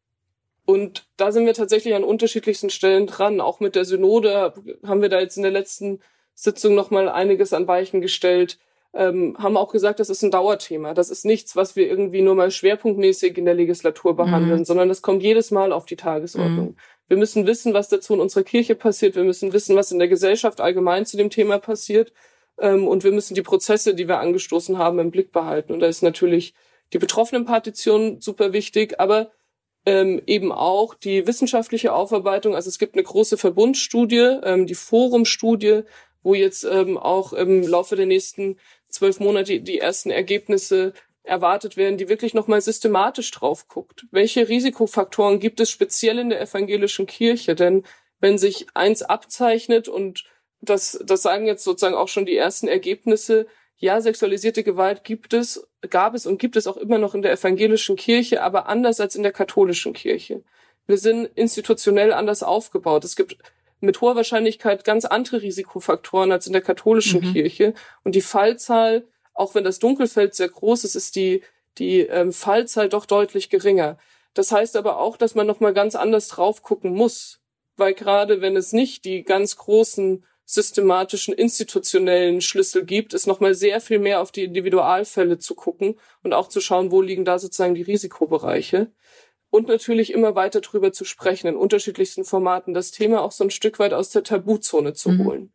Und 0.65 1.07
da 1.17 1.31
sind 1.31 1.47
wir 1.47 1.55
tatsächlich 1.55 1.95
an 1.95 2.05
unterschiedlichsten 2.05 2.71
Stellen 2.71 3.07
dran. 3.07 3.41
Auch 3.41 3.61
mit 3.61 3.77
der 3.77 3.85
Synode 3.85 4.55
haben 4.85 5.03
wir 5.03 5.09
da 5.09 5.21
jetzt 5.21 5.37
in 5.37 5.43
der 5.43 5.53
letzten 5.53 6.01
Sitzung 6.35 6.75
nochmal 6.75 7.09
einiges 7.09 7.53
an 7.53 7.69
Weichen 7.69 8.01
gestellt 8.01 8.59
ähm, 8.93 9.37
haben 9.39 9.57
auch 9.57 9.71
gesagt, 9.71 10.01
das 10.01 10.11
ist 10.11 10.23
ein 10.23 10.31
Dauerthema. 10.31 10.95
Das 10.95 11.11
ist 11.11 11.25
nichts, 11.25 11.55
was 11.55 11.77
wir 11.77 11.87
irgendwie 11.87 12.23
nur 12.23 12.35
mal 12.35 12.51
schwerpunktmäßig 12.51 13.39
in 13.39 13.45
der 13.45 13.55
Legislatur 13.55 14.17
behandeln, 14.17 14.61
mhm. 14.61 14.65
sondern 14.65 14.89
das 14.89 15.03
kommt 15.03 15.23
jedes 15.23 15.51
Mal 15.51 15.73
auf 15.73 15.87
die 15.87 15.97
Tagesordnung. 15.97 16.71
Mhm. 16.71 16.77
Wir 17.09 17.17
müssen 17.17 17.47
wissen, 17.47 17.73
was 17.75 17.89
dazu 17.89 18.15
in 18.15 18.21
unserer 18.21 18.45
Kirche 18.45 18.75
passiert. 18.75 19.17
Wir 19.17 19.25
müssen 19.25 19.53
wissen, 19.53 19.77
was 19.77 19.93
in 19.93 19.99
der 19.99 20.09
Gesellschaft 20.09 20.61
allgemein 20.61 21.07
zu 21.07 21.17
dem 21.17 21.31
Thema 21.31 21.59
passiert. 21.59 22.13
Ähm, 22.59 22.87
und 22.89 23.05
wir 23.05 23.13
müssen 23.13 23.35
die 23.35 23.43
Prozesse, 23.43 23.95
die 23.95 24.09
wir 24.09 24.19
angestoßen 24.19 24.77
haben, 24.79 24.99
im 24.99 25.11
Blick 25.11 25.33
behalten. 25.33 25.73
Und 25.73 25.81
da 25.81 25.87
ist 25.87 26.03
natürlich 26.03 26.55
die 26.93 26.99
Betroffenenpartition 26.99 28.21
super 28.21 28.53
wichtig, 28.53 28.99
aber 28.99 29.31
ähm, 29.87 30.21
eben 30.27 30.53
auch 30.53 30.95
die 30.95 31.27
wissenschaftliche 31.27 31.93
Aufarbeitung. 31.93 32.55
Also 32.55 32.69
es 32.69 32.79
gibt 32.79 32.95
eine 32.95 33.03
große 33.05 33.39
Verbundstudie, 33.39 34.39
ähm, 34.43 34.67
die 34.67 34.75
Forumstudie, 34.75 35.83
wo 36.23 36.35
jetzt 36.35 36.65
ähm, 36.65 36.99
auch 36.99 37.33
im 37.33 37.67
Laufe 37.67 37.97
der 37.97 38.07
nächsten 38.07 38.57
zwölf 38.91 39.21
Monate 39.21 39.61
die 39.61 39.79
ersten 39.79 40.11
Ergebnisse 40.11 40.93
erwartet 41.23 41.77
werden, 41.77 41.99
die 41.99 42.09
wirklich 42.09 42.35
nochmal 42.35 42.61
systematisch 42.61 43.31
drauf 43.31 43.69
guckt. 43.69 44.07
Welche 44.11 44.49
Risikofaktoren 44.49 45.39
gibt 45.39 45.61
es 45.61 45.71
speziell 45.71 46.19
in 46.19 46.31
der 46.31 46.41
evangelischen 46.41 47.07
Kirche? 47.07 47.55
Denn 47.55 47.85
wenn 48.21 48.39
sich 48.39 48.67
eins 48.75 49.03
abzeichnet 49.03 49.89
und 49.89 50.25
das, 50.61 51.01
das 51.05 51.23
sagen 51.23 51.47
jetzt 51.47 51.65
sozusagen 51.65 51.95
auch 51.95 52.09
schon 52.09 52.27
die 52.27 52.37
ersten 52.37 52.69
Ergebnisse, 52.69 53.47
ja, 53.77 54.01
sexualisierte 54.01 54.63
Gewalt 54.63 55.05
gibt 55.05 55.33
es, 55.33 55.67
gab 55.89 56.15
es 56.15 56.27
und 56.27 56.39
gibt 56.39 56.57
es 56.57 56.67
auch 56.67 56.77
immer 56.77 56.99
noch 56.99 57.15
in 57.15 57.23
der 57.23 57.33
evangelischen 57.33 57.97
Kirche, 57.97 58.43
aber 58.43 58.69
anders 58.69 59.01
als 59.01 59.15
in 59.15 59.23
der 59.23 59.33
katholischen 59.33 59.95
Kirche. 59.95 60.43
Wir 60.87 60.99
sind 60.99 61.31
institutionell 61.35 62.13
anders 62.13 62.43
aufgebaut. 62.43 63.05
Es 63.05 63.17
gibt 63.17 63.39
mit 63.81 64.01
hoher 64.01 64.17
Wahrscheinlichkeit 64.17 64.85
ganz 64.85 65.05
andere 65.05 65.43
Risikofaktoren 65.43 66.33
als 66.33 66.47
in 66.47 66.53
der 66.53 66.63
katholischen 66.63 67.25
mhm. 67.25 67.33
Kirche. 67.33 67.75
Und 68.05 68.15
die 68.15 68.21
Fallzahl, 68.21 69.07
auch 69.35 69.55
wenn 69.55 69.65
das 69.65 69.79
Dunkelfeld 69.79 70.35
sehr 70.35 70.49
groß 70.49 70.85
ist, 70.85 70.95
ist 70.95 71.17
die, 71.17 71.43
die 71.79 72.01
ähm, 72.01 72.33
Fallzahl 72.33 72.89
doch 72.89 73.07
deutlich 73.07 73.51
geringer. 73.51 73.99
Das 74.35 74.53
heißt 74.53 74.77
aber 74.77 74.99
auch, 74.99 75.17
dass 75.17 75.35
man 75.35 75.47
nochmal 75.47 75.75
ganz 75.75 75.95
anders 75.95 76.29
drauf 76.29 76.63
gucken 76.63 76.93
muss. 76.93 77.41
Weil 77.77 77.95
gerade 77.95 78.41
wenn 78.41 78.57
es 78.57 78.73
nicht 78.73 79.05
die 79.05 79.23
ganz 79.25 79.57
großen 79.57 80.25
systematischen, 80.45 81.33
institutionellen 81.33 82.41
Schlüssel 82.41 82.85
gibt, 82.85 83.15
ist 83.15 83.27
nochmal 83.27 83.55
sehr 83.55 83.81
viel 83.81 84.01
mehr 84.01 84.21
auf 84.21 84.33
die 84.33 84.45
Individualfälle 84.45 85.39
zu 85.39 85.55
gucken 85.55 85.97
und 86.23 86.33
auch 86.33 86.49
zu 86.49 86.61
schauen, 86.61 86.91
wo 86.91 87.01
liegen 87.01 87.25
da 87.25 87.39
sozusagen 87.39 87.77
die 87.77 87.83
Risikobereiche. 87.83 88.91
Und 89.51 89.67
natürlich 89.67 90.13
immer 90.13 90.37
weiter 90.37 90.61
drüber 90.61 90.93
zu 90.93 91.05
sprechen 91.05 91.49
in 91.49 91.57
unterschiedlichsten 91.57 92.25
Formaten, 92.25 92.73
das 92.73 92.93
Thema 92.93 93.23
auch 93.23 93.33
so 93.33 93.43
ein 93.43 93.51
Stück 93.51 93.79
weit 93.81 93.93
aus 93.93 94.11
der 94.11 94.23
Tabuzone 94.23 94.93
zu 94.93 95.11
mhm. 95.11 95.25
holen. 95.25 95.53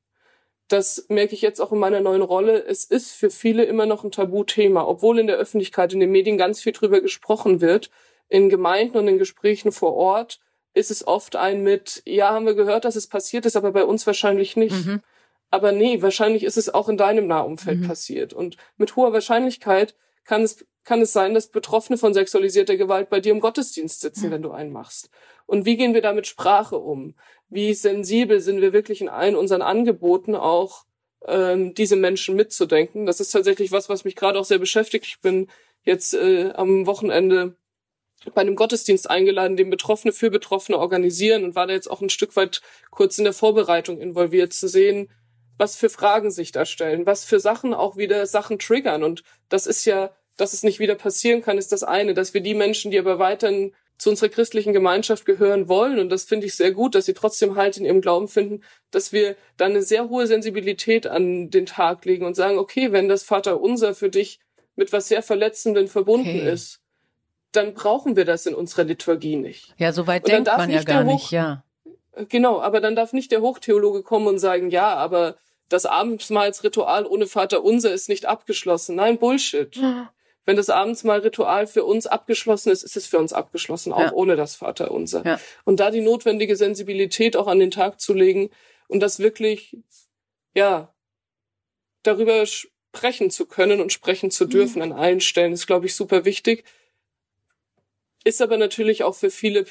Das 0.67 1.05
merke 1.09 1.35
ich 1.35 1.41
jetzt 1.41 1.61
auch 1.61 1.71
in 1.71 1.79
meiner 1.79 2.01
neuen 2.01 2.23
Rolle. 2.23 2.63
Es 2.65 2.83
ist 2.85 3.11
für 3.11 3.29
viele 3.29 3.63
immer 3.63 3.85
noch 3.85 4.03
ein 4.03 4.11
Tabuthema, 4.11 4.85
obwohl 4.85 5.19
in 5.19 5.27
der 5.27 5.37
Öffentlichkeit, 5.37 5.93
in 5.93 5.99
den 5.99 6.11
Medien 6.11 6.37
ganz 6.37 6.59
viel 6.59 6.73
drüber 6.73 7.01
gesprochen 7.01 7.61
wird. 7.61 7.91
In 8.27 8.49
Gemeinden 8.49 8.97
und 8.97 9.07
in 9.07 9.19
Gesprächen 9.19 9.71
vor 9.71 9.93
Ort 9.93 10.39
ist 10.73 10.91
es 10.91 11.07
oft 11.07 11.35
ein 11.35 11.61
mit, 11.61 12.01
ja, 12.05 12.31
haben 12.31 12.45
wir 12.45 12.55
gehört, 12.55 12.83
dass 12.83 12.95
es 12.95 13.07
passiert 13.07 13.45
ist, 13.45 13.55
aber 13.55 13.71
bei 13.71 13.85
uns 13.85 14.05
wahrscheinlich 14.07 14.57
nicht. 14.57 14.85
Mhm. 14.85 15.01
Aber 15.51 15.71
nee, 15.71 16.01
wahrscheinlich 16.01 16.43
ist 16.43 16.57
es 16.57 16.73
auch 16.73 16.89
in 16.89 16.97
deinem 16.97 17.27
Nahumfeld 17.27 17.81
mhm. 17.81 17.87
passiert. 17.87 18.33
Und 18.33 18.57
mit 18.75 18.95
hoher 18.95 19.13
Wahrscheinlichkeit 19.13 19.95
kann 20.25 20.41
es, 20.43 20.65
kann 20.83 21.01
es 21.01 21.13
sein, 21.13 21.33
dass 21.33 21.47
Betroffene 21.47 21.97
von 21.97 22.13
sexualisierter 22.13 22.75
Gewalt 22.75 23.09
bei 23.09 23.19
dir 23.19 23.31
im 23.31 23.39
Gottesdienst 23.39 24.01
sitzen, 24.01 24.27
mhm. 24.27 24.31
wenn 24.31 24.41
du 24.41 24.51
einen 24.51 24.71
machst. 24.71 25.09
Und 25.45 25.65
wie 25.65 25.77
gehen 25.77 25.93
wir 25.93 26.01
da 26.01 26.13
mit 26.13 26.27
Sprache 26.27 26.77
um? 26.77 27.15
Wie 27.49 27.73
sensibel 27.73 28.39
sind 28.39 28.61
wir 28.61 28.73
wirklich 28.73 29.01
in 29.01 29.09
allen 29.09 29.35
unseren 29.35 29.61
Angeboten 29.61 30.35
auch, 30.35 30.85
ähm, 31.25 31.73
diese 31.73 31.95
Menschen 31.95 32.35
mitzudenken? 32.35 33.05
Das 33.05 33.19
ist 33.19 33.31
tatsächlich 33.31 33.71
was, 33.71 33.89
was 33.89 34.03
mich 34.03 34.15
gerade 34.15 34.39
auch 34.39 34.45
sehr 34.45 34.59
beschäftigt. 34.59 35.05
Ich 35.05 35.21
bin 35.21 35.47
jetzt 35.83 36.13
äh, 36.13 36.51
am 36.53 36.87
Wochenende 36.87 37.55
bei 38.33 38.41
einem 38.41 38.55
Gottesdienst 38.55 39.09
eingeladen, 39.09 39.57
den 39.57 39.69
Betroffene 39.69 40.11
für 40.11 40.31
Betroffene 40.31 40.79
organisieren 40.79 41.43
und 41.43 41.55
war 41.55 41.67
da 41.67 41.73
jetzt 41.73 41.89
auch 41.89 42.01
ein 42.01 42.09
Stück 42.09 42.35
weit 42.35 42.61
kurz 42.89 43.17
in 43.19 43.23
der 43.23 43.33
Vorbereitung 43.33 43.99
involviert, 43.99 44.53
zu 44.53 44.67
sehen, 44.67 45.11
was 45.57 45.75
für 45.75 45.89
Fragen 45.89 46.31
sich 46.31 46.51
da 46.51 46.65
stellen, 46.65 47.05
was 47.05 47.23
für 47.23 47.39
Sachen 47.39 47.73
auch 47.73 47.97
wieder 47.97 48.25
Sachen 48.25 48.59
triggern. 48.59 49.03
Und 49.03 49.23
das 49.49 49.67
ist 49.67 49.85
ja, 49.85 50.11
dass 50.37 50.53
es 50.53 50.63
nicht 50.63 50.79
wieder 50.79 50.95
passieren 50.95 51.41
kann, 51.41 51.57
ist 51.57 51.71
das 51.71 51.83
eine, 51.83 52.13
dass 52.13 52.33
wir 52.33 52.41
die 52.41 52.53
Menschen, 52.53 52.91
die 52.91 52.99
aber 52.99 53.19
weiterhin 53.19 53.73
zu 53.97 54.09
unserer 54.09 54.29
christlichen 54.29 54.73
Gemeinschaft 54.73 55.25
gehören 55.25 55.69
wollen, 55.69 55.99
und 55.99 56.09
das 56.09 56.25
finde 56.25 56.47
ich 56.47 56.55
sehr 56.55 56.71
gut, 56.71 56.95
dass 56.95 57.05
sie 57.05 57.13
trotzdem 57.13 57.55
Halt 57.55 57.77
in 57.77 57.85
ihrem 57.85 58.01
Glauben 58.01 58.27
finden, 58.27 58.61
dass 58.91 59.13
wir 59.13 59.37
dann 59.55 59.71
eine 59.71 59.83
sehr 59.83 60.09
hohe 60.09 60.27
Sensibilität 60.27 61.07
an 61.07 61.49
den 61.49 61.65
Tag 61.65 62.03
legen 62.03 62.25
und 62.25 62.35
sagen, 62.35 62.57
okay, 62.57 62.91
wenn 62.91 63.07
das 63.07 63.23
Vater 63.23 63.61
unser 63.61 63.95
für 63.95 64.09
dich 64.09 64.39
mit 64.75 64.91
was 64.91 65.07
sehr 65.07 65.23
Verletzenden 65.23 65.87
verbunden 65.87 66.27
okay. 66.27 66.51
ist, 66.51 66.81
dann 67.53 67.73
brauchen 67.73 68.17
wir 68.17 68.25
das 68.25 68.45
in 68.45 68.53
unserer 68.53 68.83
Liturgie 68.83 69.37
nicht. 69.37 69.73
Ja, 69.77 69.93
so 69.93 70.07
weit 70.07 70.27
denkt 70.27 70.47
man 70.47 70.69
ja 70.69 70.83
gar 70.83 71.05
nicht, 71.05 71.31
ja. 71.31 71.63
Genau, 72.29 72.61
aber 72.61 72.81
dann 72.81 72.95
darf 72.95 73.13
nicht 73.13 73.31
der 73.31 73.41
Hochtheologe 73.41 74.01
kommen 74.01 74.27
und 74.27 74.39
sagen, 74.39 74.69
ja, 74.69 74.93
aber 74.95 75.37
das 75.69 75.85
Abendmahlsritual 75.85 77.05
ohne 77.05 77.27
Vater 77.27 77.63
unser 77.63 77.91
ist 77.93 78.09
nicht 78.09 78.25
abgeschlossen. 78.25 78.95
Nein, 78.95 79.17
Bullshit. 79.17 79.75
Ja. 79.75 80.11
Wenn 80.45 80.57
das 80.57 80.69
Abendsmahlritual 80.69 81.65
für 81.65 81.83
uns 81.83 82.05
abgeschlossen 82.05 82.71
ist, 82.71 82.83
ist 82.83 82.95
es 82.95 83.07
für 83.07 83.17
uns 83.17 83.33
abgeschlossen, 83.33 83.91
auch 83.91 83.99
ja. 83.99 84.13
ohne 84.13 84.35
das 84.35 84.55
Vater 84.55 84.91
unser. 84.91 85.25
Ja. 85.25 85.39
Und 85.63 85.79
da 85.79 85.89
die 85.89 86.01
notwendige 86.01 86.55
Sensibilität 86.55 87.35
auch 87.35 87.47
an 87.47 87.59
den 87.59 87.71
Tag 87.71 87.99
zu 87.99 88.13
legen 88.13 88.51
und 88.87 88.99
das 88.99 89.19
wirklich, 89.19 89.75
ja, 90.53 90.93
darüber 92.03 92.45
sprechen 92.45 93.31
zu 93.31 93.47
können 93.47 93.81
und 93.81 93.91
sprechen 93.91 94.29
zu 94.29 94.45
dürfen 94.45 94.77
mhm. 94.77 94.91
an 94.91 94.91
allen 94.91 95.19
Stellen, 95.19 95.53
ist, 95.53 95.65
glaube 95.65 95.87
ich, 95.87 95.95
super 95.95 96.25
wichtig. 96.25 96.63
Ist 98.23 98.41
aber 98.41 98.57
natürlich 98.57 99.03
auch 99.03 99.15
für 99.15 99.31
viele 99.31 99.65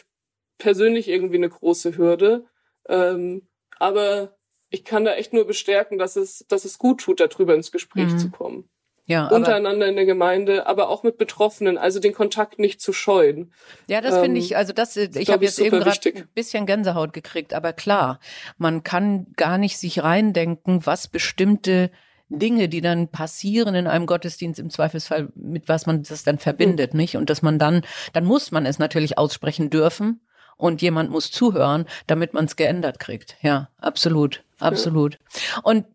persönlich 0.59 1.09
irgendwie 1.09 1.37
eine 1.37 1.49
große 1.49 1.97
Hürde. 1.97 2.47
Ähm, 2.89 3.47
aber 3.79 4.37
ich 4.75 4.85
kann 4.85 5.05
da 5.05 5.15
echt 5.15 5.33
nur 5.33 5.47
bestärken, 5.47 5.99
dass 5.99 6.17
es, 6.17 6.45
dass 6.49 6.65
es 6.65 6.79
gut 6.79 7.01
tut, 7.01 7.21
darüber 7.21 7.55
ins 7.55 7.71
Gespräch 7.71 8.09
mhm. 8.09 8.19
zu 8.19 8.31
kommen. 8.31 8.69
Ja, 9.07 9.29
untereinander 9.29 9.87
in 9.87 9.97
der 9.97 10.07
Gemeinde, 10.07 10.67
aber 10.67 10.89
auch 10.89 11.03
mit 11.03 11.19
Betroffenen, 11.19 11.77
also 11.77 12.01
den 12.01 12.15
Kontakt 12.15 12.59
nicht 12.59 12.81
zu 12.81 12.95
scheuen. 12.95 13.53
Ja, 13.87 14.01
das 14.01 14.15
ähm, 14.15 14.23
finde 14.23 14.41
ich, 14.41 14.57
also 14.57 14.73
das, 14.73 14.97
ich 14.97 15.31
habe 15.31 15.45
jetzt 15.45 15.59
eben 15.59 15.79
gerade 15.79 16.09
ein 16.09 16.29
bisschen 16.35 16.65
Gänsehaut 16.65 17.13
gekriegt, 17.13 17.53
aber 17.53 17.75
klar, 17.75 18.19
man 18.57 18.83
kann 18.83 19.27
gar 19.37 19.59
nicht 19.59 19.77
sich 19.77 20.03
reindenken, 20.03 20.87
was 20.87 21.07
bestimmte 21.07 21.91
Dinge, 22.31 22.71
die 22.71 22.81
dann 22.81 23.09
passieren 23.09 23.75
in 23.75 23.87
einem 23.87 24.07
Gottesdienst 24.07 24.59
im 24.59 24.71
Zweifelsfall, 24.71 25.29
mit 25.35 25.69
was 25.69 25.85
man 25.85 26.03
das 26.03 26.25
dann 26.25 26.39
verbindet, 26.39 26.95
mhm. 26.95 27.01
nicht? 27.01 27.17
Und 27.19 27.29
dass 27.29 27.43
man 27.43 27.59
dann, 27.59 27.83
dann 28.15 28.25
muss 28.25 28.53
man 28.53 28.65
es 28.65 28.79
natürlich 28.79 29.19
aussprechen 29.19 29.69
dürfen 29.69 30.24
und 30.57 30.83
jemand 30.83 31.11
muss 31.11 31.31
zuhören, 31.31 31.87
damit 32.07 32.35
man 32.35 32.45
es 32.47 32.57
geändert 32.57 32.99
kriegt. 32.99 33.37
Ja, 33.43 33.69
absolut, 33.79 34.43
absolut. 34.59 35.15
Ja. 35.15 35.61
Und 35.63 35.87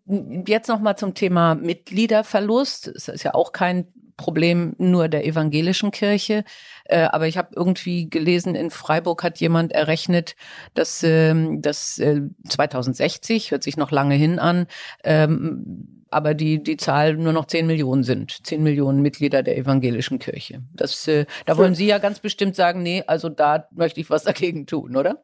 jetzt 0.47 0.67
noch 0.67 0.79
mal 0.79 0.95
zum 0.95 1.13
Thema 1.13 1.55
Mitgliederverlust. 1.55 2.91
Das 2.93 3.07
ist 3.07 3.23
ja 3.23 3.33
auch 3.33 3.51
kein 3.51 3.87
Problem 4.19 4.75
nur 4.77 5.07
der 5.07 5.25
evangelischen 5.25 5.91
Kirche. 5.91 6.43
Äh, 6.83 7.03
aber 7.03 7.27
ich 7.27 7.37
habe 7.37 7.51
irgendwie 7.55 8.09
gelesen, 8.09 8.53
in 8.53 8.69
Freiburg 8.69 9.23
hat 9.23 9.39
jemand 9.39 9.71
errechnet, 9.71 10.35
dass, 10.73 11.03
ähm, 11.03 11.61
dass 11.61 11.99
äh, 11.99 12.23
2060, 12.47 13.51
hört 13.51 13.63
sich 13.63 13.77
noch 13.77 13.91
lange 13.91 14.15
hin 14.15 14.37
an, 14.37 14.67
ähm, 15.05 15.98
aber 16.11 16.33
die, 16.33 16.61
die 16.61 16.77
Zahl 16.77 17.15
nur 17.15 17.33
noch 17.33 17.45
10 17.45 17.67
Millionen 17.67 18.03
sind. 18.03 18.45
10 18.45 18.61
Millionen 18.63 19.01
Mitglieder 19.01 19.43
der 19.43 19.57
evangelischen 19.57 20.19
Kirche. 20.19 20.61
Das, 20.73 21.07
äh, 21.07 21.25
da 21.45 21.57
wollen 21.57 21.75
Sie 21.75 21.87
ja 21.87 21.97
ganz 21.97 22.19
bestimmt 22.19 22.55
sagen, 22.55 22.83
nee, 22.83 23.03
also 23.07 23.29
da 23.29 23.67
möchte 23.71 23.99
ich 24.01 24.09
was 24.09 24.23
dagegen 24.23 24.65
tun, 24.65 24.95
oder? 24.95 25.23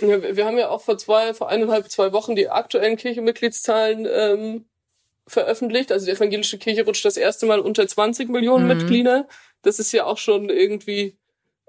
Ja, 0.00 0.36
wir 0.36 0.44
haben 0.44 0.58
ja 0.58 0.68
auch 0.68 0.82
vor 0.82 0.98
zwei, 0.98 1.32
vor 1.32 1.48
eineinhalb, 1.48 1.90
zwei 1.90 2.12
Wochen 2.12 2.36
die 2.36 2.48
aktuellen 2.48 2.96
Kirchenmitgliedszahlen 2.96 4.06
ähm, 4.10 4.64
veröffentlicht. 5.26 5.90
Also 5.92 6.06
die 6.06 6.12
evangelische 6.12 6.58
Kirche 6.58 6.84
rutscht 6.84 7.04
das 7.04 7.16
erste 7.16 7.46
Mal 7.46 7.60
unter 7.60 7.86
20 7.86 8.28
Millionen 8.28 8.66
mhm. 8.66 8.76
Mitglieder. 8.76 9.28
Das 9.62 9.78
ist 9.78 9.92
ja 9.92 10.04
auch 10.04 10.18
schon 10.18 10.50
irgendwie 10.50 11.16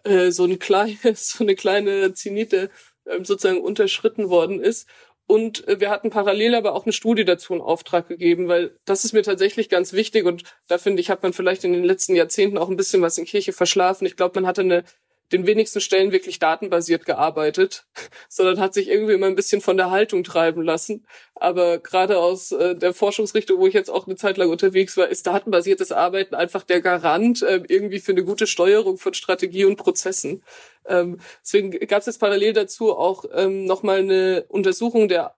äh, 0.03 0.31
so 0.31 0.45
ein 0.45 0.59
kleines, 0.59 1.29
so 1.29 1.43
eine 1.43 1.55
kleine 1.55 2.13
Zenite 2.13 2.69
ähm, 3.05 3.25
sozusagen 3.25 3.61
unterschritten 3.61 4.29
worden 4.29 4.61
ist. 4.61 4.87
Und 5.27 5.67
äh, 5.67 5.79
wir 5.79 5.89
hatten 5.89 6.09
parallel 6.09 6.55
aber 6.55 6.73
auch 6.73 6.85
eine 6.85 6.93
Studie 6.93 7.25
dazu 7.25 7.53
in 7.53 7.61
Auftrag 7.61 8.07
gegeben, 8.07 8.47
weil 8.47 8.77
das 8.85 9.03
ist 9.03 9.13
mir 9.13 9.23
tatsächlich 9.23 9.69
ganz 9.69 9.93
wichtig 9.93 10.25
und 10.25 10.43
da 10.67 10.77
finde 10.77 11.01
ich, 11.01 11.09
hat 11.09 11.21
man 11.21 11.33
vielleicht 11.33 11.65
in 11.65 11.73
den 11.73 11.83
letzten 11.83 12.15
Jahrzehnten 12.15 12.57
auch 12.57 12.69
ein 12.69 12.77
bisschen 12.77 13.01
was 13.01 13.17
in 13.17 13.25
Kirche 13.25 13.51
verschlafen. 13.51 14.05
Ich 14.05 14.15
glaube, 14.15 14.39
man 14.39 14.47
hatte 14.47 14.61
eine 14.61 14.85
den 15.31 15.45
wenigsten 15.45 15.81
Stellen 15.81 16.11
wirklich 16.11 16.39
datenbasiert 16.39 17.05
gearbeitet, 17.05 17.85
sondern 18.29 18.59
hat 18.59 18.73
sich 18.73 18.87
irgendwie 18.87 19.13
immer 19.13 19.27
ein 19.27 19.35
bisschen 19.35 19.61
von 19.61 19.77
der 19.77 19.91
Haltung 19.91 20.23
treiben 20.23 20.61
lassen. 20.61 21.05
Aber 21.35 21.79
gerade 21.79 22.19
aus 22.19 22.51
äh, 22.51 22.75
der 22.75 22.93
Forschungsrichtung, 22.93 23.59
wo 23.59 23.67
ich 23.67 23.73
jetzt 23.73 23.89
auch 23.89 24.07
eine 24.07 24.15
Zeit 24.15 24.37
lang 24.37 24.49
unterwegs 24.49 24.97
war, 24.97 25.07
ist 25.07 25.27
datenbasiertes 25.27 25.91
Arbeiten 25.91 26.35
einfach 26.35 26.63
der 26.63 26.81
Garant 26.81 27.41
äh, 27.41 27.61
irgendwie 27.67 27.99
für 27.99 28.13
eine 28.13 28.23
gute 28.23 28.47
Steuerung 28.47 28.97
von 28.97 29.13
Strategie 29.13 29.65
und 29.65 29.75
Prozessen. 29.75 30.43
Ähm, 30.85 31.19
deswegen 31.43 31.71
gab 31.71 31.99
es 31.99 32.05
jetzt 32.05 32.19
parallel 32.19 32.53
dazu 32.53 32.95
auch 32.95 33.25
ähm, 33.33 33.65
nochmal 33.65 33.99
eine 33.99 34.45
Untersuchung 34.47 35.07
der 35.07 35.35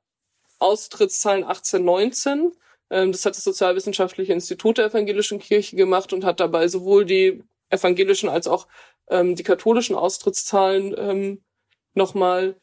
Austrittszahlen 0.60 1.43
1819. 1.43 2.52
Ähm, 2.89 3.12
das 3.12 3.25
hat 3.25 3.36
das 3.36 3.43
Sozialwissenschaftliche 3.43 4.34
Institut 4.34 4.78
der 4.78 4.86
Evangelischen 4.86 5.39
Kirche 5.39 5.75
gemacht 5.75 6.13
und 6.13 6.23
hat 6.23 6.39
dabei 6.39 6.67
sowohl 6.67 7.06
die 7.06 7.43
evangelischen 7.69 8.30
als 8.30 8.47
auch 8.47 8.67
ähm, 9.10 9.36
die 9.36 9.43
katholischen 9.43 9.95
Austrittszahlen 9.95 10.95
ähm, 10.98 11.43
nochmal 11.93 12.56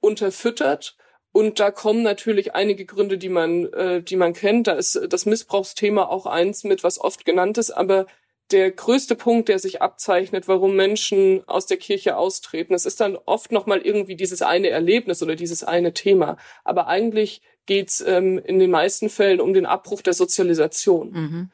unterfüttert. 0.00 0.96
Und 1.32 1.60
da 1.60 1.70
kommen 1.70 2.02
natürlich 2.02 2.54
einige 2.54 2.84
Gründe, 2.84 3.16
die 3.16 3.30
man, 3.30 3.72
äh, 3.72 4.02
die 4.02 4.16
man 4.16 4.34
kennt. 4.34 4.66
Da 4.66 4.72
ist 4.72 5.00
das 5.08 5.24
Missbrauchsthema 5.24 6.04
auch 6.04 6.26
eins 6.26 6.64
mit, 6.64 6.84
was 6.84 7.00
oft 7.00 7.24
genannt 7.24 7.56
ist. 7.56 7.70
Aber 7.70 8.06
der 8.50 8.70
größte 8.70 9.16
Punkt, 9.16 9.48
der 9.48 9.58
sich 9.58 9.80
abzeichnet, 9.80 10.46
warum 10.46 10.76
Menschen 10.76 11.42
aus 11.48 11.64
der 11.64 11.78
Kirche 11.78 12.16
austreten, 12.18 12.74
das 12.74 12.84
ist 12.84 13.00
dann 13.00 13.16
oft 13.24 13.50
nochmal 13.50 13.80
irgendwie 13.80 14.16
dieses 14.16 14.42
eine 14.42 14.68
Erlebnis 14.68 15.22
oder 15.22 15.36
dieses 15.36 15.64
eine 15.64 15.94
Thema. 15.94 16.36
Aber 16.64 16.86
eigentlich 16.86 17.40
geht's 17.64 18.02
ähm, 18.06 18.38
in 18.38 18.58
den 18.58 18.70
meisten 18.70 19.08
Fällen 19.08 19.40
um 19.40 19.54
den 19.54 19.64
Abbruch 19.64 20.02
der 20.02 20.12
Sozialisation. 20.12 21.10
Mhm 21.12 21.50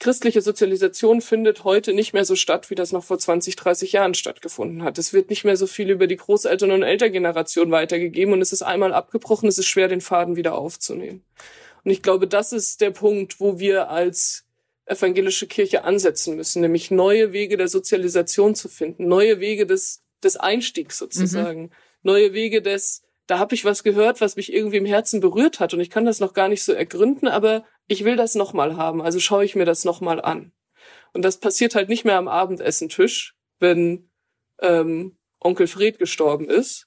christliche 0.00 0.42
Sozialisation 0.42 1.20
findet 1.20 1.64
heute 1.64 1.92
nicht 1.92 2.12
mehr 2.12 2.24
so 2.24 2.36
statt, 2.36 2.70
wie 2.70 2.74
das 2.74 2.92
noch 2.92 3.02
vor 3.02 3.18
20, 3.18 3.56
30 3.56 3.92
Jahren 3.92 4.14
stattgefunden 4.14 4.82
hat. 4.82 4.98
Es 4.98 5.12
wird 5.12 5.28
nicht 5.30 5.44
mehr 5.44 5.56
so 5.56 5.66
viel 5.66 5.90
über 5.90 6.06
die 6.06 6.18
Großeltern- 6.18 6.70
und 6.70 6.82
Elterngeneration 6.82 7.70
weitergegeben 7.70 8.32
und 8.32 8.40
es 8.40 8.52
ist 8.52 8.62
einmal 8.62 8.94
abgebrochen, 8.94 9.48
es 9.48 9.58
ist 9.58 9.66
schwer, 9.66 9.88
den 9.88 10.00
Faden 10.00 10.36
wieder 10.36 10.54
aufzunehmen. 10.54 11.24
Und 11.84 11.90
ich 11.90 12.02
glaube, 12.02 12.28
das 12.28 12.52
ist 12.52 12.80
der 12.80 12.90
Punkt, 12.90 13.40
wo 13.40 13.58
wir 13.58 13.90
als 13.90 14.44
evangelische 14.86 15.46
Kirche 15.46 15.84
ansetzen 15.84 16.36
müssen, 16.36 16.62
nämlich 16.62 16.90
neue 16.90 17.32
Wege 17.32 17.56
der 17.56 17.68
Sozialisation 17.68 18.54
zu 18.54 18.68
finden, 18.68 19.08
neue 19.08 19.40
Wege 19.40 19.66
des, 19.66 20.02
des 20.22 20.36
Einstiegs 20.36 20.98
sozusagen, 20.98 21.62
mhm. 21.62 21.70
neue 22.02 22.32
Wege 22.32 22.62
des, 22.62 23.02
da 23.26 23.38
habe 23.38 23.54
ich 23.54 23.64
was 23.64 23.82
gehört, 23.82 24.20
was 24.20 24.36
mich 24.36 24.52
irgendwie 24.52 24.78
im 24.78 24.86
Herzen 24.86 25.20
berührt 25.20 25.60
hat 25.60 25.74
und 25.74 25.80
ich 25.80 25.90
kann 25.90 26.06
das 26.06 26.20
noch 26.20 26.32
gar 26.32 26.48
nicht 26.48 26.62
so 26.62 26.72
ergründen, 26.72 27.28
aber 27.28 27.64
ich 27.88 28.04
will 28.04 28.16
das 28.16 28.34
nochmal 28.34 28.76
haben, 28.76 29.02
also 29.02 29.18
schaue 29.18 29.44
ich 29.44 29.56
mir 29.56 29.64
das 29.64 29.84
nochmal 29.84 30.20
an. 30.20 30.52
Und 31.12 31.22
das 31.22 31.40
passiert 31.40 31.74
halt 31.74 31.88
nicht 31.88 32.04
mehr 32.04 32.18
am 32.18 32.28
Abendessentisch, 32.28 33.34
wenn 33.58 34.10
ähm, 34.60 35.16
Onkel 35.40 35.66
Fred 35.66 35.98
gestorben 35.98 36.48
ist, 36.48 36.86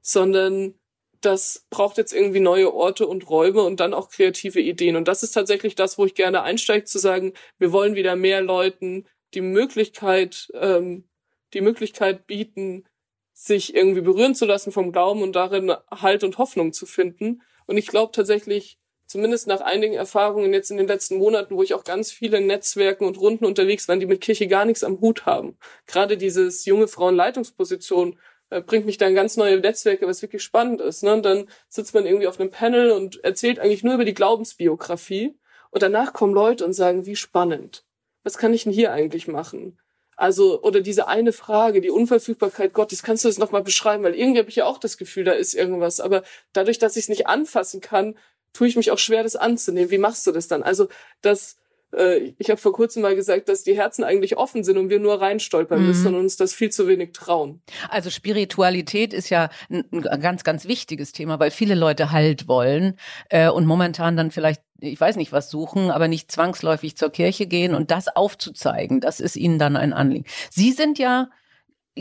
sondern 0.00 0.74
das 1.20 1.66
braucht 1.70 1.98
jetzt 1.98 2.12
irgendwie 2.12 2.40
neue 2.40 2.72
Orte 2.72 3.06
und 3.06 3.28
Räume 3.28 3.62
und 3.62 3.78
dann 3.78 3.94
auch 3.94 4.08
kreative 4.08 4.60
Ideen. 4.60 4.96
Und 4.96 5.06
das 5.06 5.22
ist 5.22 5.32
tatsächlich 5.32 5.74
das, 5.74 5.98
wo 5.98 6.06
ich 6.06 6.14
gerne 6.14 6.42
einsteige, 6.42 6.84
zu 6.84 6.98
sagen, 6.98 7.34
wir 7.58 7.72
wollen 7.72 7.94
wieder 7.94 8.16
mehr 8.16 8.40
Leuten 8.40 9.06
die 9.34 9.42
Möglichkeit, 9.42 10.50
ähm, 10.54 11.08
die 11.52 11.60
Möglichkeit 11.60 12.26
bieten, 12.26 12.84
sich 13.32 13.74
irgendwie 13.74 14.00
berühren 14.00 14.34
zu 14.34 14.46
lassen 14.46 14.72
vom 14.72 14.92
Glauben 14.92 15.22
und 15.22 15.34
darin 15.36 15.74
Halt 15.90 16.24
und 16.24 16.38
Hoffnung 16.38 16.72
zu 16.72 16.86
finden. 16.86 17.42
Und 17.66 17.76
ich 17.76 17.86
glaube 17.86 18.12
tatsächlich, 18.12 18.79
zumindest 19.10 19.48
nach 19.48 19.60
einigen 19.60 19.94
Erfahrungen 19.94 20.52
jetzt 20.52 20.70
in 20.70 20.76
den 20.76 20.86
letzten 20.86 21.16
Monaten, 21.18 21.56
wo 21.56 21.64
ich 21.64 21.74
auch 21.74 21.82
ganz 21.82 22.12
viele 22.12 22.40
Netzwerken 22.40 23.04
und 23.04 23.18
Runden 23.18 23.44
unterwegs 23.44 23.88
war, 23.88 23.96
die 23.96 24.06
mit 24.06 24.20
Kirche 24.20 24.46
gar 24.46 24.64
nichts 24.64 24.84
am 24.84 25.00
Hut 25.00 25.26
haben. 25.26 25.58
Gerade 25.88 26.16
dieses 26.16 26.64
junge 26.64 26.86
Frauenleitungsposition 26.86 28.20
äh, 28.50 28.60
bringt 28.60 28.86
mich 28.86 28.98
da 28.98 29.08
in 29.08 29.16
ganz 29.16 29.36
neue 29.36 29.58
Netzwerke, 29.58 30.06
was 30.06 30.22
wirklich 30.22 30.44
spannend 30.44 30.80
ist. 30.80 31.02
Ne? 31.02 31.12
Und 31.12 31.24
dann 31.24 31.48
sitzt 31.68 31.92
man 31.92 32.06
irgendwie 32.06 32.28
auf 32.28 32.38
einem 32.38 32.50
Panel 32.50 32.92
und 32.92 33.22
erzählt 33.24 33.58
eigentlich 33.58 33.82
nur 33.82 33.94
über 33.94 34.04
die 34.04 34.14
Glaubensbiografie. 34.14 35.36
Und 35.70 35.82
danach 35.82 36.12
kommen 36.12 36.32
Leute 36.32 36.64
und 36.64 36.72
sagen, 36.72 37.04
wie 37.04 37.16
spannend. 37.16 37.84
Was 38.22 38.38
kann 38.38 38.54
ich 38.54 38.62
denn 38.62 38.72
hier 38.72 38.92
eigentlich 38.92 39.26
machen? 39.26 39.76
Also, 40.14 40.62
oder 40.62 40.82
diese 40.82 41.08
eine 41.08 41.32
Frage, 41.32 41.80
die 41.80 41.90
Unverfügbarkeit 41.90 42.74
Gottes, 42.74 43.02
kannst 43.02 43.24
du 43.24 43.28
das 43.28 43.38
nochmal 43.38 43.64
beschreiben? 43.64 44.04
Weil 44.04 44.14
irgendwie 44.14 44.38
habe 44.38 44.50
ich 44.50 44.56
ja 44.56 44.66
auch 44.66 44.78
das 44.78 44.98
Gefühl, 44.98 45.24
da 45.24 45.32
ist 45.32 45.54
irgendwas. 45.54 45.98
Aber 45.98 46.22
dadurch, 46.52 46.78
dass 46.78 46.94
ich 46.96 47.04
es 47.04 47.08
nicht 47.08 47.26
anfassen 47.26 47.80
kann, 47.80 48.16
tue 48.52 48.68
ich 48.68 48.76
mich 48.76 48.90
auch 48.90 48.98
schwer, 48.98 49.22
das 49.22 49.36
anzunehmen. 49.36 49.90
Wie 49.90 49.98
machst 49.98 50.26
du 50.26 50.32
das 50.32 50.48
dann? 50.48 50.62
Also, 50.62 50.88
das, 51.22 51.56
äh, 51.96 52.32
ich 52.38 52.50
habe 52.50 52.60
vor 52.60 52.72
kurzem 52.72 53.02
mal 53.02 53.14
gesagt, 53.14 53.48
dass 53.48 53.62
die 53.62 53.76
Herzen 53.76 54.04
eigentlich 54.04 54.36
offen 54.36 54.64
sind 54.64 54.78
und 54.78 54.90
wir 54.90 55.00
nur 55.00 55.20
reinstolpern 55.20 55.80
mhm. 55.80 55.86
müssen 55.86 56.06
und 56.08 56.16
uns 56.16 56.36
das 56.36 56.54
viel 56.54 56.70
zu 56.70 56.86
wenig 56.86 57.12
trauen. 57.12 57.62
Also 57.88 58.10
Spiritualität 58.10 59.12
ist 59.12 59.30
ja 59.30 59.50
ein, 59.68 59.84
ein 59.92 60.20
ganz, 60.20 60.44
ganz 60.44 60.66
wichtiges 60.66 61.12
Thema, 61.12 61.38
weil 61.40 61.50
viele 61.50 61.74
Leute 61.74 62.10
Halt 62.10 62.48
wollen 62.48 62.98
äh, 63.28 63.48
und 63.48 63.66
momentan 63.66 64.16
dann 64.16 64.30
vielleicht 64.30 64.62
ich 64.82 65.00
weiß 65.00 65.16
nicht 65.16 65.32
was 65.32 65.50
suchen, 65.50 65.90
aber 65.90 66.08
nicht 66.08 66.32
zwangsläufig 66.32 66.96
zur 66.96 67.10
Kirche 67.10 67.46
gehen 67.46 67.74
und 67.74 67.90
das 67.90 68.08
aufzuzeigen, 68.08 69.00
das 69.00 69.20
ist 69.20 69.36
ihnen 69.36 69.58
dann 69.58 69.76
ein 69.76 69.92
Anliegen. 69.92 70.24
Sie 70.50 70.72
sind 70.72 70.98
ja 70.98 71.28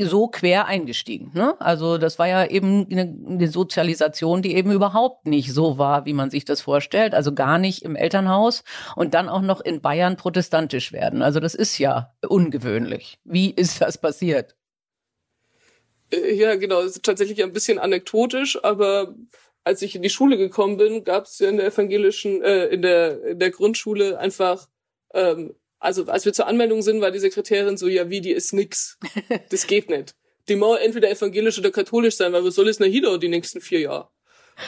so 0.06 0.28
quer 0.28 0.66
eingestiegen. 0.66 1.32
Ne? 1.34 1.56
Also 1.60 1.98
das 1.98 2.20
war 2.20 2.28
ja 2.28 2.46
eben 2.46 2.88
eine, 2.90 3.02
eine, 3.02 3.48
Sozialisation, 3.48 4.42
die 4.42 4.56
eben 4.56 4.72
überhaupt 4.72 5.26
nicht 5.26 5.54
so 5.54 5.78
war, 5.78 6.06
wie 6.06 6.14
man 6.14 6.30
sich 6.30 6.46
das 6.46 6.62
vorstellt. 6.62 7.14
Also 7.14 7.34
gar 7.34 7.58
nicht 7.58 7.84
im 7.84 7.96
Elternhaus 7.96 8.64
und 8.96 9.14
dann 9.14 9.30
auch 9.30 9.42
noch 9.42 9.62
in 9.62 9.82
Bayern 9.82 10.18
protestantisch 10.18 10.92
werden. 10.92 11.22
Also 11.22 11.40
das 11.40 11.56
ist 11.56 11.78
ja 11.78 12.14
ungewöhnlich. 12.28 13.20
Wie 13.24 13.52
ist 13.52 13.82
das 13.82 13.98
passiert? 13.98 14.56
Äh, 16.12 16.34
ja, 16.34 16.56
genau. 16.56 16.82
Das 16.82 16.92
ist 16.92 17.04
tatsächlich 17.04 17.44
ein 17.44 17.54
bisschen 17.54 17.80
anekdotisch, 17.80 18.64
aber 18.64 19.16
als 19.64 19.82
ich 19.82 19.96
in 19.96 20.02
die 20.02 20.10
Schule 20.10 20.38
gekommen 20.38 20.78
bin, 20.78 21.04
gab 21.04 21.26
es 21.26 21.40
ja 21.40 21.50
in 21.50 21.58
der 21.58 21.68
evangelischen, 21.68 22.42
äh, 22.42 22.68
in 22.68 22.82
der 22.82 23.24
in 23.24 23.40
der 23.40 23.52
Grundschule 23.52 24.18
einfach 24.18 24.68
ähm, 25.14 25.54
also 25.80 26.06
als 26.06 26.26
wir 26.26 26.34
zur 26.34 26.48
Anmeldung 26.48 26.82
sind, 26.82 27.02
war 27.02 27.12
die 27.12 27.20
Sekretärin 27.20 27.78
so, 27.78 27.88
ja, 27.88 28.10
wie, 28.10 28.22
die 28.22 28.32
ist 28.32 28.54
nix. 28.54 28.98
Das 29.50 29.68
geht 29.68 29.90
nicht. 29.90 30.16
Die 30.48 30.56
muss 30.56 30.80
entweder 30.80 31.10
evangelisch 31.10 31.60
oder 31.60 31.72
katholisch 31.72 32.16
sein, 32.16 32.34
weil 32.34 32.44
was 32.44 32.56
soll 32.56 32.68
es 32.68 32.80
nach 32.80 32.88
hier 32.88 33.18
die 33.18 33.28
nächsten 33.28 33.62
vier 33.62 33.80
Jahre? 33.82 34.10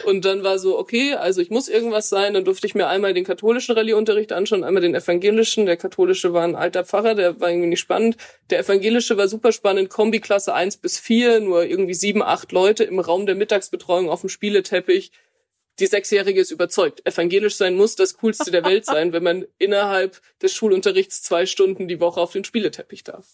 Und 0.05 0.23
dann 0.25 0.43
war 0.43 0.57
so, 0.57 0.77
okay, 0.77 1.13
also 1.13 1.41
ich 1.41 1.49
muss 1.49 1.67
irgendwas 1.67 2.09
sein. 2.09 2.33
Dann 2.33 2.45
durfte 2.45 2.65
ich 2.65 2.75
mir 2.75 2.87
einmal 2.87 3.13
den 3.13 3.25
katholischen 3.25 3.75
Rallyeunterricht 3.75 4.31
anschauen, 4.31 4.63
einmal 4.63 4.81
den 4.81 4.95
evangelischen. 4.95 5.65
Der 5.65 5.77
katholische 5.77 6.33
war 6.33 6.43
ein 6.43 6.55
alter 6.55 6.85
Pfarrer, 6.85 7.15
der 7.15 7.39
war 7.39 7.49
irgendwie 7.49 7.67
nicht 7.67 7.79
spannend. 7.79 8.17
Der 8.49 8.59
evangelische 8.59 9.17
war 9.17 9.27
super 9.27 9.51
spannend, 9.51 9.89
Kombiklasse 9.89 10.53
eins 10.53 10.77
bis 10.77 10.97
vier, 10.97 11.39
nur 11.41 11.65
irgendwie 11.65 11.93
sieben, 11.93 12.21
acht 12.21 12.51
Leute 12.51 12.83
im 12.85 12.99
Raum 12.99 13.25
der 13.25 13.35
Mittagsbetreuung 13.35 14.09
auf 14.09 14.21
dem 14.21 14.29
Spieleteppich 14.29 15.11
die 15.81 15.87
Sechsjährige 15.87 16.39
ist 16.39 16.51
überzeugt. 16.51 17.05
Evangelisch 17.05 17.55
sein 17.55 17.75
muss 17.75 17.95
das 17.95 18.17
Coolste 18.17 18.51
der 18.51 18.63
Welt 18.63 18.85
sein, 18.85 19.13
wenn 19.13 19.23
man 19.23 19.45
innerhalb 19.57 20.21
des 20.41 20.53
Schulunterrichts 20.53 21.23
zwei 21.23 21.45
Stunden 21.45 21.87
die 21.87 21.99
Woche 21.99 22.21
auf 22.21 22.31
den 22.31 22.43
Spieleteppich 22.43 23.03
darf. 23.03 23.27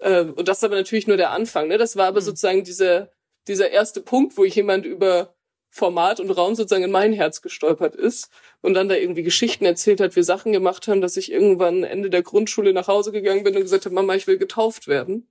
Ähm, 0.00 0.34
und 0.34 0.48
das 0.48 0.58
ist 0.58 0.64
aber 0.64 0.76
natürlich 0.76 1.06
nur 1.06 1.16
der 1.16 1.30
Anfang. 1.30 1.68
Ne? 1.68 1.78
Das 1.78 1.96
war 1.96 2.08
aber 2.08 2.20
mhm. 2.20 2.24
sozusagen 2.24 2.64
dieser, 2.64 3.10
dieser 3.48 3.70
erste 3.70 4.00
Punkt, 4.00 4.36
wo 4.36 4.44
ich 4.44 4.56
jemand 4.56 4.84
über 4.84 5.34
Format 5.70 6.20
und 6.20 6.30
Raum 6.30 6.54
sozusagen 6.54 6.84
in 6.84 6.90
mein 6.90 7.12
Herz 7.12 7.42
gestolpert 7.42 7.94
ist 7.94 8.30
und 8.62 8.74
dann 8.74 8.88
da 8.88 8.94
irgendwie 8.96 9.22
Geschichten 9.22 9.64
erzählt 9.64 10.00
hat, 10.00 10.16
wir 10.16 10.24
Sachen 10.24 10.52
gemacht 10.52 10.88
haben, 10.88 11.00
dass 11.00 11.16
ich 11.16 11.30
irgendwann 11.30 11.84
Ende 11.84 12.10
der 12.10 12.22
Grundschule 12.22 12.72
nach 12.72 12.88
Hause 12.88 13.12
gegangen 13.12 13.44
bin 13.44 13.54
und 13.54 13.62
gesagt 13.62 13.84
habe, 13.84 13.94
Mama, 13.94 14.14
ich 14.14 14.26
will 14.26 14.38
getauft 14.38 14.88
werden. 14.88 15.28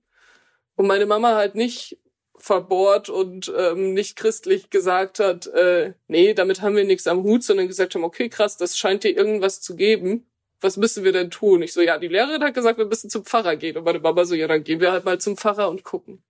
Und 0.76 0.86
meine 0.86 1.06
Mama 1.06 1.34
halt 1.34 1.54
nicht 1.54 1.98
verbohrt 2.38 3.08
und 3.08 3.52
ähm, 3.56 3.94
nicht 3.94 4.16
christlich 4.16 4.70
gesagt 4.70 5.18
hat, 5.18 5.46
äh, 5.48 5.94
nee, 6.08 6.34
damit 6.34 6.62
haben 6.62 6.76
wir 6.76 6.84
nichts 6.84 7.06
am 7.06 7.22
Hut, 7.22 7.42
sondern 7.42 7.68
gesagt 7.68 7.94
haben, 7.94 8.04
okay, 8.04 8.28
krass, 8.28 8.56
das 8.56 8.76
scheint 8.76 9.04
dir 9.04 9.16
irgendwas 9.16 9.60
zu 9.60 9.76
geben. 9.76 10.26
Was 10.60 10.76
müssen 10.76 11.04
wir 11.04 11.12
denn 11.12 11.30
tun? 11.30 11.62
Ich 11.62 11.72
so, 11.72 11.80
ja, 11.80 11.98
die 11.98 12.08
Lehrerin 12.08 12.42
hat 12.42 12.54
gesagt, 12.54 12.78
wir 12.78 12.86
müssen 12.86 13.10
zum 13.10 13.24
Pfarrer 13.24 13.56
gehen. 13.56 13.76
Und 13.76 13.84
meine 13.84 14.00
Mama 14.00 14.24
so, 14.24 14.34
ja, 14.34 14.48
dann 14.48 14.64
gehen 14.64 14.80
wir 14.80 14.92
halt 14.92 15.04
mal 15.04 15.18
zum 15.20 15.36
Pfarrer 15.36 15.68
und 15.68 15.84
gucken. 15.84 16.22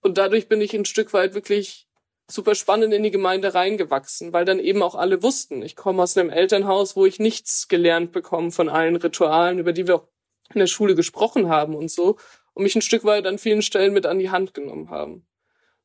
Und 0.00 0.18
dadurch 0.18 0.48
bin 0.48 0.60
ich 0.60 0.74
ein 0.74 0.84
Stück 0.84 1.12
weit 1.12 1.34
wirklich 1.34 1.88
super 2.30 2.54
spannend 2.54 2.94
in 2.94 3.02
die 3.02 3.10
Gemeinde 3.10 3.54
reingewachsen, 3.54 4.32
weil 4.32 4.44
dann 4.44 4.58
eben 4.58 4.82
auch 4.82 4.94
alle 4.94 5.22
wussten, 5.22 5.62
ich 5.62 5.76
komme 5.76 6.02
aus 6.02 6.16
einem 6.16 6.30
Elternhaus, 6.30 6.96
wo 6.96 7.04
ich 7.04 7.18
nichts 7.18 7.68
gelernt 7.68 8.12
bekomme 8.12 8.50
von 8.50 8.68
allen 8.68 8.96
Ritualen, 8.96 9.58
über 9.58 9.72
die 9.72 9.86
wir 9.86 9.96
auch 9.96 10.08
in 10.52 10.60
der 10.60 10.66
Schule 10.66 10.94
gesprochen 10.94 11.48
haben 11.48 11.74
und 11.74 11.90
so 11.90 12.16
und 12.54 12.62
mich 12.62 12.74
ein 12.74 12.82
Stück 12.82 13.04
weit 13.04 13.26
an 13.26 13.38
vielen 13.38 13.62
Stellen 13.62 13.92
mit 13.92 14.06
an 14.06 14.18
die 14.18 14.30
Hand 14.30 14.54
genommen 14.54 14.90
haben. 14.90 15.26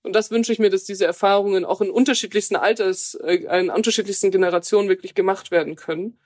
Und 0.01 0.15
das 0.15 0.31
wünsche 0.31 0.53
ich 0.53 0.59
mir, 0.59 0.69
dass 0.69 0.85
diese 0.85 1.05
Erfahrungen 1.05 1.65
auch 1.65 1.81
in 1.81 1.91
unterschiedlichsten 1.91 2.55
Alters, 2.55 3.15
äh, 3.15 3.59
in 3.59 3.69
unterschiedlichsten 3.69 4.31
Generationen 4.31 4.87
wirklich 4.87 5.13
gemacht 5.13 5.51
werden 5.51 5.75
können. 5.75 6.19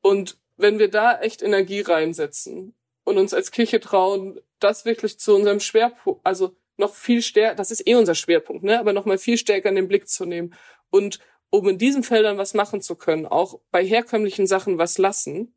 Und 0.00 0.36
wenn 0.56 0.78
wir 0.78 0.90
da 0.90 1.20
echt 1.20 1.42
Energie 1.42 1.80
reinsetzen 1.80 2.74
und 3.04 3.18
uns 3.18 3.32
als 3.32 3.50
Kirche 3.50 3.80
trauen, 3.80 4.40
das 4.58 4.84
wirklich 4.84 5.18
zu 5.18 5.34
unserem 5.34 5.60
Schwerpunkt, 5.60 6.20
also 6.24 6.56
noch 6.76 6.94
viel 6.94 7.22
stärker, 7.22 7.54
das 7.54 7.70
ist 7.70 7.86
eh 7.86 7.94
unser 7.94 8.14
Schwerpunkt, 8.14 8.64
ne, 8.64 8.80
aber 8.80 8.92
noch 8.92 9.04
mal 9.04 9.18
viel 9.18 9.38
stärker 9.38 9.68
in 9.68 9.76
den 9.76 9.88
Blick 9.88 10.08
zu 10.08 10.24
nehmen 10.24 10.54
und 10.90 11.20
um 11.50 11.68
in 11.68 11.78
diesen 11.78 12.02
Feldern 12.02 12.36
was 12.36 12.52
machen 12.52 12.82
zu 12.82 12.96
können, 12.96 13.26
auch 13.26 13.60
bei 13.70 13.84
herkömmlichen 13.84 14.48
Sachen 14.48 14.76
was 14.76 14.98
lassen, 14.98 15.54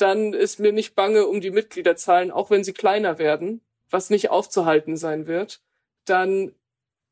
dann 0.00 0.32
ist 0.32 0.60
mir 0.60 0.72
nicht 0.72 0.94
bange 0.94 1.26
um 1.26 1.40
die 1.40 1.50
Mitgliederzahlen, 1.50 2.30
auch 2.30 2.50
wenn 2.50 2.64
sie 2.64 2.72
kleiner 2.72 3.18
werden, 3.18 3.60
was 3.90 4.10
nicht 4.10 4.30
aufzuhalten 4.30 4.96
sein 4.96 5.26
wird, 5.26 5.60
dann 6.04 6.54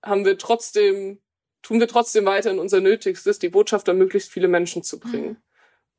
haben 0.03 0.25
wir 0.25 0.39
trotzdem, 0.39 1.21
tun 1.63 1.81
wir 1.81 1.89
trotzdem 1.89 2.25
weiter 2.25 2.51
in 2.51 2.59
unser 2.59 2.81
Nötigstes, 2.81 3.39
die 3.39 3.49
Botschaft 3.49 3.89
an 3.89 3.99
möglichst 3.99 4.31
viele 4.31 4.49
Menschen 4.49 4.83
zu 4.83 5.01
bringen. 5.01 5.29
Mhm. 5.29 5.37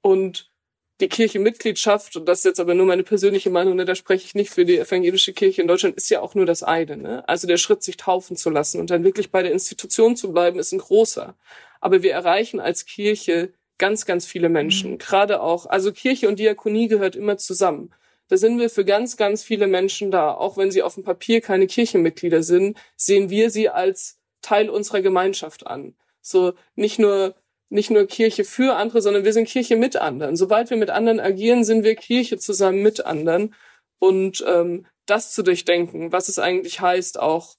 Und 0.01 0.51
die 0.99 1.09
Kirchenmitgliedschaft, 1.09 2.15
und 2.15 2.25
das 2.25 2.39
ist 2.39 2.45
jetzt 2.45 2.59
aber 2.59 2.73
nur 2.73 2.85
meine 2.85 3.03
persönliche 3.03 3.49
Meinung, 3.49 3.75
ne, 3.75 3.85
da 3.85 3.93
spreche 3.93 4.25
ich 4.25 4.33
nicht 4.33 4.49
für 4.49 4.65
die 4.65 4.79
evangelische 4.79 5.33
Kirche 5.33 5.61
in 5.61 5.67
Deutschland, 5.67 5.95
ist 5.95 6.09
ja 6.09 6.21
auch 6.21 6.33
nur 6.33 6.45
das 6.45 6.63
eine. 6.63 6.97
Ne? 6.97 7.27
Also 7.29 7.47
der 7.47 7.57
Schritt, 7.57 7.83
sich 7.83 7.97
taufen 7.97 8.35
zu 8.35 8.49
lassen 8.49 8.79
und 8.79 8.89
dann 8.89 9.03
wirklich 9.03 9.29
bei 9.29 9.43
der 9.43 9.51
Institution 9.51 10.15
zu 10.15 10.31
bleiben, 10.31 10.57
ist 10.57 10.71
ein 10.71 10.79
großer. 10.79 11.35
Aber 11.81 12.01
wir 12.01 12.13
erreichen 12.13 12.59
als 12.59 12.85
Kirche 12.85 13.53
ganz, 13.77 14.05
ganz 14.05 14.25
viele 14.25 14.49
Menschen. 14.49 14.91
Mhm. 14.91 14.97
Gerade 14.97 15.41
auch, 15.41 15.65
also 15.65 15.91
Kirche 15.91 16.27
und 16.27 16.39
Diakonie 16.39 16.87
gehört 16.87 17.15
immer 17.15 17.37
zusammen. 17.37 17.93
Da 18.27 18.37
sind 18.37 18.59
wir 18.59 18.69
für 18.69 18.83
ganz, 18.83 19.15
ganz 19.15 19.43
viele 19.43 19.67
Menschen 19.67 20.11
da. 20.11 20.33
Auch 20.33 20.57
wenn 20.57 20.71
sie 20.71 20.83
auf 20.83 20.95
dem 20.95 21.03
Papier 21.03 21.41
keine 21.41 21.67
Kirchenmitglieder 21.67 22.43
sind, 22.43 22.77
sehen 22.95 23.29
wir 23.29 23.49
sie 23.49 23.69
als 23.69 24.19
Teil 24.41 24.69
unserer 24.69 25.01
Gemeinschaft 25.01 25.65
an. 25.67 25.95
So 26.21 26.53
nicht 26.75 26.99
nur 26.99 27.35
nicht 27.69 27.91
nur 27.91 28.07
Kirche 28.07 28.45
für 28.45 28.75
andere, 28.75 29.01
sondern 29.01 29.25
wir 29.25 29.33
sind 29.33 29.47
Kirche 29.47 29.75
mit 29.75 29.97
anderen. 29.97 30.37
Sobald 30.37 30.69
wir 30.69 30.77
mit 30.77 30.89
anderen 30.89 31.19
agieren, 31.19 31.65
sind 31.65 31.83
wir 31.83 31.95
Kirche 31.95 32.37
zusammen 32.37 32.81
mit 32.81 33.05
anderen. 33.05 33.55
Und 33.99 34.43
ähm, 34.47 34.85
das 35.05 35.33
zu 35.33 35.43
durchdenken, 35.43 36.11
was 36.11 36.29
es 36.29 36.39
eigentlich 36.39 36.79
heißt, 36.79 37.19
auch 37.19 37.55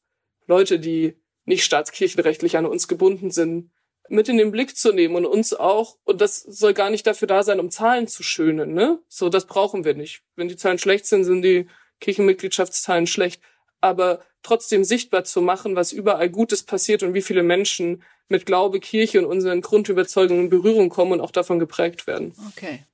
Leute, 0.46 0.78
die 0.78 1.16
nicht 1.44 1.64
staatskirchenrechtlich 1.64 2.56
an 2.56 2.66
uns 2.66 2.88
gebunden 2.88 3.30
sind, 3.30 3.70
mit 4.10 4.28
in 4.28 4.38
den 4.38 4.50
Blick 4.50 4.76
zu 4.76 4.92
nehmen 4.92 5.14
und 5.14 5.26
uns 5.26 5.54
auch, 5.54 5.96
und 6.04 6.20
das 6.20 6.40
soll 6.40 6.74
gar 6.74 6.90
nicht 6.90 7.06
dafür 7.06 7.28
da 7.28 7.42
sein, 7.42 7.60
um 7.60 7.70
Zahlen 7.70 8.06
zu 8.08 8.22
schönen, 8.22 8.74
ne? 8.74 8.98
So, 9.08 9.28
das 9.28 9.46
brauchen 9.46 9.84
wir 9.84 9.94
nicht. 9.94 10.22
Wenn 10.36 10.48
die 10.48 10.56
Zahlen 10.56 10.78
schlecht 10.78 11.06
sind, 11.06 11.24
sind 11.24 11.42
die 11.42 11.68
Kirchenmitgliedschaftszahlen 12.00 13.06
schlecht. 13.06 13.40
Aber 13.80 14.20
trotzdem 14.42 14.84
sichtbar 14.84 15.24
zu 15.24 15.40
machen, 15.40 15.76
was 15.76 15.92
überall 15.92 16.30
Gutes 16.30 16.62
passiert 16.62 17.02
und 17.02 17.14
wie 17.14 17.22
viele 17.22 17.42
Menschen 17.42 18.02
mit 18.28 18.46
Glaube, 18.46 18.80
Kirche 18.80 19.18
und 19.20 19.26
unseren 19.26 19.60
Grundüberzeugungen 19.60 20.44
in 20.44 20.50
Berührung 20.50 20.88
kommen 20.88 21.12
und 21.12 21.20
auch 21.20 21.30
davon 21.30 21.58
geprägt 21.58 22.06
werden. 22.06 22.34
Okay. 22.48 22.84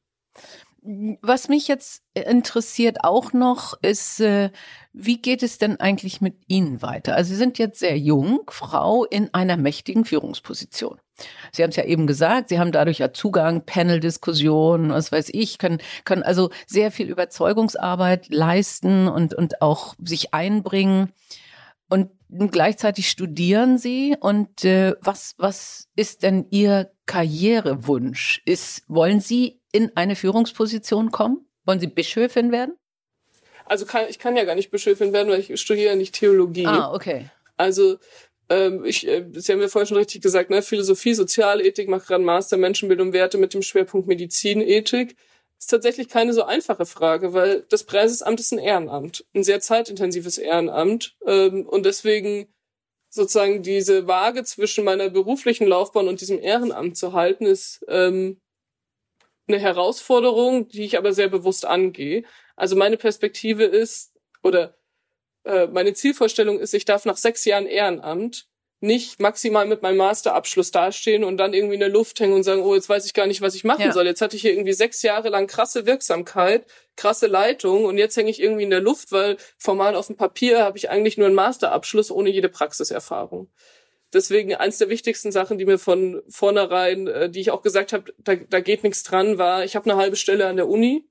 Was 0.86 1.48
mich 1.48 1.66
jetzt 1.66 2.02
interessiert 2.12 3.04
auch 3.04 3.32
noch 3.32 3.72
ist, 3.80 4.20
äh, 4.20 4.50
wie 4.92 5.16
geht 5.16 5.42
es 5.42 5.56
denn 5.56 5.80
eigentlich 5.80 6.20
mit 6.20 6.36
Ihnen 6.46 6.82
weiter? 6.82 7.16
Also 7.16 7.30
Sie 7.30 7.36
sind 7.36 7.56
jetzt 7.56 7.78
sehr 7.78 7.96
jung, 7.98 8.42
Frau 8.50 9.06
in 9.06 9.32
einer 9.32 9.56
mächtigen 9.56 10.04
Führungsposition. 10.04 11.00
Sie 11.52 11.62
haben 11.62 11.70
es 11.70 11.76
ja 11.76 11.84
eben 11.84 12.06
gesagt, 12.06 12.50
Sie 12.50 12.58
haben 12.58 12.70
dadurch 12.70 12.98
ja 12.98 13.14
Zugang, 13.14 13.64
Panel-Diskussionen, 13.64 14.90
was 14.90 15.10
weiß 15.10 15.30
ich, 15.32 15.56
können, 15.56 15.78
können 16.04 16.22
also 16.22 16.50
sehr 16.66 16.90
viel 16.90 17.08
Überzeugungsarbeit 17.08 18.28
leisten 18.28 19.08
und, 19.08 19.32
und 19.32 19.62
auch 19.62 19.94
sich 20.04 20.34
einbringen. 20.34 21.14
Und 21.88 22.10
gleichzeitig 22.28 23.08
studieren 23.08 23.78
Sie 23.78 24.16
und 24.20 24.66
äh, 24.66 24.96
was, 25.00 25.34
was 25.38 25.88
ist 25.96 26.24
denn 26.24 26.46
Ihr 26.50 26.90
Karrierewunsch? 27.06 28.42
Ist, 28.44 28.82
wollen 28.86 29.20
Sie 29.20 29.60
in 29.74 29.90
eine 29.96 30.14
Führungsposition 30.14 31.10
kommen? 31.10 31.46
Wollen 31.64 31.80
Sie 31.80 31.88
Bischöfin 31.88 32.52
werden? 32.52 32.76
Also 33.66 33.86
kann, 33.86 34.06
ich 34.08 34.20
kann 34.20 34.36
ja 34.36 34.44
gar 34.44 34.54
nicht 34.54 34.70
Bischöfin 34.70 35.12
werden, 35.12 35.28
weil 35.28 35.40
ich 35.40 35.60
studiere 35.60 35.96
nicht 35.96 36.14
Theologie. 36.14 36.66
Ah, 36.66 36.94
okay. 36.94 37.28
Also 37.56 37.96
ähm, 38.48 38.84
ich, 38.84 39.06
äh, 39.08 39.24
Sie 39.32 39.52
haben 39.52 39.60
ja 39.60 39.68
vorhin 39.68 39.88
schon 39.88 39.96
richtig 39.96 40.22
gesagt, 40.22 40.50
ne? 40.50 40.62
Philosophie, 40.62 41.14
Sozialethik, 41.14 41.88
mache 41.88 42.06
gerade 42.06 42.22
Master 42.22 42.56
Menschenbildung, 42.56 43.12
Werte 43.12 43.36
mit 43.36 43.52
dem 43.52 43.62
Schwerpunkt 43.62 44.06
Medizinethik. 44.06 45.16
Ist 45.58 45.70
tatsächlich 45.70 46.08
keine 46.08 46.32
so 46.34 46.44
einfache 46.44 46.86
Frage, 46.86 47.32
weil 47.32 47.64
das 47.68 47.84
Präsesamt 47.84 48.38
ist 48.38 48.52
ein 48.52 48.58
Ehrenamt, 48.58 49.24
ein 49.34 49.42
sehr 49.42 49.60
zeitintensives 49.60 50.38
Ehrenamt 50.38 51.16
ähm, 51.26 51.66
und 51.66 51.84
deswegen 51.84 52.46
sozusagen 53.08 53.62
diese 53.62 54.06
Waage 54.06 54.44
zwischen 54.44 54.84
meiner 54.84 55.08
beruflichen 55.08 55.66
Laufbahn 55.66 56.06
und 56.06 56.20
diesem 56.20 56.38
Ehrenamt 56.38 56.96
zu 56.96 57.12
halten, 57.12 57.46
ist 57.46 57.84
ähm, 57.88 58.40
eine 59.46 59.58
Herausforderung, 59.58 60.68
die 60.68 60.84
ich 60.84 60.98
aber 60.98 61.12
sehr 61.12 61.28
bewusst 61.28 61.66
angehe. 61.66 62.24
Also 62.56 62.76
meine 62.76 62.96
Perspektive 62.96 63.64
ist, 63.64 64.12
oder 64.42 64.76
äh, 65.44 65.66
meine 65.66 65.92
Zielvorstellung 65.92 66.58
ist, 66.58 66.74
ich 66.74 66.84
darf 66.84 67.04
nach 67.04 67.16
sechs 67.16 67.44
Jahren 67.44 67.66
Ehrenamt 67.66 68.48
nicht 68.80 69.18
maximal 69.18 69.66
mit 69.66 69.82
meinem 69.82 69.96
Masterabschluss 69.96 70.70
dastehen 70.70 71.24
und 71.24 71.38
dann 71.38 71.54
irgendwie 71.54 71.74
in 71.74 71.80
der 71.80 71.88
Luft 71.88 72.20
hängen 72.20 72.34
und 72.34 72.42
sagen, 72.42 72.62
oh, 72.62 72.74
jetzt 72.74 72.88
weiß 72.88 73.06
ich 73.06 73.14
gar 73.14 73.26
nicht, 73.26 73.40
was 73.40 73.54
ich 73.54 73.64
machen 73.64 73.80
ja. 73.80 73.92
soll. 73.92 74.06
Jetzt 74.06 74.20
hatte 74.20 74.36
ich 74.36 74.42
hier 74.42 74.52
irgendwie 74.52 74.74
sechs 74.74 75.02
Jahre 75.02 75.30
lang 75.30 75.46
krasse 75.46 75.86
Wirksamkeit, 75.86 76.66
krasse 76.96 77.26
Leitung 77.26 77.86
und 77.86 77.96
jetzt 77.96 78.16
hänge 78.16 78.30
ich 78.30 78.40
irgendwie 78.40 78.64
in 78.64 78.70
der 78.70 78.80
Luft, 78.80 79.10
weil 79.10 79.38
formal 79.56 79.96
auf 79.96 80.08
dem 80.08 80.16
Papier 80.16 80.62
habe 80.62 80.76
ich 80.76 80.90
eigentlich 80.90 81.16
nur 81.16 81.26
einen 81.26 81.34
Masterabschluss 81.34 82.10
ohne 82.10 82.30
jede 82.30 82.50
Praxiserfahrung. 82.50 83.50
Deswegen 84.14 84.54
eins 84.54 84.78
der 84.78 84.88
wichtigsten 84.88 85.32
Sachen, 85.32 85.58
die 85.58 85.66
mir 85.66 85.78
von 85.78 86.22
vornherein, 86.28 87.06
äh, 87.08 87.28
die 87.28 87.40
ich 87.40 87.50
auch 87.50 87.62
gesagt 87.62 87.92
habe, 87.92 88.14
da, 88.18 88.36
da 88.36 88.60
geht 88.60 88.84
nichts 88.84 89.02
dran, 89.02 89.38
war, 89.38 89.64
ich 89.64 89.76
habe 89.76 89.90
eine 89.90 89.98
halbe 90.00 90.16
Stelle 90.16 90.46
an 90.46 90.56
der 90.56 90.68
Uni 90.68 91.08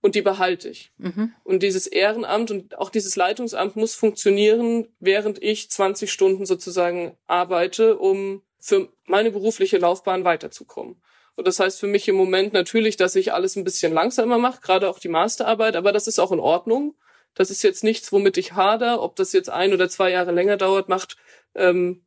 und 0.00 0.14
die 0.14 0.22
behalte 0.22 0.68
ich. 0.68 0.92
Mhm. 0.98 1.32
Und 1.44 1.62
dieses 1.62 1.86
Ehrenamt 1.86 2.50
und 2.50 2.78
auch 2.78 2.90
dieses 2.90 3.16
Leitungsamt 3.16 3.76
muss 3.76 3.94
funktionieren, 3.94 4.88
während 5.00 5.42
ich 5.42 5.70
20 5.70 6.10
Stunden 6.10 6.46
sozusagen 6.46 7.16
arbeite, 7.26 7.98
um 7.98 8.42
für 8.58 8.88
meine 9.04 9.30
berufliche 9.30 9.78
Laufbahn 9.78 10.24
weiterzukommen. 10.24 11.00
Und 11.36 11.46
das 11.46 11.60
heißt 11.60 11.78
für 11.78 11.86
mich 11.86 12.08
im 12.08 12.16
Moment 12.16 12.52
natürlich, 12.54 12.96
dass 12.96 13.14
ich 13.14 13.32
alles 13.32 13.56
ein 13.56 13.64
bisschen 13.64 13.92
langsamer 13.92 14.38
mache, 14.38 14.60
gerade 14.62 14.88
auch 14.88 14.98
die 14.98 15.08
Masterarbeit, 15.08 15.76
aber 15.76 15.92
das 15.92 16.06
ist 16.06 16.18
auch 16.18 16.32
in 16.32 16.40
Ordnung. 16.40 16.94
Das 17.34 17.50
ist 17.50 17.62
jetzt 17.62 17.84
nichts, 17.84 18.10
womit 18.12 18.38
ich 18.38 18.54
hader. 18.54 19.02
Ob 19.02 19.14
das 19.16 19.32
jetzt 19.32 19.50
ein 19.50 19.74
oder 19.74 19.90
zwei 19.90 20.10
Jahre 20.10 20.32
länger 20.32 20.56
dauert, 20.56 20.88
macht 20.88 21.18
ähm, 21.54 22.05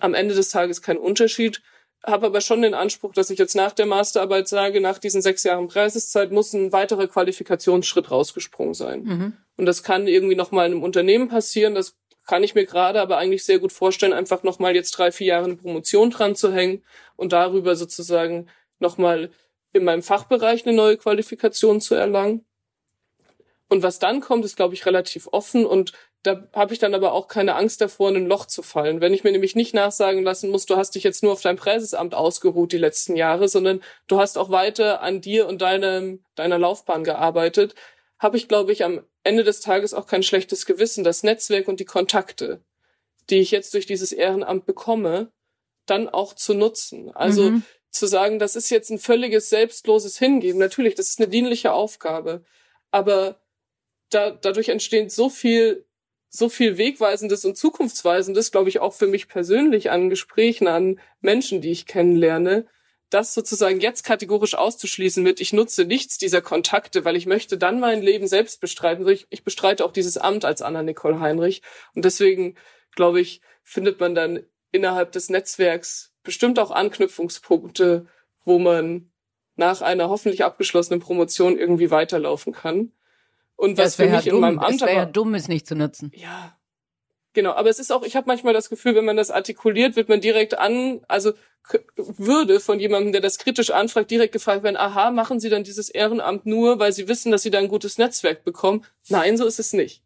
am 0.00 0.14
Ende 0.14 0.34
des 0.34 0.50
Tages 0.50 0.82
keinen 0.82 0.98
Unterschied 0.98 1.62
habe 2.06 2.26
aber 2.26 2.40
schon 2.40 2.62
den 2.62 2.74
Anspruch, 2.74 3.12
dass 3.12 3.30
ich 3.30 3.38
jetzt 3.38 3.56
nach 3.56 3.72
der 3.72 3.86
Masterarbeit 3.86 4.48
sage, 4.48 4.80
nach 4.80 4.98
diesen 4.98 5.22
sechs 5.22 5.42
Jahren 5.42 5.68
Preiseszeit 5.68 6.30
muss 6.30 6.52
ein 6.52 6.72
weiterer 6.72 7.08
Qualifikationsschritt 7.08 8.10
rausgesprungen 8.10 8.74
sein. 8.74 9.02
Mhm. 9.02 9.32
Und 9.56 9.66
das 9.66 9.82
kann 9.82 10.06
irgendwie 10.06 10.36
nochmal 10.36 10.66
in 10.66 10.74
einem 10.74 10.82
Unternehmen 10.82 11.28
passieren. 11.28 11.74
Das 11.74 11.96
kann 12.26 12.44
ich 12.44 12.54
mir 12.54 12.64
gerade 12.64 13.00
aber 13.00 13.18
eigentlich 13.18 13.44
sehr 13.44 13.58
gut 13.58 13.72
vorstellen, 13.72 14.12
einfach 14.12 14.42
nochmal 14.42 14.74
jetzt 14.74 14.92
drei, 14.92 15.10
vier 15.10 15.28
Jahre 15.28 15.44
eine 15.44 15.56
Promotion 15.56 16.10
dran 16.10 16.36
zu 16.36 16.52
hängen 16.52 16.84
und 17.16 17.32
darüber 17.32 17.76
sozusagen 17.76 18.48
nochmal 18.78 19.30
in 19.72 19.84
meinem 19.84 20.02
Fachbereich 20.02 20.66
eine 20.66 20.76
neue 20.76 20.96
Qualifikation 20.96 21.80
zu 21.80 21.94
erlangen. 21.94 22.44
Und 23.68 23.82
was 23.82 23.98
dann 23.98 24.20
kommt, 24.20 24.44
ist, 24.44 24.56
glaube 24.56 24.74
ich, 24.74 24.86
relativ 24.86 25.28
offen 25.32 25.66
und 25.66 25.92
da 26.26 26.48
habe 26.54 26.72
ich 26.72 26.80
dann 26.80 26.94
aber 26.94 27.12
auch 27.12 27.28
keine 27.28 27.54
Angst 27.54 27.80
davor, 27.80 28.08
in 28.08 28.16
ein 28.16 28.26
Loch 28.26 28.46
zu 28.46 28.62
fallen. 28.62 29.00
Wenn 29.00 29.14
ich 29.14 29.22
mir 29.22 29.30
nämlich 29.30 29.54
nicht 29.54 29.74
nachsagen 29.74 30.24
lassen 30.24 30.50
muss, 30.50 30.66
du 30.66 30.76
hast 30.76 30.96
dich 30.96 31.04
jetzt 31.04 31.22
nur 31.22 31.32
auf 31.32 31.40
dein 31.40 31.56
Präsesamt 31.56 32.16
ausgeruht 32.16 32.72
die 32.72 32.78
letzten 32.78 33.14
Jahre, 33.14 33.46
sondern 33.46 33.80
du 34.08 34.18
hast 34.18 34.36
auch 34.36 34.50
weiter 34.50 35.02
an 35.02 35.20
dir 35.20 35.46
und 35.46 35.62
deinem, 35.62 36.24
deiner 36.34 36.58
Laufbahn 36.58 37.04
gearbeitet, 37.04 37.76
habe 38.18 38.36
ich, 38.36 38.48
glaube 38.48 38.72
ich, 38.72 38.82
am 38.84 39.06
Ende 39.22 39.44
des 39.44 39.60
Tages 39.60 39.94
auch 39.94 40.08
kein 40.08 40.24
schlechtes 40.24 40.66
Gewissen, 40.66 41.04
das 41.04 41.22
Netzwerk 41.22 41.68
und 41.68 41.78
die 41.78 41.84
Kontakte, 41.84 42.60
die 43.30 43.38
ich 43.38 43.52
jetzt 43.52 43.74
durch 43.74 43.86
dieses 43.86 44.10
Ehrenamt 44.10 44.66
bekomme, 44.66 45.30
dann 45.86 46.08
auch 46.08 46.34
zu 46.34 46.54
nutzen. 46.54 47.12
Also 47.14 47.50
mhm. 47.50 47.62
zu 47.90 48.06
sagen, 48.06 48.40
das 48.40 48.56
ist 48.56 48.70
jetzt 48.70 48.90
ein 48.90 48.98
völliges 48.98 49.48
selbstloses 49.48 50.18
Hingeben. 50.18 50.58
Natürlich, 50.58 50.96
das 50.96 51.08
ist 51.08 51.20
eine 51.20 51.28
dienliche 51.28 51.72
Aufgabe. 51.72 52.42
Aber 52.90 53.40
da, 54.10 54.30
dadurch 54.30 54.70
entsteht 54.70 55.12
so 55.12 55.28
viel 55.28 55.85
so 56.28 56.48
viel 56.48 56.76
Wegweisendes 56.78 57.44
und 57.44 57.56
Zukunftsweisendes, 57.56 58.50
glaube 58.50 58.68
ich, 58.68 58.80
auch 58.80 58.94
für 58.94 59.06
mich 59.06 59.28
persönlich 59.28 59.90
an 59.90 60.10
Gesprächen, 60.10 60.66
an 60.68 61.00
Menschen, 61.20 61.60
die 61.60 61.70
ich 61.70 61.86
kennenlerne, 61.86 62.66
das 63.10 63.34
sozusagen 63.34 63.80
jetzt 63.80 64.04
kategorisch 64.04 64.54
auszuschließen 64.54 65.22
mit, 65.22 65.40
ich 65.40 65.52
nutze 65.52 65.84
nichts 65.84 66.18
dieser 66.18 66.42
Kontakte, 66.42 67.04
weil 67.04 67.16
ich 67.16 67.26
möchte 67.26 67.56
dann 67.56 67.78
mein 67.78 68.02
Leben 68.02 68.26
selbst 68.26 68.60
bestreiten. 68.60 69.06
Ich, 69.08 69.26
ich 69.30 69.44
bestreite 69.44 69.84
auch 69.84 69.92
dieses 69.92 70.18
Amt 70.18 70.44
als 70.44 70.60
Anna-Nicole 70.60 71.20
Heinrich. 71.20 71.62
Und 71.94 72.04
deswegen, 72.04 72.56
glaube 72.94 73.20
ich, 73.20 73.40
findet 73.62 74.00
man 74.00 74.14
dann 74.14 74.44
innerhalb 74.72 75.12
des 75.12 75.30
Netzwerks 75.30 76.12
bestimmt 76.24 76.58
auch 76.58 76.72
Anknüpfungspunkte, 76.72 78.06
wo 78.44 78.58
man 78.58 79.12
nach 79.54 79.80
einer 79.82 80.08
hoffentlich 80.08 80.44
abgeschlossenen 80.44 81.00
Promotion 81.00 81.58
irgendwie 81.58 81.90
weiterlaufen 81.90 82.52
kann. 82.52 82.92
Und 83.56 83.78
was 83.78 83.96
für 83.96 84.06
mich 84.06 84.26
ja 84.26 84.32
in 84.32 84.40
meinem 84.40 84.58
Amt. 84.58 84.76
Es 84.76 84.80
wäre 84.82 84.94
ja 84.94 85.06
dumm, 85.06 85.34
es 85.34 85.48
nicht 85.48 85.66
zu 85.66 85.74
nutzen. 85.74 86.12
Ja. 86.14 86.56
Genau, 87.32 87.52
aber 87.52 87.68
es 87.68 87.78
ist 87.78 87.92
auch, 87.92 88.02
ich 88.02 88.16
habe 88.16 88.28
manchmal 88.28 88.54
das 88.54 88.70
Gefühl, 88.70 88.94
wenn 88.94 89.04
man 89.04 89.16
das 89.16 89.30
artikuliert, 89.30 89.94
wird 89.94 90.08
man 90.08 90.22
direkt 90.22 90.58
an, 90.58 91.02
also 91.06 91.32
würde 91.96 92.60
von 92.60 92.80
jemandem, 92.80 93.12
der 93.12 93.20
das 93.20 93.38
kritisch 93.38 93.70
anfragt, 93.70 94.10
direkt 94.10 94.32
gefragt 94.32 94.62
werden, 94.62 94.76
aha, 94.76 95.10
machen 95.10 95.40
Sie 95.40 95.48
dann 95.48 95.64
dieses 95.64 95.88
Ehrenamt 95.88 96.46
nur, 96.46 96.78
weil 96.78 96.92
Sie 96.92 97.08
wissen, 97.08 97.32
dass 97.32 97.42
Sie 97.42 97.50
da 97.50 97.58
ein 97.58 97.68
gutes 97.68 97.98
Netzwerk 97.98 98.44
bekommen? 98.44 98.84
Nein, 99.08 99.36
so 99.36 99.44
ist 99.46 99.58
es 99.58 99.72
nicht. 99.72 100.02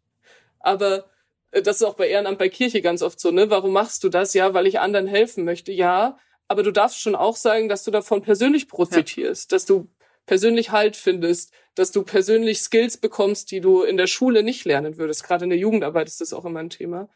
Aber 0.59 1.05
äh, 1.51 1.61
das 1.61 1.77
ist 1.77 1.83
auch 1.83 1.93
bei 1.93 2.09
Ehrenamt 2.09 2.39
bei 2.39 2.49
Kirche 2.49 2.81
ganz 2.81 3.01
oft 3.01 3.19
so, 3.19 3.31
ne? 3.31 3.49
Warum 3.49 3.71
machst 3.71 4.03
du 4.03 4.09
das? 4.09 4.33
Ja, 4.33 4.53
weil 4.53 4.67
ich 4.67 4.79
anderen 4.79 5.07
helfen 5.07 5.45
möchte. 5.45 5.71
Ja, 5.71 6.17
aber 6.47 6.63
du 6.63 6.71
darfst 6.71 6.99
schon 6.99 7.15
auch 7.15 7.35
sagen, 7.35 7.69
dass 7.69 7.83
du 7.83 7.91
davon 7.91 8.21
persönlich 8.21 8.67
profitierst, 8.67 9.51
ja. 9.51 9.55
dass 9.55 9.65
du 9.65 9.87
persönlich 10.31 10.71
Halt 10.71 10.95
findest, 10.95 11.51
dass 11.75 11.91
du 11.91 12.03
persönlich 12.03 12.61
Skills 12.61 12.95
bekommst, 12.95 13.51
die 13.51 13.59
du 13.59 13.83
in 13.83 13.97
der 13.97 14.07
Schule 14.07 14.43
nicht 14.43 14.63
lernen 14.63 14.95
würdest. 14.95 15.25
Gerade 15.25 15.43
in 15.43 15.49
der 15.49 15.59
Jugendarbeit 15.59 16.07
ist 16.07 16.21
das 16.21 16.31
auch 16.31 16.45
immer 16.45 16.61
ein 16.61 16.69
Thema. 16.69 17.09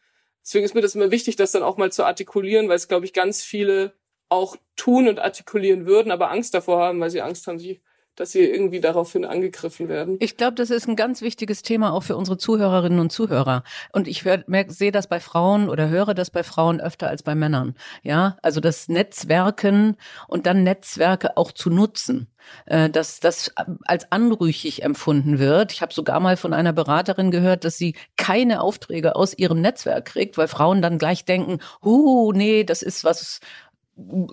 Deswegen 0.43 0.65
ist 0.65 0.75
mir 0.75 0.81
das 0.81 0.95
immer 0.95 1.11
wichtig, 1.11 1.37
das 1.37 1.53
dann 1.53 1.63
auch 1.63 1.77
mal 1.77 1.93
zu 1.93 2.03
artikulieren, 2.03 2.67
weil 2.67 2.75
es, 2.75 2.89
glaube 2.89 3.05
ich, 3.05 3.13
ganz 3.13 3.41
viele 3.41 3.93
auch 4.27 4.57
tun 4.75 5.07
und 5.07 5.19
artikulieren 5.19 5.85
würden, 5.85 6.11
aber 6.11 6.29
Angst 6.29 6.53
davor 6.53 6.81
haben, 6.81 6.99
weil 6.99 7.09
sie 7.09 7.21
Angst 7.21 7.47
haben, 7.47 7.57
sie 7.57 7.81
dass 8.15 8.31
sie 8.31 8.41
irgendwie 8.41 8.79
daraufhin 8.79 9.25
angegriffen 9.25 9.89
werden. 9.89 10.17
Ich 10.19 10.37
glaube, 10.37 10.55
das 10.55 10.69
ist 10.69 10.87
ein 10.87 10.95
ganz 10.95 11.21
wichtiges 11.21 11.61
Thema 11.61 11.93
auch 11.93 12.03
für 12.03 12.15
unsere 12.15 12.37
Zuhörerinnen 12.37 12.99
und 12.99 13.11
Zuhörer. 13.11 13.63
Und 13.91 14.07
ich 14.07 14.23
sehe 14.67 14.91
das 14.91 15.07
bei 15.07 15.19
Frauen 15.19 15.69
oder 15.69 15.89
höre 15.89 16.13
das 16.13 16.29
bei 16.31 16.43
Frauen 16.43 16.79
öfter 16.79 17.07
als 17.07 17.23
bei 17.23 17.35
Männern. 17.35 17.75
Ja, 18.03 18.37
also 18.41 18.59
das 18.59 18.87
Netzwerken 18.87 19.97
und 20.27 20.45
dann 20.45 20.63
Netzwerke 20.63 21.37
auch 21.37 21.51
zu 21.51 21.69
nutzen 21.69 22.27
äh, 22.65 22.89
dass 22.89 23.19
das 23.19 23.51
als 23.85 24.11
anrüchig 24.11 24.83
empfunden 24.83 25.39
wird. 25.39 25.71
Ich 25.71 25.81
habe 25.81 25.93
sogar 25.93 26.19
mal 26.19 26.37
von 26.37 26.53
einer 26.53 26.73
Beraterin 26.73 27.31
gehört, 27.31 27.63
dass 27.63 27.77
sie 27.77 27.95
keine 28.17 28.61
Aufträge 28.61 29.15
aus 29.15 29.37
ihrem 29.37 29.61
Netzwerk 29.61 30.05
kriegt, 30.05 30.37
weil 30.37 30.47
Frauen 30.47 30.81
dann 30.81 30.97
gleich 30.97 31.25
denken, 31.25 31.59
huh, 31.83 32.31
nee, 32.33 32.63
das 32.63 32.81
ist 32.81 33.03
was 33.03 33.39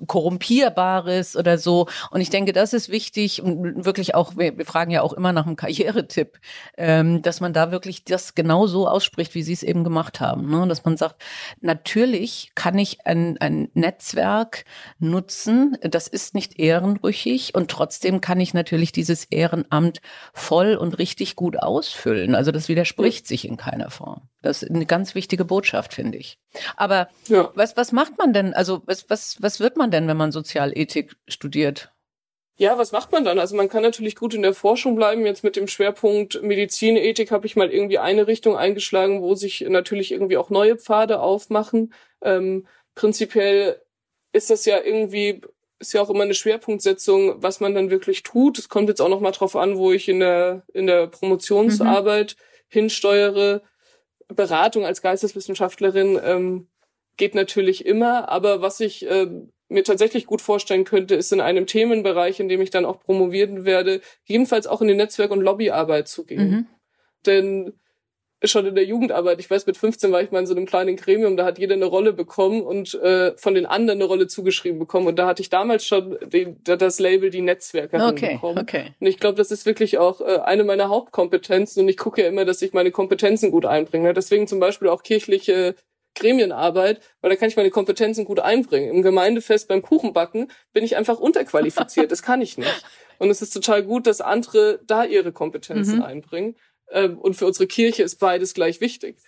korrumpierbares 0.06 1.36
oder 1.36 1.58
so. 1.58 1.86
Und 2.10 2.20
ich 2.20 2.30
denke, 2.30 2.52
das 2.52 2.72
ist 2.72 2.88
wichtig 2.88 3.42
und 3.42 3.84
wirklich 3.84 4.14
auch, 4.14 4.36
wir, 4.36 4.58
wir 4.58 4.66
fragen 4.66 4.90
ja 4.90 5.02
auch 5.02 5.12
immer 5.12 5.32
nach 5.32 5.46
einem 5.46 5.56
Karrieretipp, 5.56 6.38
ähm, 6.76 7.22
dass 7.22 7.40
man 7.40 7.52
da 7.52 7.70
wirklich 7.70 8.04
das 8.04 8.34
genau 8.34 8.66
so 8.66 8.88
ausspricht, 8.88 9.34
wie 9.34 9.42
Sie 9.42 9.52
es 9.52 9.62
eben 9.62 9.84
gemacht 9.84 10.20
haben. 10.20 10.50
Ne? 10.50 10.66
Dass 10.66 10.84
man 10.84 10.96
sagt, 10.96 11.22
natürlich 11.60 12.52
kann 12.54 12.78
ich 12.78 13.06
ein, 13.06 13.38
ein 13.38 13.68
Netzwerk 13.74 14.64
nutzen, 14.98 15.76
das 15.82 16.08
ist 16.08 16.34
nicht 16.34 16.58
ehrenbrüchig 16.58 17.54
und 17.54 17.70
trotzdem 17.70 18.20
kann 18.20 18.40
ich 18.40 18.54
natürlich 18.54 18.92
dieses 18.92 19.24
Ehrenamt 19.24 20.00
voll 20.32 20.74
und 20.74 20.98
richtig 20.98 21.36
gut 21.36 21.58
ausfüllen. 21.58 22.34
Also 22.34 22.50
das 22.50 22.68
widerspricht 22.68 23.26
sich 23.26 23.46
in 23.46 23.56
keiner 23.56 23.90
Form. 23.90 24.32
Das 24.43 24.62
ist 24.62 24.70
eine 24.70 24.86
ganz 24.86 25.14
wichtige 25.14 25.45
Botschaft, 25.45 25.95
finde 25.95 26.18
ich. 26.18 26.38
Aber 26.76 27.09
ja. 27.28 27.51
was, 27.55 27.76
was 27.76 27.93
macht 27.93 28.18
man 28.18 28.32
denn? 28.32 28.53
Also 28.55 28.82
was, 28.86 29.09
was, 29.09 29.40
was 29.40 29.61
wird 29.61 29.76
man 29.76 29.90
denn, 29.90 30.09
wenn 30.09 30.16
man 30.16 30.32
Sozialethik 30.32 31.16
studiert? 31.28 31.93
Ja, 32.57 32.76
was 32.76 32.93
macht 32.93 33.12
man 33.12 33.24
dann? 33.24 33.38
Also 33.38 33.57
man 33.57 33.68
kann 33.68 33.82
natürlich 33.82 34.14
gut 34.14 34.34
in 34.34 34.43
der 34.43 34.55
Forschung 34.55 34.95
bleiben. 34.95 35.24
Jetzt 35.24 35.43
mit 35.43 35.57
dem 35.57 35.68
Schwerpunkt 35.68 36.43
Medizinethik 36.43 37.30
habe 37.30 37.47
ich 37.47 37.57
mal 37.57 37.70
irgendwie 37.70 37.99
eine 37.99 38.26
Richtung 38.26 38.57
eingeschlagen, 38.57 39.22
wo 39.22 39.34
sich 39.34 39.62
natürlich 39.68 40.12
irgendwie 40.12 40.36
auch 40.36 40.51
neue 40.51 40.76
Pfade 40.76 41.20
aufmachen. 41.20 41.95
Ähm, 42.20 42.66
prinzipiell 42.95 43.80
ist 44.32 44.51
das 44.51 44.64
ja 44.64 44.78
irgendwie 44.82 45.40
ist 45.78 45.95
ja 45.95 46.01
auch 46.01 46.11
immer 46.11 46.22
eine 46.22 46.34
Schwerpunktsetzung, 46.34 47.43
was 47.43 47.59
man 47.59 47.74
dann 47.74 47.90
wirklich 47.90 48.22
tut. 48.22 48.57
Es 48.59 48.68
kommt 48.68 48.88
jetzt 48.88 49.01
auch 49.01 49.09
noch 49.09 49.20
mal 49.20 49.32
drauf 49.32 49.57
an, 49.57 49.76
wo 49.76 49.90
ich 49.90 50.09
in 50.09 50.20
der 50.20 50.62
in 50.72 50.86
der 50.86 51.09
Promotionsarbeit 51.09 52.36
mhm. 52.38 52.43
hinsteuere 52.68 53.62
Beratung 54.35 54.85
als 54.85 55.03
Geisteswissenschaftlerin 55.03 56.18
ähm, 56.22 56.68
geht 57.16 57.35
natürlich 57.35 57.87
immer, 57.87 58.28
aber 58.28 58.62
was 58.62 58.80
ich 58.80 59.09
äh, 59.09 59.28
mir 59.68 59.85
tatsächlich 59.85 60.26
gut 60.26 60.41
vorstellen 60.41 60.85
könnte, 60.85 61.14
ist 61.14 61.33
in 61.33 61.41
einem 61.41 61.66
Themenbereich, 61.66 62.41
in 62.41 62.49
dem 62.49 62.61
ich 62.61 62.70
dann 62.70 62.85
auch 62.85 63.01
promovieren 63.01 63.64
werde, 63.64 64.01
jedenfalls 64.24 64.66
auch 64.66 64.83
in 64.83 64.89
die 64.89 64.95
Netzwerk- 64.95 65.30
und 65.30 65.41
Lobbyarbeit 65.41 66.09
zu 66.09 66.24
gehen. 66.24 66.51
Mhm. 66.51 66.66
Denn 67.26 67.72
schon 68.45 68.66
in 68.66 68.74
der 68.74 68.84
Jugendarbeit, 68.84 69.38
ich 69.40 69.51
weiß, 69.51 69.66
mit 69.66 69.76
15 69.76 70.11
war 70.12 70.22
ich 70.22 70.30
mal 70.30 70.40
in 70.40 70.47
so 70.47 70.55
einem 70.55 70.66
kleinen 70.66 70.97
Gremium, 70.97 71.36
da 71.36 71.45
hat 71.45 71.59
jeder 71.59 71.74
eine 71.74 71.84
Rolle 71.84 72.12
bekommen 72.12 72.62
und 72.62 72.95
äh, 72.95 73.36
von 73.36 73.55
den 73.55 73.66
anderen 73.66 73.99
eine 74.01 74.05
Rolle 74.05 74.26
zugeschrieben 74.26 74.78
bekommen. 74.78 75.07
Und 75.07 75.18
da 75.18 75.26
hatte 75.26 75.43
ich 75.43 75.51
damals 75.51 75.86
schon 75.86 76.18
den, 76.24 76.62
das 76.64 76.99
Label 76.99 77.30
die 77.30 77.40
Netzwerkerin 77.40 78.12
okay, 78.12 78.34
bekommen. 78.34 78.59
Okay. 78.59 78.95
Und 78.99 79.07
ich 79.07 79.18
glaube, 79.18 79.36
das 79.36 79.51
ist 79.51 79.66
wirklich 79.66 79.99
auch 79.99 80.20
äh, 80.20 80.38
eine 80.38 80.64
meiner 80.64 80.88
Hauptkompetenzen 80.88 81.82
und 81.82 81.88
ich 81.88 81.97
gucke 81.97 82.22
ja 82.22 82.28
immer, 82.28 82.45
dass 82.45 82.62
ich 82.62 82.72
meine 82.72 82.90
Kompetenzen 82.90 83.51
gut 83.51 83.66
einbringe. 83.66 84.12
Deswegen 84.14 84.47
zum 84.47 84.61
Beispiel 84.61 84.88
auch 84.88 85.03
kirchliche 85.03 85.74
Gremienarbeit, 86.14 87.01
weil 87.20 87.30
da 87.30 87.36
kann 87.36 87.49
ich 87.49 87.57
meine 87.57 87.70
Kompetenzen 87.70 88.24
gut 88.24 88.40
einbringen. 88.40 88.90
Im 88.90 89.03
Gemeindefest 89.03 89.68
beim 89.68 89.82
Kuchenbacken 89.82 90.51
bin 90.72 90.84
ich 90.84 90.97
einfach 90.97 91.18
unterqualifiziert. 91.18 92.11
das 92.12 92.22
kann 92.22 92.43
ich 92.43 92.59
nicht. 92.59 92.84
Und 93.18 93.30
es 93.30 93.40
ist 93.40 93.51
total 93.51 93.84
gut, 93.84 94.07
dass 94.07 94.20
andere 94.20 94.80
da 94.84 95.05
ihre 95.05 95.32
Kompetenzen 95.32 95.99
mhm. 95.99 96.03
einbringen. 96.03 96.57
Ähm, 96.93 97.18
und 97.18 97.34
für 97.34 97.47
unsere 97.47 97.66
Kirche 97.66 98.03
ist 98.03 98.16
beides 98.16 98.55
gleich 98.55 98.80
wichtig. 98.80 99.18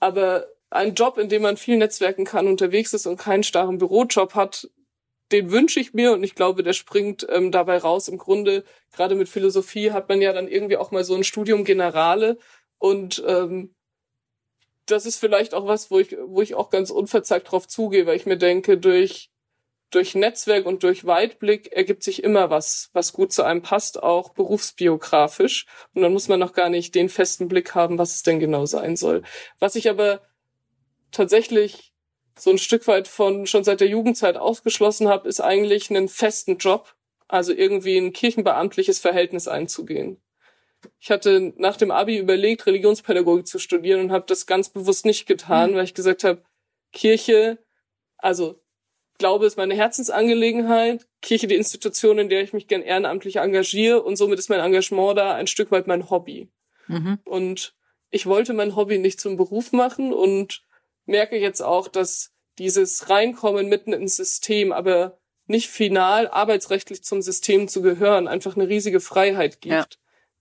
Aber 0.00 0.46
ein 0.70 0.94
Job, 0.94 1.18
in 1.18 1.28
dem 1.28 1.42
man 1.42 1.56
viel 1.56 1.76
netzwerken 1.76 2.24
kann, 2.24 2.48
unterwegs 2.48 2.92
ist 2.92 3.06
und 3.06 3.16
keinen 3.18 3.44
starren 3.44 3.78
Bürojob 3.78 4.34
hat, 4.34 4.68
den 5.32 5.50
wünsche 5.50 5.80
ich 5.80 5.94
mir 5.94 6.12
und 6.12 6.22
ich 6.22 6.34
glaube, 6.34 6.62
der 6.62 6.72
springt 6.72 7.26
ähm, 7.30 7.50
dabei 7.50 7.78
raus. 7.78 8.08
Im 8.08 8.18
Grunde, 8.18 8.64
gerade 8.92 9.14
mit 9.14 9.28
Philosophie 9.28 9.92
hat 9.92 10.08
man 10.08 10.20
ja 10.20 10.32
dann 10.32 10.48
irgendwie 10.48 10.76
auch 10.76 10.90
mal 10.90 11.04
so 11.04 11.14
ein 11.14 11.24
Studium 11.24 11.64
Generale 11.64 12.38
und 12.78 13.22
ähm, 13.26 13.74
das 14.86 15.04
ist 15.04 15.18
vielleicht 15.18 15.52
auch 15.54 15.66
was, 15.66 15.90
wo 15.90 15.98
ich, 15.98 16.16
wo 16.26 16.42
ich 16.42 16.54
auch 16.54 16.70
ganz 16.70 16.90
unverzagt 16.90 17.50
drauf 17.50 17.66
zugehe, 17.66 18.06
weil 18.06 18.16
ich 18.16 18.26
mir 18.26 18.36
denke, 18.36 18.78
durch, 18.78 19.30
durch 19.90 20.14
Netzwerk 20.14 20.66
und 20.66 20.82
durch 20.82 21.06
Weitblick 21.06 21.72
ergibt 21.72 22.02
sich 22.02 22.24
immer 22.24 22.50
was, 22.50 22.90
was 22.92 23.12
gut 23.12 23.32
zu 23.32 23.44
einem 23.44 23.62
passt, 23.62 24.02
auch 24.02 24.30
berufsbiografisch. 24.30 25.66
Und 25.94 26.02
dann 26.02 26.12
muss 26.12 26.28
man 26.28 26.40
noch 26.40 26.52
gar 26.52 26.68
nicht 26.68 26.94
den 26.94 27.08
festen 27.08 27.48
Blick 27.48 27.74
haben, 27.74 27.98
was 27.98 28.14
es 28.14 28.22
denn 28.22 28.40
genau 28.40 28.66
sein 28.66 28.96
soll. 28.96 29.22
Was 29.58 29.76
ich 29.76 29.88
aber 29.88 30.22
tatsächlich 31.12 31.94
so 32.38 32.50
ein 32.50 32.58
Stück 32.58 32.86
weit 32.88 33.08
von 33.08 33.46
schon 33.46 33.64
seit 33.64 33.80
der 33.80 33.88
Jugendzeit 33.88 34.36
ausgeschlossen 34.36 35.08
habe, 35.08 35.28
ist 35.28 35.40
eigentlich 35.40 35.88
einen 35.88 36.08
festen 36.08 36.58
Job, 36.58 36.94
also 37.28 37.52
irgendwie 37.52 37.96
ein 37.96 38.12
kirchenbeamtliches 38.12 38.98
Verhältnis 38.98 39.48
einzugehen. 39.48 40.20
Ich 41.00 41.10
hatte 41.10 41.54
nach 41.56 41.76
dem 41.76 41.90
Abi 41.90 42.18
überlegt, 42.18 42.66
Religionspädagogik 42.66 43.46
zu 43.46 43.58
studieren 43.58 44.00
und 44.00 44.12
habe 44.12 44.26
das 44.26 44.46
ganz 44.46 44.68
bewusst 44.68 45.06
nicht 45.06 45.26
getan, 45.26 45.72
mhm. 45.72 45.76
weil 45.76 45.84
ich 45.84 45.94
gesagt 45.94 46.24
habe, 46.24 46.42
Kirche, 46.92 47.58
also 48.18 48.60
Glaube 49.18 49.46
ist 49.46 49.56
meine 49.56 49.74
Herzensangelegenheit, 49.74 51.06
Kirche 51.22 51.46
die 51.46 51.54
Institution, 51.54 52.18
in 52.18 52.28
der 52.28 52.42
ich 52.42 52.52
mich 52.52 52.68
gern 52.68 52.82
ehrenamtlich 52.82 53.36
engagiere 53.36 54.02
und 54.02 54.16
somit 54.16 54.38
ist 54.38 54.50
mein 54.50 54.60
Engagement 54.60 55.16
da 55.16 55.34
ein 55.34 55.46
Stück 55.46 55.70
weit 55.70 55.86
mein 55.86 56.10
Hobby. 56.10 56.48
Mhm. 56.88 57.18
Und 57.24 57.74
ich 58.10 58.26
wollte 58.26 58.52
mein 58.52 58.76
Hobby 58.76 58.98
nicht 58.98 59.20
zum 59.20 59.36
Beruf 59.36 59.72
machen 59.72 60.12
und 60.12 60.62
merke 61.04 61.36
jetzt 61.36 61.60
auch, 61.60 61.88
dass 61.88 62.32
dieses 62.58 63.10
Reinkommen 63.10 63.68
mitten 63.68 63.92
ins 63.92 64.16
System, 64.16 64.72
aber 64.72 65.18
nicht 65.46 65.68
final 65.68 66.28
arbeitsrechtlich 66.28 67.04
zum 67.04 67.22
System 67.22 67.68
zu 67.68 67.82
gehören, 67.82 68.28
einfach 68.28 68.56
eine 68.56 68.68
riesige 68.68 69.00
Freiheit 69.00 69.60
gibt. 69.60 69.74
Ja 69.74 69.86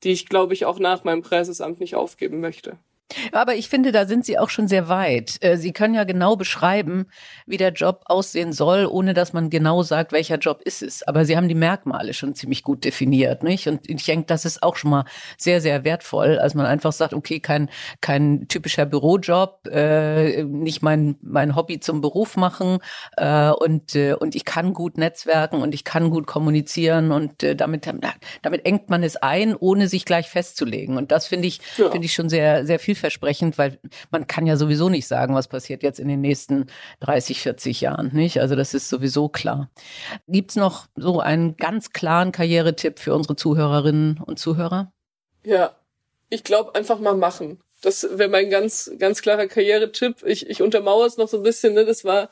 die 0.04 0.12
ich, 0.12 0.28
glaube 0.28 0.54
ich, 0.54 0.66
auch 0.66 0.80
nach 0.80 1.04
meinem 1.04 1.22
Preisesamt 1.22 1.80
nicht 1.80 1.96
aufgeben 1.96 2.40
möchte. 2.40 2.78
Aber 3.32 3.56
ich 3.56 3.70
finde, 3.70 3.92
da 3.92 4.06
sind 4.06 4.26
Sie 4.26 4.40
auch 4.40 4.50
schon 4.50 4.68
sehr 4.68 4.90
weit. 4.90 5.38
Äh, 5.42 5.58
Sie 5.58 5.74
können 5.74 5.94
ja 5.94 6.04
genau 6.06 6.36
beschreiben, 6.36 7.06
wie 7.46 7.58
der 7.58 7.72
Job 7.72 8.02
aussehen 8.06 8.52
soll, 8.52 8.88
ohne 8.88 9.14
dass 9.14 9.32
man 9.32 9.50
genau 9.50 9.84
sagt, 9.84 10.12
welcher 10.12 10.38
Job 10.38 10.62
ist 10.64 10.82
es. 10.82 11.04
Aber 11.04 11.24
Sie 11.26 11.38
haben 11.38 11.48
die 11.48 11.56
Merkmale 11.56 12.14
schon 12.14 12.34
ziemlich 12.34 12.64
gut 12.64 12.84
definiert, 12.84 13.44
nicht? 13.44 13.68
Und 13.68 13.90
ich 13.90 14.06
denke, 14.06 14.26
das 14.26 14.44
ist 14.46 14.64
auch 14.64 14.76
schon 14.76 14.92
mal 14.92 15.06
sehr, 15.38 15.62
sehr 15.62 15.84
wertvoll, 15.84 16.40
als 16.40 16.56
man 16.56 16.66
einfach 16.66 16.92
sagt, 16.92 17.14
okay, 17.14 17.40
kein, 17.40 17.70
kein 18.02 18.48
typischer 18.48 18.86
Bürojob, 18.86 19.68
äh, 19.68 20.44
nicht 20.44 20.82
mein, 20.82 21.18
mein 21.22 21.56
Hobby 21.56 21.80
zum 21.80 22.02
Beruf 22.02 22.38
machen 22.38 22.80
äh, 23.18 23.52
und, 23.52 23.96
äh, 23.96 24.14
und 24.14 24.36
ich 24.36 24.46
kann 24.46 24.74
gut 24.74 24.98
netzwerken 24.98 25.62
und 25.62 25.76
ich 25.76 25.84
kann 25.84 26.10
gut 26.10 26.26
kommunizieren 26.26 27.12
und 27.12 27.44
äh, 27.44 27.56
damit, 27.56 27.88
damit 28.42 28.66
engt 28.66 28.90
man 28.90 29.04
es 29.04 29.16
ein, 29.16 29.56
ohne 29.56 29.88
sich 29.88 30.06
gleich 30.06 30.28
festzulegen. 30.30 30.98
Und 30.98 31.12
das 31.12 31.28
finde 31.28 31.48
ich, 31.48 31.62
ja. 31.78 31.92
finde 31.92 32.06
ich 32.06 32.14
schon 32.14 32.30
sehr, 32.30 32.66
sehr 32.66 32.80
viel 32.80 32.95
vielversprechend, 32.96 33.58
weil 33.58 33.80
man 34.10 34.28
kann 34.28 34.48
ja 34.48 34.58
sowieso 34.58 34.90
nicht 34.90 35.08
sagen, 35.08 35.36
was 35.36 35.48
passiert 35.48 35.84
jetzt 35.84 36.00
in 36.00 36.08
den 36.08 36.22
nächsten 36.22 36.68
30, 37.02 37.42
40 37.42 37.82
Jahren, 37.82 38.12
nicht? 38.14 38.40
Also 38.40 38.56
das 38.56 38.74
ist 38.74 38.90
sowieso 38.90 39.30
klar. 39.30 39.70
Gibt's 40.28 40.56
noch 40.56 40.88
so 40.96 41.20
einen 41.20 41.58
ganz 41.58 41.92
klaren 41.92 42.32
Karrieretipp 42.32 43.00
für 43.00 43.14
unsere 43.14 43.36
Zuhörerinnen 43.36 44.22
und 44.26 44.40
Zuhörer? 44.40 44.92
Ja, 45.44 45.76
ich 46.30 46.44
glaube 46.44 46.74
einfach 46.76 47.00
mal 47.00 47.16
machen. 47.16 47.62
Das 47.82 48.08
wäre 48.18 48.30
mein 48.30 48.50
ganz, 48.50 48.92
ganz 48.98 49.22
klarer 49.22 49.48
Karrieretipp. 49.48 50.24
Ich, 50.26 50.50
ich 50.50 50.62
untermauere 50.62 51.06
es 51.06 51.18
noch 51.18 51.28
so 51.28 51.38
ein 51.38 51.44
bisschen, 51.44 51.74
ne? 51.74 51.86
Das 51.86 52.06
war 52.06 52.30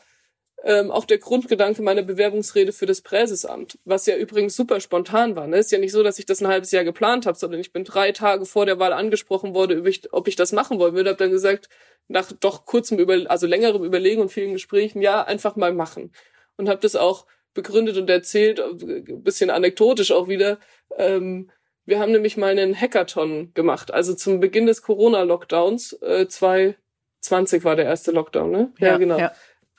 ähm, 0.63 0.91
auch 0.91 1.03
der 1.03 1.17
Grundgedanke 1.17 1.81
meiner 1.81 2.03
Bewerbungsrede 2.03 2.71
für 2.71 2.85
das 2.85 3.01
Präsesamt, 3.01 3.77
was 3.83 4.05
ja 4.05 4.15
übrigens 4.15 4.55
super 4.55 4.79
spontan 4.79 5.35
war. 5.35 5.45
Ne? 5.45 5.57
Ist 5.57 5.71
ja 5.71 5.77
nicht 5.77 5.91
so, 5.91 6.03
dass 6.03 6.19
ich 6.19 6.25
das 6.25 6.41
ein 6.41 6.47
halbes 6.47 6.71
Jahr 6.71 6.85
geplant 6.85 7.25
habe, 7.25 7.37
sondern 7.37 7.59
ich 7.59 7.73
bin 7.73 7.83
drei 7.83 8.13
Tage 8.13 8.45
vor 8.45 8.65
der 8.65 8.79
Wahl 8.79 8.93
angesprochen 8.93 9.53
worden, 9.53 9.85
ob 10.11 10.27
ich 10.27 10.35
das 10.37 10.53
machen 10.53 10.79
wollen 10.79 10.95
würde. 10.95 11.09
Habe 11.09 11.19
dann 11.19 11.31
gesagt, 11.31 11.67
nach 12.07 12.31
doch 12.31 12.65
kurzem 12.65 12.97
über, 12.97 13.29
also 13.29 13.45
längerem 13.45 13.83
Überlegen 13.83 14.21
und 14.21 14.29
vielen 14.29 14.53
Gesprächen, 14.53 15.01
ja, 15.01 15.23
einfach 15.23 15.57
mal 15.57 15.73
machen. 15.73 16.13
Und 16.55 16.69
habe 16.69 16.79
das 16.79 16.95
auch 16.95 17.25
begründet 17.53 17.97
und 17.97 18.09
erzählt, 18.09 18.59
ein 18.59 19.23
bisschen 19.23 19.49
anekdotisch 19.49 20.11
auch 20.13 20.29
wieder. 20.29 20.59
Ähm, 20.97 21.51
wir 21.85 21.99
haben 21.99 22.13
nämlich 22.13 22.37
mal 22.37 22.51
einen 22.51 22.79
Hackathon 22.79 23.53
gemacht, 23.53 23.93
also 23.93 24.13
zum 24.13 24.39
Beginn 24.39 24.65
des 24.65 24.81
Corona-Lockdowns, 24.81 25.93
äh, 26.01 26.27
2020 26.27 27.65
war 27.65 27.75
der 27.75 27.85
erste 27.85 28.11
Lockdown, 28.11 28.49
ne? 28.49 28.73
Ja, 28.79 28.87
ja 28.87 28.97
genau. 28.97 29.19
Ja 29.19 29.33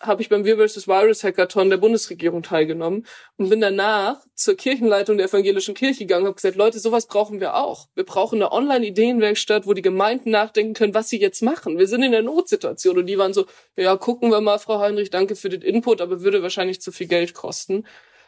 habe 0.06 0.22
ich 0.22 0.28
beim 0.28 0.44
Wir 0.44 0.56
vs. 0.56 0.88
Virus 0.88 1.24
Hackathon 1.24 1.70
der 1.70 1.76
Bundesregierung 1.76 2.42
teilgenommen 2.42 3.06
und 3.36 3.48
bin 3.48 3.60
danach 3.60 4.20
zur 4.34 4.56
Kirchenleitung 4.56 5.16
der 5.16 5.26
evangelischen 5.26 5.74
Kirche 5.74 6.00
gegangen 6.00 6.22
und 6.22 6.28
habe 6.28 6.36
gesagt, 6.36 6.56
Leute, 6.56 6.78
sowas 6.78 7.06
brauchen 7.06 7.40
wir 7.40 7.56
auch. 7.56 7.88
Wir 7.94 8.04
brauchen 8.04 8.36
eine 8.36 8.52
Online-Ideenwerkstatt, 8.52 9.66
wo 9.66 9.72
die 9.72 9.82
Gemeinden 9.82 10.30
nachdenken 10.30 10.74
können, 10.74 10.94
was 10.94 11.08
sie 11.08 11.20
jetzt 11.20 11.42
machen. 11.42 11.78
Wir 11.78 11.86
sind 11.86 12.02
in 12.02 12.12
der 12.12 12.22
Notsituation 12.22 12.98
und 12.98 13.06
die 13.06 13.18
waren 13.18 13.32
so, 13.32 13.46
ja, 13.76 13.96
gucken 13.96 14.30
wir 14.30 14.40
mal, 14.40 14.58
Frau 14.58 14.78
Heinrich, 14.80 15.10
danke 15.10 15.36
für 15.36 15.48
den 15.48 15.62
Input, 15.62 16.00
aber 16.00 16.22
würde 16.22 16.42
wahrscheinlich 16.42 16.80
zu 16.80 16.92
viel 16.92 17.06
Geld 17.06 17.34
kosten. 17.34 17.84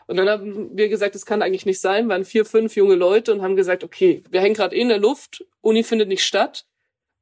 Und 0.06 0.16
dann 0.16 0.28
haben 0.28 0.76
wir 0.76 0.88
gesagt, 0.88 1.14
das 1.14 1.26
kann 1.26 1.42
eigentlich 1.42 1.66
nicht 1.66 1.80
sein, 1.80 2.08
waren 2.08 2.24
vier, 2.24 2.44
fünf 2.44 2.76
junge 2.76 2.94
Leute 2.94 3.32
und 3.32 3.42
haben 3.42 3.56
gesagt, 3.56 3.82
okay, 3.82 4.22
wir 4.30 4.40
hängen 4.40 4.54
gerade 4.54 4.76
eh 4.76 4.80
in 4.80 4.88
der 4.88 4.98
Luft, 4.98 5.44
Uni 5.60 5.82
findet 5.82 6.08
nicht 6.08 6.24
statt. 6.24 6.66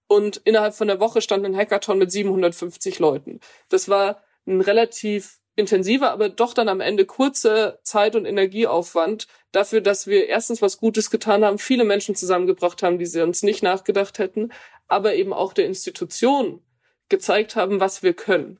Und 0.07 0.36
innerhalb 0.44 0.74
von 0.74 0.86
der 0.86 1.00
Woche 1.00 1.22
stand 1.22 1.46
ein 1.46 1.57
Hackathon 1.57 1.98
mit 1.98 2.12
750 2.12 2.98
Leuten. 2.98 3.40
Das 3.70 3.88
war 3.88 4.22
ein 4.47 4.61
relativ 4.61 5.38
intensiver, 5.57 6.11
aber 6.11 6.28
doch 6.28 6.53
dann 6.53 6.68
am 6.68 6.80
Ende 6.80 7.07
kurze 7.07 7.78
Zeit- 7.82 8.16
und 8.16 8.26
Energieaufwand 8.26 9.28
dafür, 9.53 9.80
dass 9.80 10.07
wir 10.07 10.26
erstens 10.26 10.61
was 10.62 10.78
Gutes 10.78 11.11
getan 11.11 11.45
haben, 11.45 11.59
viele 11.59 11.84
Menschen 11.84 12.16
zusammengebracht 12.16 12.82
haben, 12.82 12.99
die 12.99 13.07
sie 13.07 13.22
uns 13.22 13.42
nicht 13.42 13.62
nachgedacht 13.62 14.18
hätten, 14.18 14.53
aber 14.88 15.14
eben 15.14 15.32
auch 15.32 15.53
der 15.53 15.66
Institution 15.66 16.61
gezeigt 17.09 17.55
haben, 17.55 17.80
was 17.80 18.03
wir 18.03 18.14
können. 18.14 18.59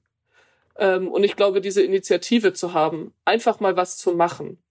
Ähm, 0.76 1.09
und 1.09 1.24
ich 1.24 1.37
glaube, 1.37 1.61
diese 1.61 1.82
Initiative 1.82 2.53
zu 2.53 2.72
haben, 2.72 3.12
einfach 3.24 3.61
mal 3.61 3.76
was 3.76 3.97
zu 3.97 4.12
machen, 4.12 4.62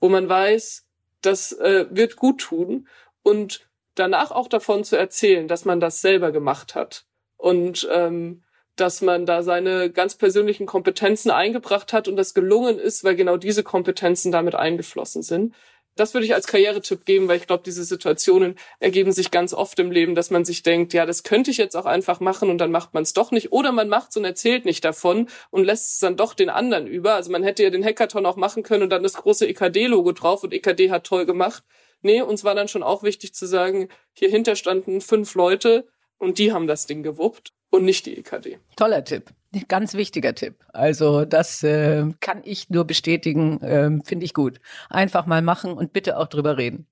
wo 0.00 0.08
man 0.08 0.28
weiß, 0.28 0.86
das 1.20 1.52
äh, 1.52 1.86
wird 1.90 2.16
gut 2.16 2.40
tun 2.40 2.88
und 3.22 3.68
danach 3.94 4.30
auch 4.30 4.48
davon 4.48 4.84
zu 4.84 4.96
erzählen, 4.96 5.48
dass 5.48 5.64
man 5.64 5.80
das 5.80 6.00
selber 6.00 6.32
gemacht 6.32 6.74
hat. 6.74 7.06
Und 7.36 7.88
ähm, 7.92 8.42
dass 8.76 9.02
man 9.02 9.26
da 9.26 9.42
seine 9.42 9.90
ganz 9.90 10.14
persönlichen 10.16 10.66
Kompetenzen 10.66 11.30
eingebracht 11.30 11.92
hat 11.92 12.08
und 12.08 12.16
das 12.16 12.34
gelungen 12.34 12.78
ist, 12.78 13.04
weil 13.04 13.16
genau 13.16 13.36
diese 13.36 13.62
Kompetenzen 13.62 14.32
damit 14.32 14.54
eingeflossen 14.54 15.22
sind. 15.22 15.54
Das 15.94 16.14
würde 16.14 16.24
ich 16.24 16.34
als 16.34 16.46
Karrieretipp 16.46 17.04
geben, 17.04 17.28
weil 17.28 17.36
ich 17.36 17.46
glaube, 17.46 17.64
diese 17.66 17.84
Situationen 17.84 18.58
ergeben 18.80 19.12
sich 19.12 19.30
ganz 19.30 19.52
oft 19.52 19.78
im 19.78 19.90
Leben, 19.90 20.14
dass 20.14 20.30
man 20.30 20.46
sich 20.46 20.62
denkt, 20.62 20.94
ja, 20.94 21.04
das 21.04 21.22
könnte 21.22 21.50
ich 21.50 21.58
jetzt 21.58 21.76
auch 21.76 21.84
einfach 21.84 22.18
machen 22.20 22.48
und 22.48 22.56
dann 22.56 22.70
macht 22.70 22.94
man 22.94 23.02
es 23.02 23.12
doch 23.12 23.30
nicht. 23.30 23.52
Oder 23.52 23.72
man 23.72 23.90
macht 23.90 24.10
es 24.10 24.16
und 24.16 24.24
erzählt 24.24 24.64
nicht 24.64 24.86
davon 24.86 25.28
und 25.50 25.64
lässt 25.64 25.92
es 25.92 25.98
dann 25.98 26.16
doch 26.16 26.32
den 26.32 26.48
anderen 26.48 26.86
über. 26.86 27.14
Also 27.14 27.30
man 27.30 27.42
hätte 27.42 27.62
ja 27.62 27.68
den 27.68 27.84
Hackathon 27.84 28.24
auch 28.24 28.36
machen 28.36 28.62
können 28.62 28.84
und 28.84 28.90
dann 28.90 29.02
das 29.02 29.14
große 29.14 29.46
EKD-Logo 29.46 30.12
drauf 30.12 30.42
und 30.44 30.54
EKD 30.54 30.90
hat 30.90 31.04
toll 31.04 31.26
gemacht. 31.26 31.62
Nee, 32.00 32.22
uns 32.22 32.42
war 32.42 32.54
dann 32.54 32.68
schon 32.68 32.82
auch 32.82 33.02
wichtig 33.02 33.34
zu 33.34 33.46
sagen, 33.46 33.90
hier 34.14 34.30
hinter 34.30 34.56
standen 34.56 35.02
fünf 35.02 35.34
Leute 35.34 35.86
und 36.16 36.38
die 36.38 36.52
haben 36.54 36.66
das 36.66 36.86
Ding 36.86 37.02
gewuppt 37.02 37.52
und 37.72 37.84
nicht 37.84 38.06
die 38.06 38.18
EKD. 38.18 38.58
Toller 38.76 39.02
Tipp. 39.02 39.30
Ganz 39.68 39.94
wichtiger 39.94 40.34
Tipp. 40.34 40.56
Also 40.72 41.24
das 41.24 41.62
äh, 41.62 42.04
kann 42.20 42.42
ich 42.44 42.70
nur 42.70 42.84
bestätigen, 42.84 43.60
äh, 43.62 43.90
finde 44.04 44.24
ich 44.24 44.34
gut. 44.34 44.60
Einfach 44.88 45.26
mal 45.26 45.42
machen 45.42 45.72
und 45.72 45.92
bitte 45.92 46.18
auch 46.18 46.28
drüber 46.28 46.58
reden. 46.58 46.86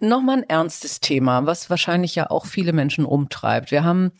Nochmal 0.00 0.38
ein 0.38 0.48
ernstes 0.48 1.00
Thema, 1.00 1.46
was 1.46 1.70
wahrscheinlich 1.70 2.14
ja 2.14 2.30
auch 2.30 2.46
viele 2.46 2.72
Menschen 2.72 3.04
umtreibt. 3.04 3.70
Wir 3.70 3.84
haben 3.84 4.12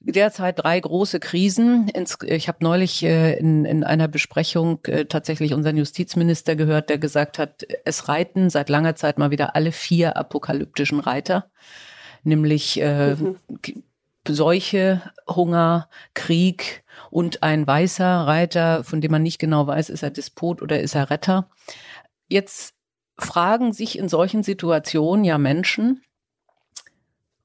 derzeit 0.00 0.58
drei 0.58 0.80
große 0.80 1.20
Krisen. 1.20 1.90
Ich 2.24 2.48
habe 2.48 2.58
neulich 2.60 3.02
äh, 3.04 3.38
in, 3.38 3.64
in 3.64 3.84
einer 3.84 4.08
Besprechung 4.08 4.80
äh, 4.86 5.04
tatsächlich 5.04 5.54
unseren 5.54 5.76
Justizminister 5.76 6.56
gehört, 6.56 6.90
der 6.90 6.98
gesagt 6.98 7.38
hat, 7.38 7.66
es 7.84 8.08
reiten 8.08 8.50
seit 8.50 8.68
langer 8.68 8.96
Zeit 8.96 9.18
mal 9.18 9.30
wieder 9.30 9.54
alle 9.54 9.72
vier 9.72 10.16
apokalyptischen 10.16 11.00
Reiter, 11.00 11.50
nämlich 12.22 12.80
äh, 12.80 13.14
mhm. 13.14 13.36
Seuche, 14.28 15.02
Hunger, 15.28 15.88
Krieg 16.14 16.84
und 17.10 17.42
ein 17.42 17.66
weißer 17.66 18.26
Reiter, 18.26 18.84
von 18.84 19.00
dem 19.00 19.10
man 19.10 19.22
nicht 19.22 19.38
genau 19.38 19.66
weiß, 19.66 19.90
ist 19.90 20.02
er 20.02 20.10
Despot 20.10 20.62
oder 20.62 20.80
ist 20.80 20.94
er 20.94 21.10
Retter. 21.10 21.50
Jetzt 22.28 22.74
fragen 23.18 23.72
sich 23.72 23.98
in 23.98 24.08
solchen 24.08 24.42
Situationen 24.42 25.24
ja 25.24 25.38
Menschen, 25.38 26.02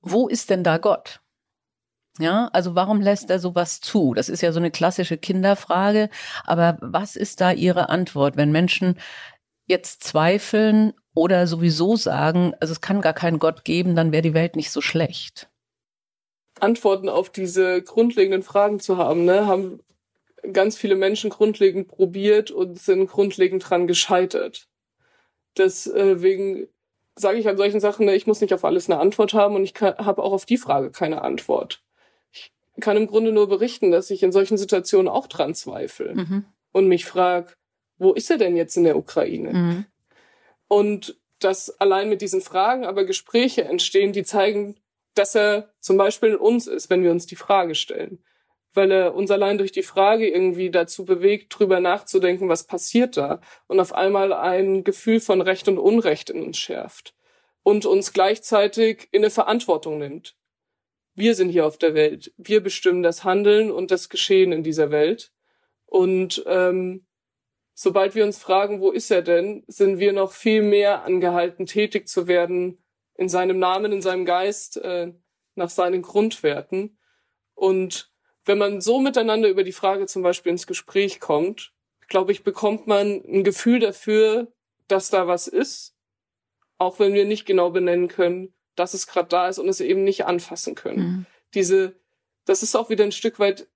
wo 0.01 0.27
ist 0.27 0.49
denn 0.49 0.63
da 0.63 0.77
Gott? 0.77 1.21
Ja, 2.19 2.49
also 2.51 2.75
warum 2.75 3.01
lässt 3.01 3.30
er 3.30 3.39
sowas 3.39 3.80
zu? 3.80 4.13
Das 4.13 4.27
ist 4.27 4.41
ja 4.41 4.51
so 4.51 4.59
eine 4.59 4.71
klassische 4.71 5.17
Kinderfrage. 5.17 6.09
Aber 6.43 6.77
was 6.82 7.15
ist 7.15 7.39
da 7.39 7.51
Ihre 7.51 7.89
Antwort, 7.89 8.36
wenn 8.36 8.51
Menschen 8.51 8.99
jetzt 9.65 10.03
zweifeln 10.03 10.93
oder 11.13 11.47
sowieso 11.47 11.95
sagen, 11.95 12.53
also 12.59 12.73
es 12.73 12.82
kann 12.82 13.01
gar 13.01 13.13
keinen 13.13 13.39
Gott 13.39 13.63
geben, 13.63 13.95
dann 13.95 14.11
wäre 14.11 14.21
die 14.21 14.34
Welt 14.34 14.55
nicht 14.55 14.71
so 14.71 14.82
schlecht? 14.82 15.49
Antworten 16.59 17.09
auf 17.09 17.29
diese 17.29 17.81
grundlegenden 17.81 18.43
Fragen 18.43 18.79
zu 18.79 18.97
haben, 18.97 19.25
ne, 19.25 19.47
haben 19.47 19.79
ganz 20.53 20.77
viele 20.77 20.95
Menschen 20.95 21.29
grundlegend 21.29 21.87
probiert 21.87 22.51
und 22.51 22.79
sind 22.79 23.07
grundlegend 23.07 23.69
dran 23.69 23.87
gescheitert. 23.87 24.67
Deswegen 25.57 26.67
sage 27.15 27.39
ich 27.39 27.47
an 27.47 27.57
solchen 27.57 27.79
Sachen, 27.79 28.05
ne, 28.05 28.15
ich 28.15 28.27
muss 28.27 28.41
nicht 28.41 28.53
auf 28.53 28.65
alles 28.65 28.89
eine 28.89 28.99
Antwort 28.99 29.33
haben 29.33 29.55
und 29.55 29.63
ich 29.63 29.73
habe 29.81 30.23
auch 30.23 30.31
auf 30.31 30.45
die 30.45 30.57
Frage 30.57 30.91
keine 30.91 31.21
Antwort 31.21 31.81
kann 32.79 32.97
im 32.97 33.07
Grunde 33.07 33.31
nur 33.31 33.47
berichten, 33.47 33.91
dass 33.91 34.09
ich 34.09 34.23
in 34.23 34.31
solchen 34.31 34.57
Situationen 34.57 35.07
auch 35.07 35.27
dran 35.27 35.55
zweifle 35.55 36.15
mhm. 36.15 36.45
und 36.71 36.87
mich 36.87 37.05
frage, 37.05 37.53
wo 37.97 38.13
ist 38.13 38.29
er 38.31 38.37
denn 38.37 38.55
jetzt 38.55 38.77
in 38.77 38.83
der 38.83 38.97
Ukraine? 38.97 39.53
Mhm. 39.53 39.85
Und 40.67 41.17
dass 41.39 41.79
allein 41.79 42.09
mit 42.09 42.21
diesen 42.21 42.41
Fragen 42.41 42.85
aber 42.85 43.05
Gespräche 43.05 43.63
entstehen, 43.63 44.13
die 44.13 44.23
zeigen, 44.23 44.75
dass 45.20 45.36
er 45.36 45.72
zum 45.80 45.97
Beispiel 45.97 46.30
in 46.30 46.36
uns 46.38 46.67
ist, 46.67 46.89
wenn 46.89 47.03
wir 47.03 47.11
uns 47.11 47.26
die 47.26 47.36
Frage 47.36 47.76
stellen. 47.76 48.24
Weil 48.74 48.91
er 48.91 49.15
uns 49.15 49.32
allein 49.32 49.57
durch 49.57 49.72
die 49.72 49.84
Frage 49.84 50.28
irgendwie 50.28 50.72
dazu 50.72 51.05
bewegt, 51.05 51.57
drüber 51.57 51.80
nachzudenken, 51.80 52.49
was 52.49 52.65
passiert 52.65 53.17
da. 53.17 53.41
Und 53.67 53.80
auf 53.80 53.93
einmal 53.93 54.34
ein 54.34 54.84
Gefühl 54.84 55.20
von 55.20 55.41
Recht 55.41 55.67
und 55.67 55.78
Unrecht 55.78 56.30
in 56.30 56.43
uns 56.43 56.57
schärft. 56.57 57.13
Und 57.63 57.86
uns 57.86 58.13
gleichzeitig 58.13 59.07
in 59.11 59.22
eine 59.22 59.30
Verantwortung 59.30 59.99
nimmt 59.99 60.36
wir 61.20 61.36
sind 61.36 61.49
hier 61.49 61.65
auf 61.65 61.78
der 61.78 61.93
Welt. 61.93 62.34
Wir 62.38 62.63
bestimmen 62.63 63.03
das 63.03 63.26
Handeln 63.26 63.72
und 63.72 63.91
das 63.91 64.07
Geschehen 64.07 64.53
in 64.53 64.63
dieser 64.63 64.89
Welt. 64.89 65.34
Und 65.86 66.43
ähm, 66.47 67.05
sobald 67.74 68.15
wir 68.15 68.24
uns 68.24 68.38
fragen, 68.38 68.80
wo 68.80 68.91
ist 68.91 69.11
er 69.11 69.22
denn, 69.22 69.63
sind 69.67 69.99
wir 69.99 70.13
noch 70.13 70.32
viel 70.32 70.61
mehr 70.61 71.03
angehalten, 71.03 71.65
tätig 71.65 72.07
zu 72.07 72.28
werden 72.28 72.82
in 73.20 73.28
seinem 73.28 73.59
Namen, 73.59 73.91
in 73.91 74.01
seinem 74.01 74.24
Geist, 74.24 74.78
äh, 74.78 75.11
nach 75.55 75.70
seinen 75.70 76.01
Grundwerten. 76.01 76.97
Und 77.53 78.13
wenn 78.45 78.57
man 78.57 78.80
so 78.80 79.01
miteinander 79.01 79.49
über 79.49 79.65
die 79.65 79.74
Frage 79.74 80.05
zum 80.05 80.24
Beispiel 80.24 80.53
ins 80.53 80.67
Gespräch 80.67 81.20
kommt, 81.20 81.74
glaube 82.07 82.32
ich, 82.32 82.45
bekommt 82.45 82.88
man 82.88 83.22
ein 83.28 83.43
Gefühl 83.43 83.82
dafür, 83.82 84.53
dass 84.88 85.09
da 85.09 85.28
was 85.28 85.47
ist, 85.47 85.97
auch 86.78 86.99
wenn 86.99 87.13
wir 87.13 87.26
nicht 87.26 87.45
genau 87.45 87.72
benennen 87.72 88.07
können, 88.07 88.53
dass 88.76 88.93
es 88.93 89.05
gerade 89.05 89.28
da 89.28 89.49
ist 89.49 89.59
und 89.59 89.67
es 89.67 89.82
eben 89.82 90.05
nicht 90.05 90.26
anfassen 90.26 90.74
können. 90.74 90.99
Mhm. 90.99 91.26
Diese, 91.53 91.99
das 92.45 92.63
ist 92.63 92.74
auch 92.78 92.89
wieder 92.89 93.03
ein 93.03 93.11
Stück 93.11 93.38
weit 93.38 93.67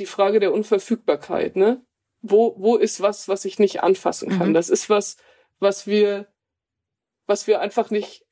die 0.00 0.06
Frage 0.06 0.40
der 0.40 0.52
Unverfügbarkeit, 0.52 1.54
ne? 1.54 1.80
Wo, 2.22 2.56
wo 2.58 2.76
ist 2.76 3.00
was, 3.00 3.28
was 3.28 3.44
ich 3.44 3.60
nicht 3.60 3.84
anfassen 3.84 4.30
kann? 4.30 4.48
Mhm. 4.48 4.54
Das 4.54 4.68
ist 4.68 4.90
was, 4.90 5.16
was 5.60 5.86
wir, 5.86 6.26
was 7.26 7.46
wir 7.46 7.60
einfach 7.60 7.90
nicht, 7.90 8.26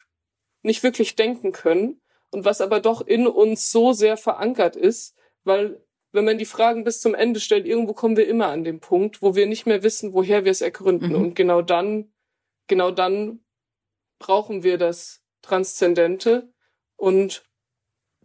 nicht 0.63 0.83
wirklich 0.83 1.17
denken 1.17 1.53
können 1.53 2.01
und 2.31 2.45
was 2.45 2.61
aber 2.61 2.81
doch 2.81 3.01
in 3.01 3.27
uns 3.27 3.71
so 3.71 3.93
sehr 3.93 4.17
verankert 4.17 4.77
ist, 4.77 5.17
weil 5.45 5.83
wenn 6.13 6.25
man 6.25 6.39
die 6.39 6.47
Fragen 6.47 6.85
bis 6.85 7.01
zum 7.01 7.15
Ende 7.15 7.39
stellt, 7.41 7.67
irgendwo 7.67 7.93
kommen 7.93 8.17
wir 8.17 8.27
immer 8.27 8.49
an 8.49 8.65
den 8.65 8.81
Punkt, 8.81 9.23
wo 9.23 9.35
wir 9.35 9.47
nicht 9.47 9.67
mehr 9.67 9.83
wissen, 9.83 10.15
woher 10.15 10.45
wir 10.45 10.51
es 10.51 10.63
ergründen. 10.63 11.11
Mhm. 11.11 11.15
Und 11.17 11.35
genau 11.35 11.63
dann, 11.63 12.13
genau 12.67 12.91
dann 12.91 13.41
brauchen 14.19 14.63
wir 14.63 14.79
das, 14.79 15.23
Transzendente 15.43 16.53
und 16.97 17.45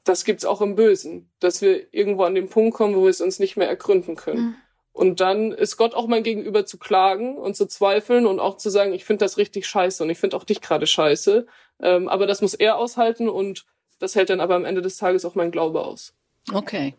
das 0.03 0.25
gibt's 0.25 0.45
auch 0.45 0.61
im 0.61 0.75
Bösen, 0.75 1.31
dass 1.39 1.61
wir 1.61 1.93
irgendwo 1.93 2.23
an 2.23 2.35
den 2.35 2.49
Punkt 2.49 2.75
kommen, 2.75 2.95
wo 2.95 3.03
wir 3.03 3.09
es 3.09 3.21
uns 3.21 3.39
nicht 3.39 3.55
mehr 3.55 3.69
ergründen 3.69 4.15
können. 4.15 4.41
Mhm. 4.41 4.55
Und 4.93 5.19
dann 5.19 5.51
ist 5.51 5.77
Gott 5.77 5.95
auch 5.95 6.07
mein 6.07 6.23
Gegenüber 6.23 6.65
zu 6.65 6.77
klagen 6.77 7.37
und 7.37 7.55
zu 7.55 7.65
zweifeln 7.65 8.27
und 8.27 8.39
auch 8.39 8.57
zu 8.57 8.69
sagen, 8.69 8.93
ich 8.93 9.05
finde 9.05 9.25
das 9.25 9.37
richtig 9.37 9.65
scheiße 9.65 10.03
und 10.03 10.09
ich 10.09 10.19
finde 10.19 10.37
auch 10.37 10.43
dich 10.43 10.61
gerade 10.61 10.85
scheiße. 10.85 11.47
Ähm, 11.81 12.07
aber 12.07 12.27
das 12.27 12.41
muss 12.41 12.53
er 12.53 12.77
aushalten 12.77 13.27
und 13.27 13.65
das 13.99 14.15
hält 14.15 14.29
dann 14.29 14.39
aber 14.39 14.55
am 14.55 14.65
Ende 14.65 14.81
des 14.81 14.97
Tages 14.97 15.25
auch 15.25 15.33
mein 15.33 15.51
Glaube 15.51 15.83
aus. 15.83 16.13
Okay. 16.53 16.93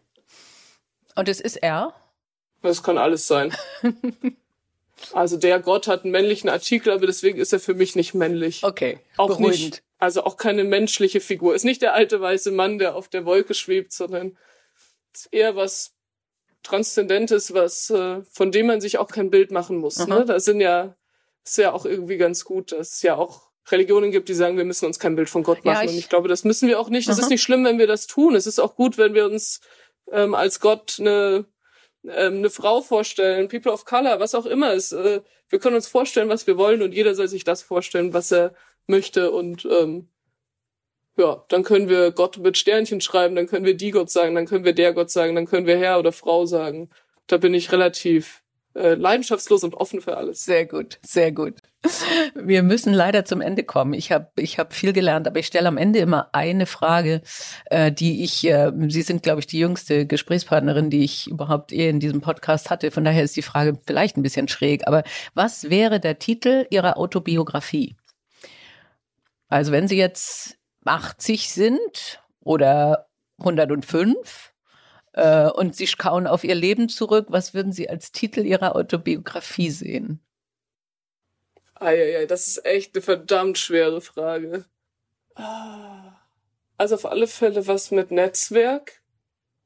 Und 1.14 1.28
es 1.28 1.40
ist 1.40 1.56
er? 1.56 1.94
Das 2.62 2.82
kann 2.82 2.98
alles 2.98 3.28
sein. 3.28 3.54
also 5.12 5.36
der 5.36 5.60
Gott 5.60 5.86
hat 5.86 6.02
einen 6.02 6.12
männlichen 6.12 6.50
Artikel, 6.50 6.92
aber 6.92 7.06
deswegen 7.06 7.38
ist 7.38 7.52
er 7.52 7.60
für 7.60 7.74
mich 7.74 7.94
nicht 7.94 8.14
männlich. 8.14 8.64
Okay. 8.64 8.98
Auch 9.16 9.28
beruhigend. 9.28 9.64
nicht 9.64 9.84
also 10.04 10.24
auch 10.24 10.36
keine 10.36 10.64
menschliche 10.64 11.20
Figur. 11.20 11.54
Ist 11.54 11.64
nicht 11.64 11.82
der 11.82 11.94
alte 11.94 12.20
weiße 12.20 12.50
Mann, 12.50 12.78
der 12.78 12.94
auf 12.94 13.08
der 13.08 13.24
Wolke 13.24 13.54
schwebt, 13.54 13.92
sondern 13.92 14.36
ist 15.12 15.28
eher 15.32 15.56
was 15.56 15.94
Transzendentes, 16.64 17.54
was 17.54 17.90
äh, 17.90 18.22
von 18.32 18.50
dem 18.50 18.66
man 18.66 18.80
sich 18.80 18.98
auch 18.98 19.08
kein 19.08 19.30
Bild 19.30 19.52
machen 19.52 19.76
muss. 19.76 20.04
Ne? 20.06 20.24
Da 20.24 20.40
sind 20.40 20.60
ja 20.60 20.96
ist 21.44 21.58
ja 21.58 21.72
auch 21.72 21.84
irgendwie 21.84 22.16
ganz 22.16 22.44
gut, 22.44 22.72
dass 22.72 22.94
es 22.94 23.02
ja 23.02 23.16
auch 23.16 23.50
Religionen 23.68 24.10
gibt, 24.10 24.28
die 24.28 24.34
sagen, 24.34 24.56
wir 24.56 24.64
müssen 24.64 24.86
uns 24.86 24.98
kein 24.98 25.14
Bild 25.14 25.30
von 25.30 25.42
Gott 25.42 25.64
machen. 25.64 25.76
Ja, 25.76 25.84
ich, 25.84 25.90
und 25.90 25.98
ich 25.98 26.08
glaube, 26.08 26.28
das 26.28 26.44
müssen 26.44 26.68
wir 26.68 26.80
auch 26.80 26.88
nicht. 26.88 27.08
Es 27.08 27.18
ist 27.18 27.30
nicht 27.30 27.42
schlimm, 27.42 27.64
wenn 27.64 27.78
wir 27.78 27.86
das 27.86 28.06
tun. 28.06 28.34
Es 28.34 28.46
ist 28.46 28.58
auch 28.58 28.76
gut, 28.76 28.98
wenn 28.98 29.14
wir 29.14 29.26
uns 29.26 29.60
ähm, 30.10 30.34
als 30.34 30.60
Gott 30.60 30.96
eine 30.98 31.46
ähm, 32.06 32.38
eine 32.38 32.50
Frau 32.50 32.82
vorstellen, 32.82 33.48
People 33.48 33.72
of 33.72 33.84
Color, 33.84 34.20
was 34.20 34.34
auch 34.34 34.46
immer 34.46 34.72
ist. 34.72 34.92
Äh, 34.92 35.22
wir 35.48 35.58
können 35.58 35.76
uns 35.76 35.88
vorstellen, 35.88 36.28
was 36.28 36.46
wir 36.46 36.58
wollen 36.58 36.82
und 36.82 36.92
jeder 36.92 37.14
soll 37.14 37.28
sich 37.28 37.44
das 37.44 37.62
vorstellen, 37.62 38.12
was 38.12 38.32
er 38.32 38.54
möchte 38.86 39.30
und 39.30 39.66
ähm, 39.70 40.08
ja, 41.16 41.44
dann 41.48 41.62
können 41.62 41.88
wir 41.88 42.10
Gott 42.10 42.38
mit 42.38 42.56
Sternchen 42.58 43.00
schreiben, 43.00 43.36
dann 43.36 43.46
können 43.46 43.64
wir 43.64 43.76
die 43.76 43.90
Gott 43.90 44.10
sagen, 44.10 44.34
dann 44.34 44.46
können 44.46 44.64
wir 44.64 44.74
der 44.74 44.92
Gott 44.92 45.10
sagen, 45.10 45.34
dann 45.34 45.46
können 45.46 45.66
wir 45.66 45.78
Herr 45.78 45.98
oder 45.98 46.12
Frau 46.12 46.46
sagen. 46.46 46.90
Da 47.26 47.36
bin 47.38 47.54
ich 47.54 47.72
relativ 47.72 48.42
äh, 48.74 48.94
leidenschaftslos 48.94 49.62
und 49.64 49.74
offen 49.74 50.00
für 50.00 50.16
alles. 50.16 50.44
Sehr 50.44 50.66
gut, 50.66 50.98
sehr 51.02 51.32
gut. 51.32 51.54
Wir 52.34 52.62
müssen 52.62 52.92
leider 52.92 53.24
zum 53.24 53.40
Ende 53.40 53.62
kommen. 53.62 53.92
Ich 53.92 54.10
habe 54.10 54.30
ich 54.36 54.58
hab 54.58 54.72
viel 54.72 54.92
gelernt, 54.92 55.28
aber 55.28 55.38
ich 55.38 55.46
stelle 55.46 55.68
am 55.68 55.76
Ende 55.76 56.00
immer 56.00 56.30
eine 56.32 56.66
Frage, 56.66 57.20
äh, 57.66 57.92
die 57.92 58.24
ich, 58.24 58.44
äh, 58.46 58.72
Sie 58.88 59.02
sind, 59.02 59.22
glaube 59.22 59.40
ich, 59.40 59.46
die 59.46 59.58
jüngste 59.58 60.06
Gesprächspartnerin, 60.06 60.90
die 60.90 61.04
ich 61.04 61.28
überhaupt 61.28 61.72
eh 61.72 61.88
in 61.88 62.00
diesem 62.00 62.20
Podcast 62.20 62.70
hatte. 62.70 62.90
Von 62.90 63.04
daher 63.04 63.22
ist 63.22 63.36
die 63.36 63.42
Frage 63.42 63.78
vielleicht 63.86 64.16
ein 64.16 64.22
bisschen 64.22 64.48
schräg. 64.48 64.86
Aber 64.86 65.04
was 65.34 65.70
wäre 65.70 66.00
der 66.00 66.18
Titel 66.18 66.66
Ihrer 66.70 66.96
Autobiografie? 66.96 67.94
Also 69.48 69.70
wenn 69.70 69.86
Sie 69.86 69.96
jetzt 69.96 70.56
80 70.84 71.50
sind 71.50 72.22
oder 72.40 73.08
105 73.38 74.54
äh, 75.12 75.48
und 75.48 75.74
Sie 75.76 75.86
schauen 75.86 76.26
auf 76.26 76.44
Ihr 76.44 76.54
Leben 76.54 76.88
zurück, 76.88 77.26
was 77.30 77.54
würden 77.54 77.72
Sie 77.72 77.88
als 77.88 78.12
Titel 78.12 78.40
Ihrer 78.40 78.76
Autobiografie 78.76 79.70
sehen? 79.70 80.20
Eieiei, 81.74 82.26
das 82.26 82.46
ist 82.46 82.64
echt 82.64 82.94
eine 82.94 83.02
verdammt 83.02 83.58
schwere 83.58 84.00
Frage. 84.00 84.64
Also 86.76 86.94
auf 86.94 87.06
alle 87.06 87.26
Fälle 87.26 87.66
was 87.66 87.90
mit 87.90 88.10
Netzwerk 88.10 89.02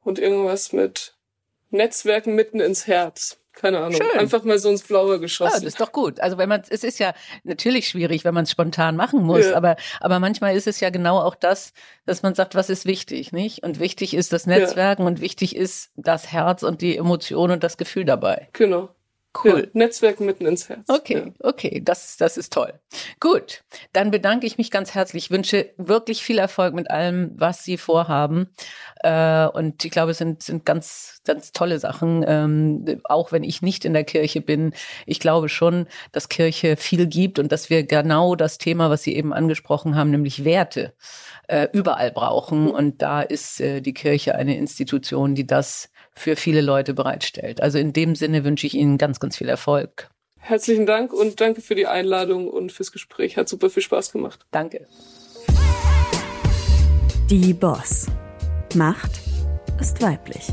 und 0.01 0.19
irgendwas 0.19 0.73
mit 0.73 1.18
Netzwerken 1.71 2.35
mitten 2.35 2.61
ins 2.61 2.87
Herz 2.87 3.39
keine 3.59 3.79
Ahnung, 3.79 4.01
Schön. 4.01 4.19
einfach 4.19 4.45
mal 4.45 4.59
so 4.59 4.71
ins 4.71 4.83
Blaue 4.83 5.19
geschossen. 5.19 5.53
Ja, 5.53 5.59
das 5.59 5.65
ist 5.65 5.81
doch 5.81 5.93
gut. 5.93 6.21
Also 6.21 6.39
wenn 6.39 6.49
man, 6.49 6.63
es 6.69 6.85
ist 6.85 6.99
ja 7.01 7.13
natürlich 7.43 7.89
schwierig, 7.89 8.25
wenn 8.25 8.35
man 8.35 8.45
es 8.45 8.53
spontan 8.53 8.97
machen 8.97 9.23
muss, 9.23 9.47
ja. 9.47 9.57
aber, 9.57 9.77
aber 10.01 10.21
manchmal 10.21 10.57
ist 10.57 10.67
es 10.67 10.81
ja 10.81 10.91
genau 10.91 11.19
auch 11.19 11.35
das, 11.35 11.73
dass 12.07 12.23
man 12.23 12.35
sagt, 12.35 12.55
was 12.55 12.71
ist 12.71 12.87
wichtig, 12.87 13.33
nicht? 13.33 13.65
Und 13.65 13.81
wichtig 13.81 14.15
ist 14.15 14.33
das 14.33 14.47
Netzwerken 14.47 15.03
ja. 15.03 15.09
und 15.09 15.21
wichtig 15.21 15.57
ist 15.57 15.91
das 15.97 16.31
Herz 16.31 16.63
und 16.63 16.81
die 16.81 16.97
Emotion 16.97 17.51
und 17.51 17.65
das 17.65 17.77
Gefühl 17.77 18.05
dabei. 18.05 18.49
Genau. 18.53 18.91
Cool. 19.45 19.61
Ja, 19.61 19.71
Netzwerk 19.73 20.21
mitten 20.21 20.47
ins 20.47 20.69
Herz. 20.69 20.89
Okay, 20.89 21.19
ja. 21.27 21.33
okay, 21.41 21.81
das, 21.85 22.17
das 22.17 22.37
ist 22.37 22.53
toll. 22.53 22.73
Gut, 23.21 23.63
dann 23.93 24.11
bedanke 24.11 24.47
ich 24.47 24.59
mich 24.59 24.71
ganz 24.71 24.95
herzlich. 24.95 25.27
Ich 25.27 25.31
wünsche 25.31 25.71
wirklich 25.77 26.23
viel 26.23 26.39
Erfolg 26.39 26.75
mit 26.75 26.91
allem, 26.91 27.33
was 27.37 27.65
Sie 27.65 27.77
vorhaben. 27.77 28.49
Äh, 29.03 29.47
und 29.47 29.85
ich 29.85 29.91
glaube, 29.91 30.13
es 30.13 30.19
sind, 30.19 30.43
sind 30.43 30.65
ganz, 30.65 31.21
ganz 31.25 31.53
tolle 31.53 31.79
Sachen. 31.79 32.25
Ähm, 32.27 33.01
auch 33.05 33.33
wenn 33.33 33.45
ich 33.45 33.63
nicht 33.63 33.85
in 33.85 33.93
der 33.93 34.05
Kirche 34.05 34.41
bin, 34.41 34.73
ich 35.07 35.21
glaube 35.21 35.49
schon, 35.49 35.87
dass 36.13 36.29
Kirche 36.29 36.77
viel 36.77 37.07
gibt 37.07 37.39
und 37.39 37.53
dass 37.53 37.71
wir 37.71 37.85
genau 37.85 38.35
das 38.35 38.59
Thema, 38.59 38.91
was 38.91 39.03
Sie 39.03 39.15
eben 39.15 39.33
angesprochen 39.33 39.97
haben, 39.97 40.11
nämlich 40.11 40.45
Werte, 40.45 40.95
äh, 41.49 41.69
überall 41.73 42.11
brauchen. 42.11 42.71
Und 42.71 43.03
da 43.03 43.23
ist 43.23 43.61
äh, 43.61 43.81
die 43.81 43.95
Kirche 43.95 44.35
eine 44.35 44.57
Institution, 44.57 45.35
die 45.35 45.47
das 45.47 45.91
für 46.19 46.37
viele 46.37 46.61
Leute 46.61 46.95
bereitstellt. 46.95 47.63
Also 47.63 47.79
in 47.79 47.93
dem 47.93 48.15
Sinne 48.15 48.45
wünsche 48.45 48.67
ich 48.67 48.75
Ihnen 48.75 48.99
ganz, 48.99 49.21
ganz 49.21 49.37
viel 49.37 49.49
Erfolg. 49.49 50.11
Herzlichen 50.39 50.87
Dank 50.87 51.13
und 51.13 51.41
danke 51.41 51.61
für 51.61 51.75
die 51.75 51.87
Einladung 51.87 52.49
und 52.49 52.73
fürs 52.73 52.93
Gespräch. 52.93 53.37
Hat 53.37 53.49
super 53.49 53.71
viel 53.71 53.83
Spaß 53.83 54.13
gemacht. 54.13 54.47
Danke. 54.51 54.87
Die 57.31 57.53
Boss. 57.53 58.07
Macht 58.75 59.21
ist 59.81 60.01
weiblich. 60.01 60.49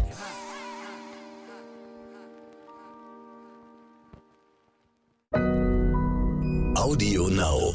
Audio 6.75 7.29
Now. 7.29 7.73